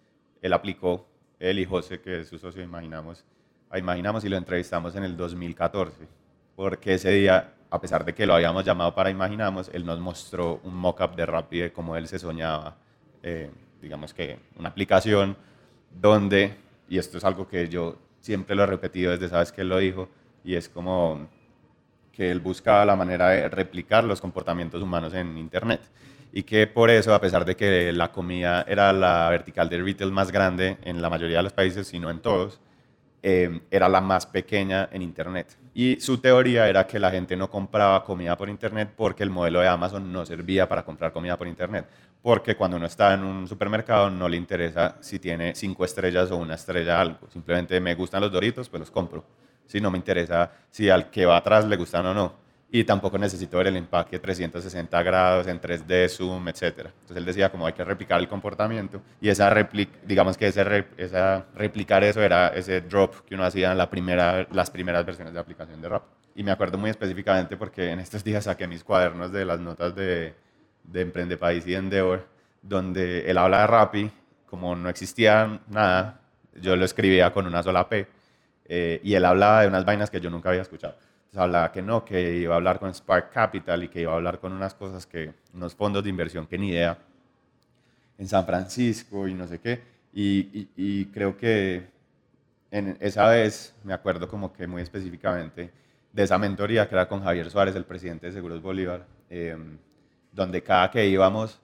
Él 0.40 0.52
aplicó, 0.52 1.04
él 1.40 1.58
y 1.58 1.64
José, 1.64 2.00
que 2.00 2.20
es 2.20 2.28
su 2.28 2.38
socio 2.38 2.62
Imaginamos, 2.62 3.24
a 3.70 3.78
Imaginamos 3.80 4.24
y 4.24 4.28
lo 4.28 4.36
entrevistamos 4.36 4.94
en 4.94 5.02
el 5.02 5.16
2014, 5.16 6.06
porque 6.54 6.94
ese 6.94 7.10
día, 7.10 7.54
a 7.70 7.80
pesar 7.80 8.04
de 8.04 8.14
que 8.14 8.24
lo 8.24 8.36
habíamos 8.36 8.64
llamado 8.64 8.94
para 8.94 9.10
Imaginamos, 9.10 9.68
él 9.74 9.84
nos 9.84 9.98
mostró 9.98 10.60
un 10.62 10.76
mock-up 10.76 11.16
de 11.16 11.26
Rappi 11.26 11.58
de 11.58 11.72
cómo 11.72 11.96
él 11.96 12.06
se 12.06 12.20
soñaba, 12.20 12.76
eh, 13.24 13.50
digamos 13.82 14.14
que 14.14 14.38
una 14.56 14.68
aplicación 14.68 15.36
donde, 15.90 16.56
y 16.88 16.98
esto 16.98 17.18
es 17.18 17.24
algo 17.24 17.48
que 17.48 17.68
yo 17.68 17.98
siempre 18.20 18.54
lo 18.54 18.62
he 18.62 18.66
repetido 18.66 19.10
desde 19.10 19.28
sabes 19.28 19.50
que 19.50 19.62
él 19.62 19.70
lo 19.70 19.78
dijo, 19.78 20.08
y 20.44 20.54
es 20.54 20.68
como 20.68 21.28
que 22.14 22.30
él 22.30 22.40
buscaba 22.40 22.84
la 22.84 22.96
manera 22.96 23.30
de 23.30 23.48
replicar 23.48 24.04
los 24.04 24.20
comportamientos 24.20 24.82
humanos 24.82 25.14
en 25.14 25.36
Internet. 25.36 25.80
Y 26.32 26.42
que 26.42 26.66
por 26.66 26.90
eso, 26.90 27.14
a 27.14 27.20
pesar 27.20 27.44
de 27.44 27.54
que 27.56 27.92
la 27.92 28.10
comida 28.10 28.64
era 28.66 28.92
la 28.92 29.28
vertical 29.30 29.68
de 29.68 29.82
retail 29.82 30.10
más 30.10 30.32
grande 30.32 30.78
en 30.82 31.00
la 31.00 31.10
mayoría 31.10 31.38
de 31.38 31.44
los 31.44 31.52
países, 31.52 31.86
si 31.86 31.98
no 31.98 32.10
en 32.10 32.20
todos, 32.20 32.60
eh, 33.22 33.60
era 33.70 33.88
la 33.88 34.00
más 34.00 34.26
pequeña 34.26 34.88
en 34.92 35.02
Internet. 35.02 35.56
Y 35.72 35.98
su 36.00 36.18
teoría 36.18 36.68
era 36.68 36.86
que 36.86 36.98
la 36.98 37.10
gente 37.10 37.36
no 37.36 37.48
compraba 37.48 38.04
comida 38.04 38.36
por 38.36 38.48
Internet 38.48 38.90
porque 38.96 39.22
el 39.22 39.30
modelo 39.30 39.60
de 39.60 39.68
Amazon 39.68 40.12
no 40.12 40.26
servía 40.26 40.68
para 40.68 40.84
comprar 40.84 41.12
comida 41.12 41.36
por 41.36 41.48
Internet. 41.48 41.86
Porque 42.20 42.54
cuando 42.56 42.76
uno 42.76 42.86
está 42.86 43.14
en 43.14 43.24
un 43.24 43.48
supermercado 43.48 44.10
no 44.10 44.28
le 44.28 44.36
interesa 44.36 44.96
si 45.00 45.18
tiene 45.18 45.54
cinco 45.54 45.84
estrellas 45.84 46.30
o 46.30 46.36
una 46.36 46.54
estrella 46.54 47.00
algo. 47.00 47.28
Simplemente 47.32 47.80
me 47.80 47.94
gustan 47.94 48.20
los 48.20 48.30
doritos, 48.30 48.68
pues 48.68 48.80
los 48.80 48.90
compro. 48.90 49.24
Si 49.66 49.80
no 49.80 49.90
me 49.90 49.98
interesa 49.98 50.50
si 50.70 50.90
al 50.90 51.10
que 51.10 51.24
va 51.26 51.36
atrás 51.36 51.64
le 51.66 51.76
gustan 51.76 52.06
o 52.06 52.14
no. 52.14 52.44
Y 52.70 52.82
tampoco 52.82 53.16
necesito 53.18 53.58
ver 53.58 53.68
el 53.68 53.76
empaque 53.76 54.18
360 54.18 55.02
grados 55.04 55.46
en 55.46 55.60
3D, 55.60 56.08
zoom, 56.08 56.48
etc. 56.48 56.62
Entonces 56.86 57.16
él 57.16 57.24
decía 57.24 57.50
como 57.50 57.66
hay 57.66 57.72
que 57.72 57.84
replicar 57.84 58.18
el 58.18 58.26
comportamiento 58.26 59.00
y 59.20 59.28
esa 59.28 59.48
replic, 59.48 59.88
digamos 60.02 60.36
que 60.36 60.48
ese 60.48 60.64
rep, 60.64 60.98
esa, 60.98 61.46
replicar 61.54 62.02
eso 62.02 62.20
era 62.20 62.48
ese 62.48 62.80
drop 62.80 63.24
que 63.24 63.36
uno 63.36 63.44
hacía 63.44 63.70
en 63.70 63.78
la 63.78 63.88
primera, 63.88 64.48
las 64.50 64.70
primeras 64.70 65.06
versiones 65.06 65.32
de 65.32 65.38
aplicación 65.38 65.80
de 65.80 65.88
Rap. 65.88 66.02
Y 66.34 66.42
me 66.42 66.50
acuerdo 66.50 66.76
muy 66.76 66.90
específicamente 66.90 67.56
porque 67.56 67.90
en 67.90 68.00
estos 68.00 68.24
días 68.24 68.42
saqué 68.42 68.66
mis 68.66 68.82
cuadernos 68.82 69.30
de 69.30 69.44
las 69.44 69.60
notas 69.60 69.94
de, 69.94 70.34
de 70.82 71.00
Emprende 71.00 71.36
País 71.36 71.64
y 71.66 71.70
de 71.70 71.76
Endeavor, 71.76 72.26
donde 72.60 73.30
él 73.30 73.38
habla 73.38 73.60
de 73.60 73.66
Rappi, 73.68 74.10
como 74.46 74.74
no 74.74 74.88
existía 74.88 75.60
nada, 75.68 76.20
yo 76.60 76.76
lo 76.76 76.84
escribía 76.84 77.32
con 77.32 77.46
una 77.46 77.62
sola 77.62 77.88
P, 77.88 78.06
eh, 78.66 79.00
y 79.02 79.14
él 79.14 79.24
hablaba 79.24 79.62
de 79.62 79.68
unas 79.68 79.84
vainas 79.84 80.10
que 80.10 80.20
yo 80.20 80.30
nunca 80.30 80.50
había 80.50 80.62
escuchado. 80.62 80.94
Entonces 80.94 81.40
hablaba 81.40 81.72
que 81.72 81.82
no, 81.82 82.04
que 82.04 82.36
iba 82.36 82.54
a 82.54 82.56
hablar 82.56 82.78
con 82.78 82.92
Spark 82.94 83.30
Capital 83.30 83.82
y 83.84 83.88
que 83.88 84.00
iba 84.00 84.12
a 84.12 84.16
hablar 84.16 84.38
con 84.38 84.52
unas 84.52 84.74
cosas 84.74 85.06
que, 85.06 85.32
unos 85.52 85.74
fondos 85.74 86.04
de 86.04 86.10
inversión 86.10 86.46
que 86.46 86.58
ni 86.58 86.70
idea, 86.70 86.98
en 88.18 88.28
San 88.28 88.46
Francisco 88.46 89.26
y 89.26 89.34
no 89.34 89.46
sé 89.46 89.58
qué. 89.58 89.82
Y, 90.12 90.38
y, 90.52 90.68
y 90.76 91.04
creo 91.06 91.36
que 91.36 91.86
en 92.70 92.96
esa 93.00 93.28
vez 93.28 93.74
me 93.84 93.92
acuerdo 93.92 94.28
como 94.28 94.52
que 94.52 94.66
muy 94.66 94.82
específicamente 94.82 95.70
de 96.12 96.22
esa 96.22 96.38
mentoría 96.38 96.88
que 96.88 96.94
era 96.94 97.08
con 97.08 97.22
Javier 97.22 97.50
Suárez, 97.50 97.74
el 97.74 97.84
presidente 97.84 98.26
de 98.26 98.32
Seguros 98.32 98.62
Bolívar, 98.62 99.04
em, 99.28 99.78
donde 100.32 100.62
cada 100.62 100.90
que 100.90 101.06
íbamos, 101.06 101.60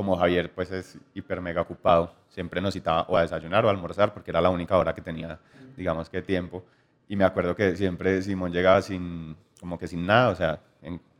como 0.00 0.16
Javier 0.16 0.50
pues 0.50 0.70
es 0.70 0.98
hiper 1.12 1.42
mega 1.42 1.60
ocupado, 1.60 2.14
siempre 2.30 2.58
nos 2.62 2.72
citaba 2.72 3.02
o 3.02 3.18
a 3.18 3.20
desayunar 3.20 3.66
o 3.66 3.68
a 3.68 3.70
almorzar 3.70 4.14
porque 4.14 4.30
era 4.30 4.40
la 4.40 4.48
única 4.48 4.78
hora 4.78 4.94
que 4.94 5.02
tenía, 5.02 5.38
digamos 5.76 6.08
que 6.08 6.22
tiempo. 6.22 6.64
Y 7.06 7.16
me 7.16 7.24
acuerdo 7.24 7.54
que 7.54 7.76
siempre 7.76 8.22
Simón 8.22 8.50
llegaba 8.50 8.80
sin, 8.80 9.36
como 9.60 9.78
que 9.78 9.86
sin 9.86 10.06
nada, 10.06 10.30
o 10.30 10.34
sea, 10.34 10.58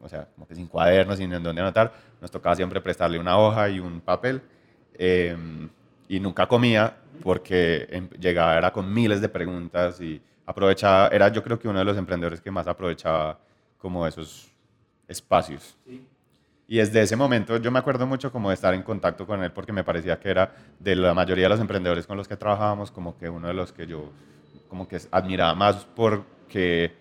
o 0.00 0.08
sea, 0.08 0.26
como 0.34 0.48
que 0.48 0.54
sin 0.54 0.66
cuadernos, 0.66 1.18
sin 1.18 1.30
en 1.30 1.42
dónde 1.42 1.60
anotar. 1.60 1.92
Nos 2.22 2.30
tocaba 2.30 2.56
siempre 2.56 2.80
prestarle 2.80 3.18
una 3.18 3.36
hoja 3.36 3.68
y 3.68 3.80
un 3.80 4.00
papel. 4.00 4.40
Em, 4.94 5.68
y 6.08 6.18
nunca 6.18 6.48
comía 6.48 6.96
porque 7.22 7.86
em, 7.90 8.08
llegaba 8.18 8.56
era 8.56 8.72
con 8.72 8.90
miles 8.90 9.20
de 9.20 9.28
preguntas 9.28 10.00
y 10.00 10.22
aprovechaba, 10.46 11.08
era 11.08 11.28
yo 11.28 11.42
creo 11.42 11.58
que 11.58 11.68
uno 11.68 11.80
de 11.80 11.84
los 11.84 11.98
emprendedores 11.98 12.40
que 12.40 12.50
más 12.50 12.66
aprovechaba 12.66 13.38
como 13.76 14.06
esos 14.06 14.50
espacios. 15.06 15.76
Y 16.70 16.76
desde 16.76 17.02
ese 17.02 17.16
momento 17.16 17.56
yo 17.56 17.72
me 17.72 17.80
acuerdo 17.80 18.06
mucho 18.06 18.30
como 18.30 18.48
de 18.48 18.54
estar 18.54 18.72
en 18.74 18.84
contacto 18.84 19.26
con 19.26 19.42
él 19.42 19.50
porque 19.50 19.72
me 19.72 19.82
parecía 19.82 20.20
que 20.20 20.30
era 20.30 20.52
de 20.78 20.94
la 20.94 21.12
mayoría 21.12 21.46
de 21.46 21.48
los 21.48 21.58
emprendedores 21.58 22.06
con 22.06 22.16
los 22.16 22.28
que 22.28 22.36
trabajábamos 22.36 22.92
como 22.92 23.18
que 23.18 23.28
uno 23.28 23.48
de 23.48 23.54
los 23.54 23.72
que 23.72 23.88
yo 23.88 24.12
como 24.68 24.86
que 24.86 25.00
admiraba 25.10 25.52
más 25.56 25.84
porque 25.96 26.94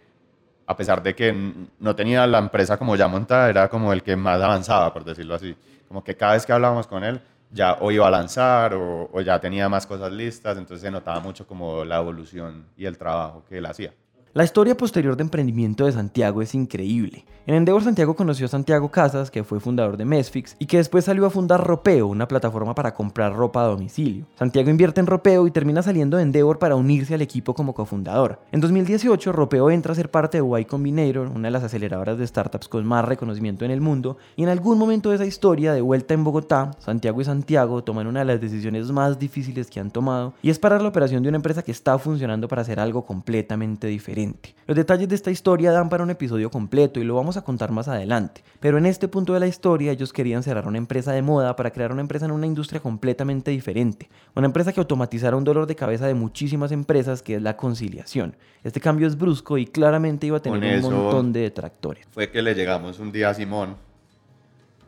a 0.66 0.76
pesar 0.76 1.04
de 1.04 1.14
que 1.14 1.32
no 1.78 1.96
tenía 1.96 2.26
la 2.26 2.40
empresa 2.40 2.78
como 2.78 2.96
ya 2.96 3.08
montada, 3.08 3.48
era 3.48 3.70
como 3.70 3.94
el 3.94 4.02
que 4.02 4.16
más 4.16 4.42
avanzaba, 4.42 4.92
por 4.92 5.04
decirlo 5.04 5.36
así. 5.36 5.56
Como 5.88 6.04
que 6.04 6.16
cada 6.16 6.34
vez 6.34 6.48
que 6.48 6.54
hablábamos 6.54 6.88
con 6.88 7.04
él, 7.04 7.22
ya 7.52 7.74
o 7.80 7.92
iba 7.92 8.08
a 8.08 8.12
lanzar 8.12 8.74
o, 8.74 9.08
o, 9.12 9.22
ya 9.22 9.40
tenía 9.40 9.70
más 9.70 9.86
cosas 9.86 10.12
listas, 10.12 10.58
entonces 10.58 10.82
se 10.82 10.90
notaba 10.90 11.20
mucho 11.20 11.46
como 11.46 11.86
la 11.86 11.98
evolución 11.98 12.66
y 12.76 12.86
el 12.86 12.98
trabajo 12.98 13.44
que 13.48 13.60
él 13.60 13.66
hacía. 13.68 13.94
La 14.32 14.44
historia 14.44 14.78
posterior 14.78 15.18
de 15.18 15.24
emprendimiento 15.24 15.86
de 15.86 15.92
Santiago 15.92 16.44
es 16.44 16.54
increíble. 16.54 17.26
En 17.48 17.56
Endeavor 17.56 17.84
Santiago 17.84 18.16
conoció 18.16 18.46
a 18.46 18.50
Santiago 18.50 18.92
Casas, 18.92 19.32
que 19.32 19.44
fue 19.44 19.60
fundador 19.60 19.98
de 19.98 20.06
Mesfix, 20.06 20.56
y 20.60 20.68
que 20.68 20.78
después 20.78 21.06
salió 21.06 21.26
a 21.26 21.32
fundar 21.32 21.66
Ropeo, 21.66 22.06
una 22.06 22.28
plataforma 22.28 22.76
para 22.76 22.94
comprar 22.94 23.36
ropa 23.36 23.64
a 23.64 23.68
domicilio. 23.70 24.28
Santiago 24.38 24.70
invierte 24.70 25.00
en 25.00 25.08
Ropeo 25.08 25.48
y 25.48 25.52
termina 25.52 25.82
saliendo 25.82 26.18
de 26.18 26.24
Endeavor 26.24 26.60
para 26.60 26.76
unirse 26.76 27.16
al 27.16 27.24
equipo 27.24 27.56
como 27.56 27.74
cofundador. 27.74 28.40
En 28.52 28.62
2018, 28.62 29.32
Ropeo 29.32 29.72
entra 29.72 29.94
a 29.94 29.96
ser 29.96 30.12
parte 30.12 30.40
de 30.40 30.62
Y 30.62 30.66
Combinator, 30.66 31.26
una 31.26 31.48
de 31.48 31.52
las 31.52 31.64
aceleradoras 31.64 32.20
de 32.20 32.28
startups 32.28 32.68
con 32.68 32.86
más 32.86 33.06
reconocimiento 33.06 33.66
en 33.66 33.72
el 33.72 33.82
mundo, 33.82 34.18
y 34.36 34.44
en 34.44 34.50
algún 34.50 34.78
momento 34.78 35.10
de 35.10 35.16
esa 35.16 35.26
historia, 35.26 35.74
de 35.74 35.82
vuelta 35.82 36.14
en 36.14 36.24
Bogotá, 36.24 36.70
Santiago 36.78 37.20
y 37.20 37.26
Santiago 37.26 37.84
toman 37.84 38.06
una 38.06 38.20
de 38.20 38.26
las 38.26 38.42
decisiones 38.42 38.92
más 38.92 39.18
difíciles 39.18 39.72
que 39.72 39.80
han 39.80 39.90
tomado, 39.90 40.36
y 40.44 40.52
es 40.52 40.60
parar 40.60 40.84
la 40.84 40.90
operación 40.90 41.24
de 41.24 41.30
una 41.30 41.38
empresa 41.38 41.64
que 41.64 41.72
está 41.72 41.98
funcionando 41.98 42.48
para 42.48 42.62
hacer 42.62 42.80
algo 42.80 43.08
completamente 43.08 43.88
diferente. 43.88 44.19
Los 44.68 44.76
detalles 44.76 45.10
de 45.10 45.16
esta 45.16 45.32
historia 45.32 45.72
dan 45.72 45.90
para 45.90 46.04
un 46.04 46.10
episodio 46.10 46.52
completo 46.52 47.00
y 47.00 47.04
lo 47.04 47.16
vamos 47.16 47.38
a 47.38 47.42
contar 47.44 47.72
más 47.72 47.88
adelante, 47.88 48.44
pero 48.60 48.78
en 48.78 48.86
este 48.86 49.08
punto 49.08 49.34
de 49.34 49.40
la 49.40 49.48
historia 49.48 49.92
ellos 49.92 50.14
querían 50.14 50.44
cerrar 50.44 50.68
una 50.68 50.78
empresa 50.78 51.12
de 51.12 51.22
moda 51.22 51.56
para 51.56 51.72
crear 51.72 51.92
una 51.92 52.02
empresa 52.02 52.26
en 52.26 52.32
una 52.32 52.46
industria 52.46 52.80
completamente 52.80 53.52
diferente, 53.52 54.10
una 54.36 54.46
empresa 54.46 54.72
que 54.72 54.80
automatizara 54.80 55.36
un 55.36 55.44
dolor 55.44 55.66
de 55.66 55.76
cabeza 55.76 56.06
de 56.08 56.14
muchísimas 56.14 56.72
empresas 56.72 57.22
que 57.22 57.36
es 57.36 57.42
la 57.42 57.58
conciliación. 57.58 58.36
Este 58.64 58.80
cambio 58.80 59.08
es 59.08 59.18
brusco 59.18 59.58
y 59.58 59.66
claramente 59.66 60.28
iba 60.28 60.38
a 60.38 60.42
tener 60.42 60.84
un 60.84 60.94
montón 60.94 61.34
de 61.34 61.42
detractores. 61.42 62.06
Fue 62.12 62.30
que 62.30 62.42
le 62.42 62.54
llegamos 62.54 63.00
un 63.00 63.12
día 63.12 63.30
a 63.30 63.34
Simón 63.34 63.76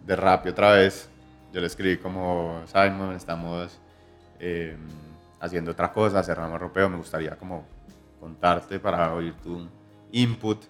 de 0.05 0.15
Rappi 0.15 0.49
otra 0.49 0.73
vez. 0.73 1.09
Yo 1.53 1.59
le 1.59 1.67
escribí 1.67 1.97
como, 1.97 2.61
Simon, 2.65 3.15
estamos 3.15 3.79
eh, 4.39 4.77
haciendo 5.39 5.71
otra 5.71 5.91
cosa, 5.91 6.23
cerramos 6.23 6.59
ropeo, 6.59 6.89
me 6.89 6.97
gustaría 6.97 7.35
como 7.35 7.65
contarte 8.21 8.79
para 8.79 9.13
oír 9.13 9.33
tu 9.43 9.67
input. 10.13 10.63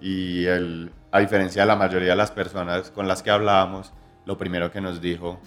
Y 0.00 0.44
él, 0.44 0.90
a 1.10 1.20
diferencia 1.20 1.62
de 1.62 1.68
la 1.68 1.76
mayoría 1.76 2.10
de 2.10 2.16
las 2.16 2.32
personas 2.32 2.90
con 2.90 3.08
las 3.08 3.22
que 3.22 3.30
hablábamos, 3.30 3.92
lo 4.26 4.36
primero 4.36 4.70
que 4.70 4.82
nos 4.82 5.00
dijo 5.00 5.38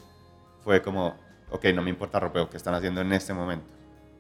fue 0.63 0.81
como, 0.81 1.15
ok, 1.51 1.65
no 1.75 1.83
me 1.83 1.91
importa 1.91 2.19
ropeo, 2.19 2.49
¿qué 2.49 2.57
están 2.57 2.73
haciendo 2.73 3.01
en 3.01 3.13
este 3.13 3.33
momento? 3.33 3.67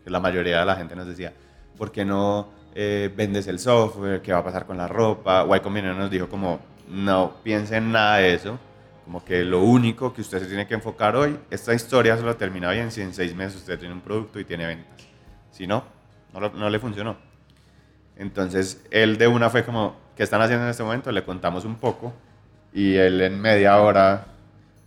Que 0.03 0.11
la 0.11 0.19
mayoría 0.19 0.59
de 0.59 0.65
la 0.65 0.75
gente 0.75 0.95
nos 0.95 1.07
decía, 1.07 1.33
¿por 1.77 1.91
qué 1.91 2.05
no 2.05 2.49
eh, 2.75 3.11
vendes 3.15 3.47
el 3.47 3.57
software? 3.57 4.21
¿Qué 4.21 4.31
va 4.33 4.39
a 4.39 4.43
pasar 4.43 4.65
con 4.65 4.77
la 4.77 4.87
ropa? 4.87 5.47
Y 5.55 5.59
Combinator 5.61 5.97
nos 5.97 6.11
dijo 6.11 6.27
como, 6.27 6.59
no 6.87 7.33
piensen 7.43 7.91
nada 7.91 8.17
de 8.17 8.33
eso, 8.33 8.59
como 9.05 9.23
que 9.23 9.43
lo 9.43 9.63
único 9.63 10.13
que 10.13 10.21
usted 10.21 10.39
se 10.39 10.47
tiene 10.47 10.67
que 10.67 10.73
enfocar 10.73 11.15
hoy, 11.15 11.39
esta 11.49 11.73
historia 11.73 12.17
solo 12.17 12.35
termina 12.35 12.69
bien 12.71 12.91
si 12.91 13.01
en 13.01 13.13
seis 13.13 13.33
meses 13.33 13.57
usted 13.57 13.79
tiene 13.79 13.93
un 13.93 14.01
producto 14.01 14.39
y 14.39 14.45
tiene 14.45 14.67
ventas. 14.67 15.07
Si 15.51 15.65
no, 15.65 15.83
no, 16.33 16.69
le 16.69 16.79
funcionó. 16.79 17.17
Entonces, 18.15 18.85
él 18.91 19.17
de 19.17 19.27
una 19.27 19.49
fue 19.49 19.63
como, 19.63 19.95
¿qué 20.15 20.23
están 20.23 20.41
haciendo 20.41 20.65
en 20.65 20.71
este 20.71 20.83
momento? 20.83 21.11
Le 21.11 21.23
contamos 21.23 21.65
un 21.65 21.75
poco 21.75 22.13
y 22.73 22.95
él 22.95 23.21
en 23.21 23.39
media 23.39 23.79
hora 23.79 24.25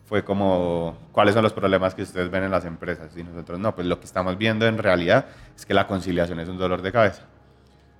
fue 0.06 0.24
como, 0.24 0.96
¿cuáles 1.12 1.34
son 1.34 1.42
los 1.42 1.52
problemas 1.52 1.94
que 1.94 2.02
ustedes 2.02 2.30
ven 2.30 2.44
en 2.44 2.50
las 2.50 2.64
empresas? 2.64 3.16
Y 3.16 3.22
nosotros, 3.22 3.58
no, 3.60 3.74
pues 3.74 3.86
lo 3.86 4.00
que 4.00 4.06
estamos 4.06 4.36
viendo 4.36 4.66
en 4.66 4.78
realidad 4.78 5.26
es 5.56 5.64
que 5.64 5.74
la 5.74 5.86
conciliación 5.86 6.40
es 6.40 6.48
un 6.48 6.58
dolor 6.58 6.82
de 6.82 6.90
cabeza. 6.90 7.22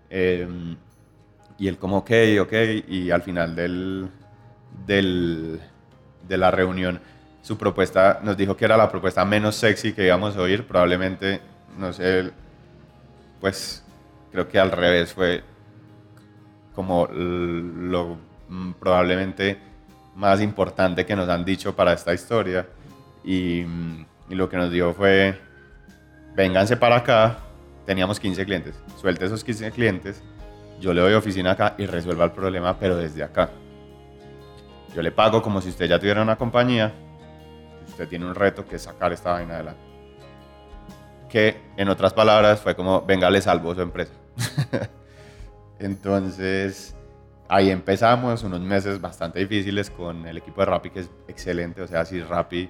Em, 0.08 0.76
y 1.58 1.68
él 1.68 1.78
como, 1.78 1.98
ok, 1.98 2.10
ok, 2.40 2.52
y 2.88 3.10
al 3.10 3.22
final 3.22 3.54
del, 3.54 4.10
del, 4.86 5.60
de 6.26 6.36
la 6.36 6.50
reunión, 6.50 7.00
su 7.42 7.56
propuesta 7.56 8.20
nos 8.22 8.36
dijo 8.36 8.56
que 8.56 8.64
era 8.64 8.76
la 8.76 8.90
propuesta 8.90 9.24
menos 9.24 9.56
sexy 9.56 9.92
que 9.92 10.06
íbamos 10.06 10.36
a 10.36 10.40
oír, 10.40 10.66
probablemente, 10.66 11.40
no 11.78 11.92
sé, 11.92 12.32
pues 13.40 13.82
creo 14.30 14.48
que 14.48 14.58
al 14.58 14.70
revés 14.70 15.12
fue 15.12 15.42
como 16.74 17.06
lo 17.06 18.18
mm, 18.48 18.72
probablemente 18.72 19.58
más 20.14 20.40
importante 20.40 21.06
que 21.06 21.16
nos 21.16 21.28
han 21.28 21.44
dicho 21.44 21.74
para 21.74 21.92
esta 21.92 22.12
historia. 22.12 22.66
Y, 23.24 23.62
mm, 23.62 24.06
lo 24.30 24.48
que 24.48 24.56
nos 24.56 24.70
dijo 24.70 24.94
fue, 24.94 25.38
vénganse 26.36 26.76
para 26.76 26.96
acá, 26.96 27.38
teníamos 27.84 28.20
15 28.20 28.44
clientes, 28.44 28.74
suelte 29.00 29.24
esos 29.24 29.42
15 29.42 29.72
clientes, 29.72 30.22
yo 30.80 30.94
le 30.94 31.00
doy 31.00 31.14
oficina 31.14 31.52
acá 31.52 31.74
y 31.76 31.86
resuelva 31.86 32.26
el 32.26 32.30
problema, 32.30 32.78
pero 32.78 32.96
desde 32.96 33.24
acá. 33.24 33.50
Yo 34.94 35.02
le 35.02 35.10
pago 35.10 35.42
como 35.42 35.60
si 35.60 35.70
usted 35.70 35.86
ya 35.86 35.98
tuviera 35.98 36.22
una 36.22 36.36
compañía, 36.36 36.92
usted 37.88 38.08
tiene 38.08 38.26
un 38.26 38.34
reto 38.34 38.64
que 38.66 38.76
es 38.76 38.82
sacar 38.82 39.12
esta 39.12 39.32
vaina 39.32 39.54
adelante 39.54 39.89
que 41.30 41.56
en 41.76 41.88
otras 41.88 42.12
palabras 42.12 42.60
fue 42.60 42.74
como, 42.74 43.02
venga, 43.02 43.30
le 43.30 43.40
salvo 43.40 43.74
su 43.74 43.80
empresa. 43.80 44.12
Entonces, 45.78 46.94
ahí 47.48 47.70
empezamos 47.70 48.42
unos 48.42 48.60
meses 48.60 49.00
bastante 49.00 49.38
difíciles 49.38 49.88
con 49.90 50.26
el 50.26 50.36
equipo 50.36 50.60
de 50.60 50.66
Rappi, 50.66 50.90
que 50.90 51.00
es 51.00 51.10
excelente. 51.28 51.80
O 51.80 51.86
sea, 51.86 52.04
si 52.04 52.20
Rappi 52.20 52.68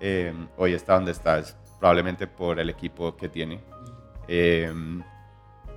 eh, 0.00 0.32
hoy 0.56 0.72
está 0.72 0.94
donde 0.94 1.12
está, 1.12 1.38
es 1.38 1.56
probablemente 1.78 2.26
por 2.26 2.58
el 2.58 2.70
equipo 2.70 3.16
que 3.16 3.28
tiene. 3.28 3.60
Eh, 4.28 4.72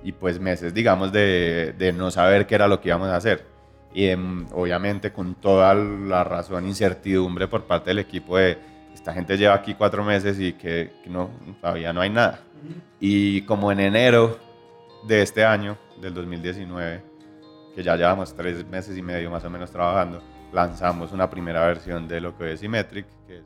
y 0.02 0.12
pues 0.12 0.40
meses, 0.40 0.72
digamos, 0.72 1.12
de, 1.12 1.74
de, 1.76 1.92
no 1.92 2.10
saber 2.10 2.46
qué 2.46 2.54
era 2.54 2.66
lo 2.66 2.80
que 2.80 2.88
íbamos 2.88 3.08
a 3.08 3.16
hacer. 3.16 3.46
Y 3.92 4.06
em, 4.06 4.46
obviamente 4.52 5.12
con 5.12 5.34
toda 5.34 5.74
la 5.74 6.24
razón, 6.24 6.66
incertidumbre 6.66 7.48
por 7.48 7.64
parte 7.64 7.90
del 7.90 7.98
equipo 7.98 8.38
de 8.38 8.56
esta 9.00 9.14
gente 9.14 9.38
lleva 9.38 9.54
aquí 9.54 9.72
cuatro 9.72 10.04
meses 10.04 10.38
y 10.38 10.52
que, 10.52 10.92
no, 11.06 11.30
todavía 11.62 11.90
no 11.90 12.02
hay 12.02 12.10
nada. 12.10 12.40
Y 13.00 13.40
como 13.42 13.72
en 13.72 13.80
enero 13.80 14.38
de 15.08 15.22
este 15.22 15.42
año, 15.42 15.78
del 16.02 16.12
2019, 16.12 17.02
que 17.74 17.82
ya 17.82 17.96
llevamos 17.96 18.34
tres 18.34 18.66
meses 18.68 18.98
y 18.98 19.00
medio 19.00 19.30
más 19.30 19.42
o 19.42 19.48
menos 19.48 19.70
trabajando, 19.70 20.22
lanzamos 20.52 21.12
una 21.12 21.30
primera 21.30 21.64
versión 21.66 22.06
de 22.08 22.20
lo 22.20 22.36
que 22.36 22.52
es 22.52 22.60
Symmetric, 22.60 23.06
que 23.26 23.38
es. 23.38 23.44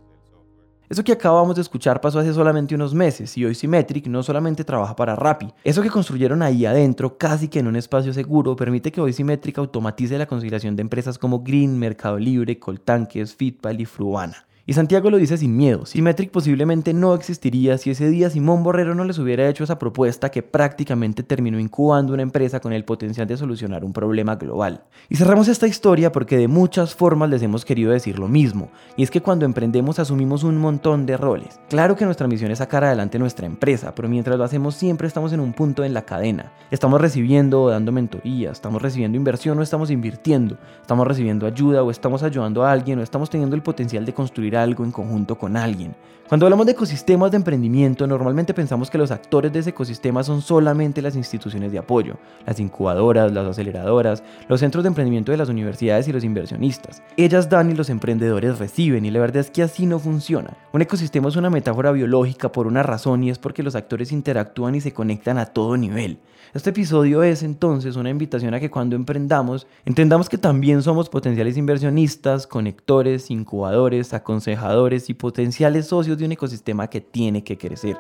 Eso 0.89 1.05
que 1.05 1.13
acabamos 1.13 1.55
de 1.55 1.63
escuchar 1.63 2.01
pasó 2.01 2.19
hace 2.19 2.35
solamente 2.35 2.75
unos 2.75 2.93
meses 2.93 3.39
y 3.39 3.45
hoy 3.45 3.55
Symmetric 3.55 4.09
no 4.09 4.25
solamente 4.25 4.65
trabaja 4.65 4.97
para 4.97 5.15
Rappi. 5.15 5.55
Eso 5.63 5.83
que 5.83 5.89
construyeron 5.89 6.43
ahí 6.43 6.67
adentro, 6.67 7.17
casi 7.17 7.47
que 7.47 7.61
en 7.61 7.69
un 7.69 7.77
espacio 7.77 8.13
seguro, 8.13 8.57
permite 8.57 8.91
que 8.91 9.01
hoy 9.01 9.13
Symmetric 9.13 9.57
automatice 9.59 10.19
la 10.19 10.27
conciliación 10.27 10.75
de 10.75 10.83
empresas 10.83 11.17
como 11.17 11.45
Green, 11.45 11.79
Mercado 11.79 12.19
Libre, 12.19 12.59
Coltanques, 12.59 13.37
Fitpal 13.37 13.81
y 13.81 13.85
Fruana. 13.85 14.45
Y 14.67 14.73
Santiago 14.73 15.11
lo 15.11 15.19
dice 15.19 15.37
sin 15.37 15.55
miedo. 15.59 15.85
Symmetric 15.85 16.31
posiblemente 16.31 16.95
no 16.95 17.13
existiría 17.13 17.77
si 17.77 17.91
ese 17.91 18.09
día 18.09 18.31
Simón 18.31 18.63
Borrero 18.63 18.95
no 18.95 19.05
les 19.05 19.19
hubiera 19.19 19.47
hecho 19.47 19.63
esa 19.63 19.79
propuesta 19.79 20.31
que 20.31 20.43
prácticamente 20.43 21.23
terminó 21.23 21.61
incubando 21.61 22.15
una 22.15 22.23
empresa 22.23 22.61
con 22.61 22.73
el 22.73 22.87
potencial 22.87 23.27
de 23.27 23.37
solucionar 23.37 23.85
un 23.85 23.93
problema 23.93 24.37
global. 24.37 24.85
Y 25.11 25.17
cerramos 25.17 25.49
esta 25.49 25.67
historia 25.67 26.13
porque 26.13 26.39
de 26.39 26.49
muchas 26.49 26.95
formas 26.95 27.29
les 27.29 27.43
hemos 27.43 27.67
querido 27.67 27.93
decir 27.93 28.19
lo 28.19 28.27
mismo, 28.27 28.71
y 28.97 29.03
es 29.03 29.11
que 29.11 29.21
cuando 29.21 29.45
emprendemos 29.45 29.99
asumimos 29.99 30.45
un 30.45 30.57
montón 30.57 31.05
de 31.05 31.19
roles. 31.19 31.61
Claro 31.69 31.95
que 31.95 32.07
nuestra 32.07 32.27
misión 32.27 32.51
es 32.51 32.57
sacar 32.57 32.85
adelante 32.85 33.19
nuestra 33.19 33.45
empresa, 33.45 33.95
pero 33.95 34.09
mientras 34.09 34.39
lo 34.39 34.45
hacemos 34.45 34.77
siempre 34.77 35.07
estamos 35.07 35.35
en 35.35 35.41
un 35.41 35.53
punto 35.53 35.85
en 35.85 35.93
la 35.93 36.07
cadena. 36.07 36.53
Estamos 36.71 37.03
recibiendo 37.03 37.65
o 37.65 37.69
dando 37.69 37.93
mentoría, 37.93 38.53
estamos 38.53 38.81
recibiendo 38.81 39.19
inversión 39.19 39.59
o 39.59 39.63
estamos 39.63 39.91
invirtiendo, 39.91 40.57
estamos 40.81 41.07
recibiendo 41.07 41.47
ayuda 41.47 41.83
o 41.83 41.91
estamos 41.91 42.23
ayudando 42.23 42.65
a 42.65 42.73
alguien 42.73 42.99
o 42.99 43.03
estamos 43.03 43.29
teniendo 43.29 43.57
el 43.57 43.63
potencial 43.63 44.07
de 44.07 44.15
construir 44.15 44.54
algo 44.57 44.85
en 44.85 44.93
conjunto 44.93 45.37
con 45.37 45.57
alguien. 45.57 45.95
Cuando 46.35 46.47
hablamos 46.47 46.67
de 46.67 46.73
ecosistemas 46.73 47.31
de 47.31 47.37
emprendimiento, 47.37 48.09
normalmente 48.09 48.55
pensamos 48.55 48.91
que 48.91 48.99
los 48.99 49.13
actores 49.13 49.53
de 49.53 49.61
ese 49.61 49.71
ecosistema 49.71 50.25
son 50.25 50.43
solamente 50.43 51.01
las 51.01 51.15
instituciones 51.15 51.71
de 51.71 51.79
apoyo, 51.79 52.17
las 52.45 52.59
incubadoras, 52.59 53.31
las 53.31 53.47
aceleradoras, 53.47 54.25
los 54.49 54.59
centros 54.59 54.83
de 54.83 54.89
emprendimiento 54.89 55.31
de 55.31 55.39
las 55.39 55.49
universidades 55.49 56.09
y 56.09 56.13
los 56.13 56.25
inversionistas. 56.25 57.05
Ellas 57.17 57.49
dan 57.49 57.71
y 57.71 57.75
los 57.75 57.89
emprendedores 57.89 58.59
reciben 58.59 59.05
y 59.05 59.13
la 59.13 59.21
verdad 59.21 59.43
es 59.43 59.51
que 59.53 59.63
así 59.63 59.87
no 59.87 60.01
funciona. 60.01 60.57
Un 60.73 60.83
ecosistema 60.83 61.29
es 61.29 61.37
una 61.37 61.51
metáfora 61.51 61.93
biológica 61.93 62.51
por 62.51 62.67
una 62.67 62.83
razón 62.83 63.23
y 63.23 63.31
es 63.31 63.39
porque 63.39 63.63
los 63.63 63.77
actores 63.77 64.11
interactúan 64.11 64.75
y 64.75 64.81
se 64.81 64.93
conectan 64.93 65.39
a 65.39 65.47
todo 65.47 65.77
nivel. 65.77 66.19
Este 66.53 66.71
episodio 66.71 67.25
es 67.25 67.43
entonces 67.43 67.97
una 67.97 68.11
invitación 68.11 68.55
a 68.55 68.61
que 68.61 68.71
cuando 68.71 68.95
emprendamos 68.95 69.67
entendamos 69.85 70.29
que 70.29 70.39
también 70.39 70.83
somos 70.83 71.09
potenciales 71.09 71.57
inversionistas, 71.57 72.47
conectores, 72.47 73.31
incubadores, 73.31 74.15
aconsejadores 74.15 75.11
y 75.11 75.15
potenciales 75.15 75.89
socios 75.89 76.17
un 76.27 76.33
ecosistema 76.33 76.89
que 76.89 77.01
tiene 77.01 77.45
que 77.45 77.59
crecer. 77.59 77.97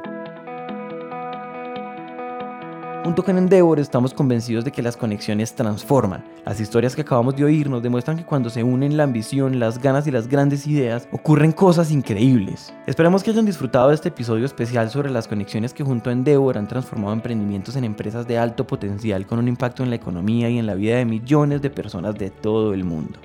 Junto 3.05 3.22
con 3.22 3.37
Endeavor 3.37 3.79
estamos 3.81 4.14
convencidos 4.14 4.64
de 4.64 4.72
que 4.72 4.81
las 4.81 4.97
conexiones 4.97 5.55
transforman. 5.55 6.25
Las 6.47 6.59
historias 6.59 6.97
que 6.97 7.03
acabamos 7.03 7.37
de 7.37 7.45
oír 7.45 7.68
nos 7.68 7.83
demuestran 7.83 8.16
que 8.16 8.25
cuando 8.25 8.49
se 8.49 8.64
unen 8.64 8.97
la 8.97 9.03
ambición, 9.03 9.61
las 9.61 9.79
ganas 9.79 10.07
y 10.07 10.11
las 10.11 10.27
grandes 10.27 10.66
ideas, 10.66 11.07
ocurren 11.12 11.53
cosas 11.53 11.91
increíbles. 11.91 12.72
Esperamos 12.87 13.22
que 13.22 13.31
hayan 13.31 13.45
disfrutado 13.45 13.91
de 13.91 13.97
este 13.97 14.09
episodio 14.09 14.47
especial 14.47 14.89
sobre 14.89 15.11
las 15.11 15.29
conexiones 15.29 15.75
que 15.75 15.85
junto 15.85 16.09
a 16.09 16.14
Endeavor 16.14 16.57
han 16.57 16.66
transformado 16.66 17.12
emprendimientos 17.12 17.77
en 17.77 17.85
empresas 17.85 18.27
de 18.27 18.39
alto 18.39 18.66
potencial 18.66 19.27
con 19.27 19.39
un 19.39 19.49
impacto 19.49 19.83
en 19.83 19.91
la 19.91 19.97
economía 19.97 20.49
y 20.49 20.59
en 20.59 20.64
la 20.64 20.75
vida 20.75 20.97
de 20.97 21.05
millones 21.05 21.61
de 21.61 21.68
personas 21.68 22.14
de 22.14 22.31
todo 22.31 22.72
el 22.72 22.85
mundo. 22.85 23.18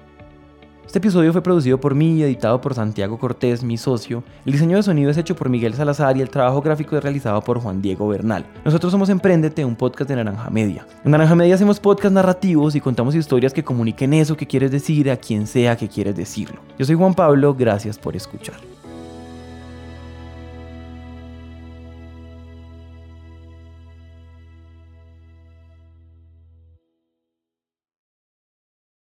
Este 0.90 0.98
episodio 0.98 1.32
fue 1.32 1.44
producido 1.44 1.80
por 1.80 1.94
mí 1.94 2.16
y 2.16 2.24
editado 2.24 2.60
por 2.62 2.74
Santiago 2.74 3.20
Cortés, 3.20 3.62
mi 3.62 3.78
socio. 3.78 4.24
El 4.44 4.54
diseño 4.54 4.76
de 4.76 4.82
sonido 4.82 5.12
es 5.12 5.18
hecho 5.18 5.36
por 5.36 5.48
Miguel 5.48 5.76
Salazar 5.76 6.18
y 6.18 6.22
el 6.22 6.32
trabajo 6.32 6.64
gráfico 6.64 6.98
es 6.98 7.04
realizado 7.04 7.42
por 7.42 7.60
Juan 7.60 7.80
Diego 7.80 8.08
Bernal. 8.08 8.44
Nosotros 8.66 8.92
somos 8.92 9.08
Emprendete, 9.10 9.64
un 9.64 9.76
podcast 9.76 10.10
de 10.10 10.16
Naranja 10.16 10.50
Media. 10.50 10.88
En 11.06 11.12
Naranja 11.12 11.36
Media 11.36 11.54
hacemos 11.54 11.80
podcasts 11.80 12.12
narrativos 12.12 12.74
y 12.74 12.82
contamos 12.82 13.14
historias 13.14 13.54
que 13.54 13.64
comuniquen 13.64 14.16
eso 14.16 14.36
que 14.36 14.48
quieres 14.48 14.72
decir 14.72 15.12
a 15.12 15.18
quien 15.18 15.46
sea 15.46 15.78
que 15.78 15.88
quieres 15.88 16.16
decirlo. 16.16 16.60
Yo 16.80 16.88
soy 16.88 16.96
Juan 16.96 17.14
Pablo, 17.14 17.54
gracias 17.54 18.00
por 18.00 18.16
escuchar. 18.16 18.69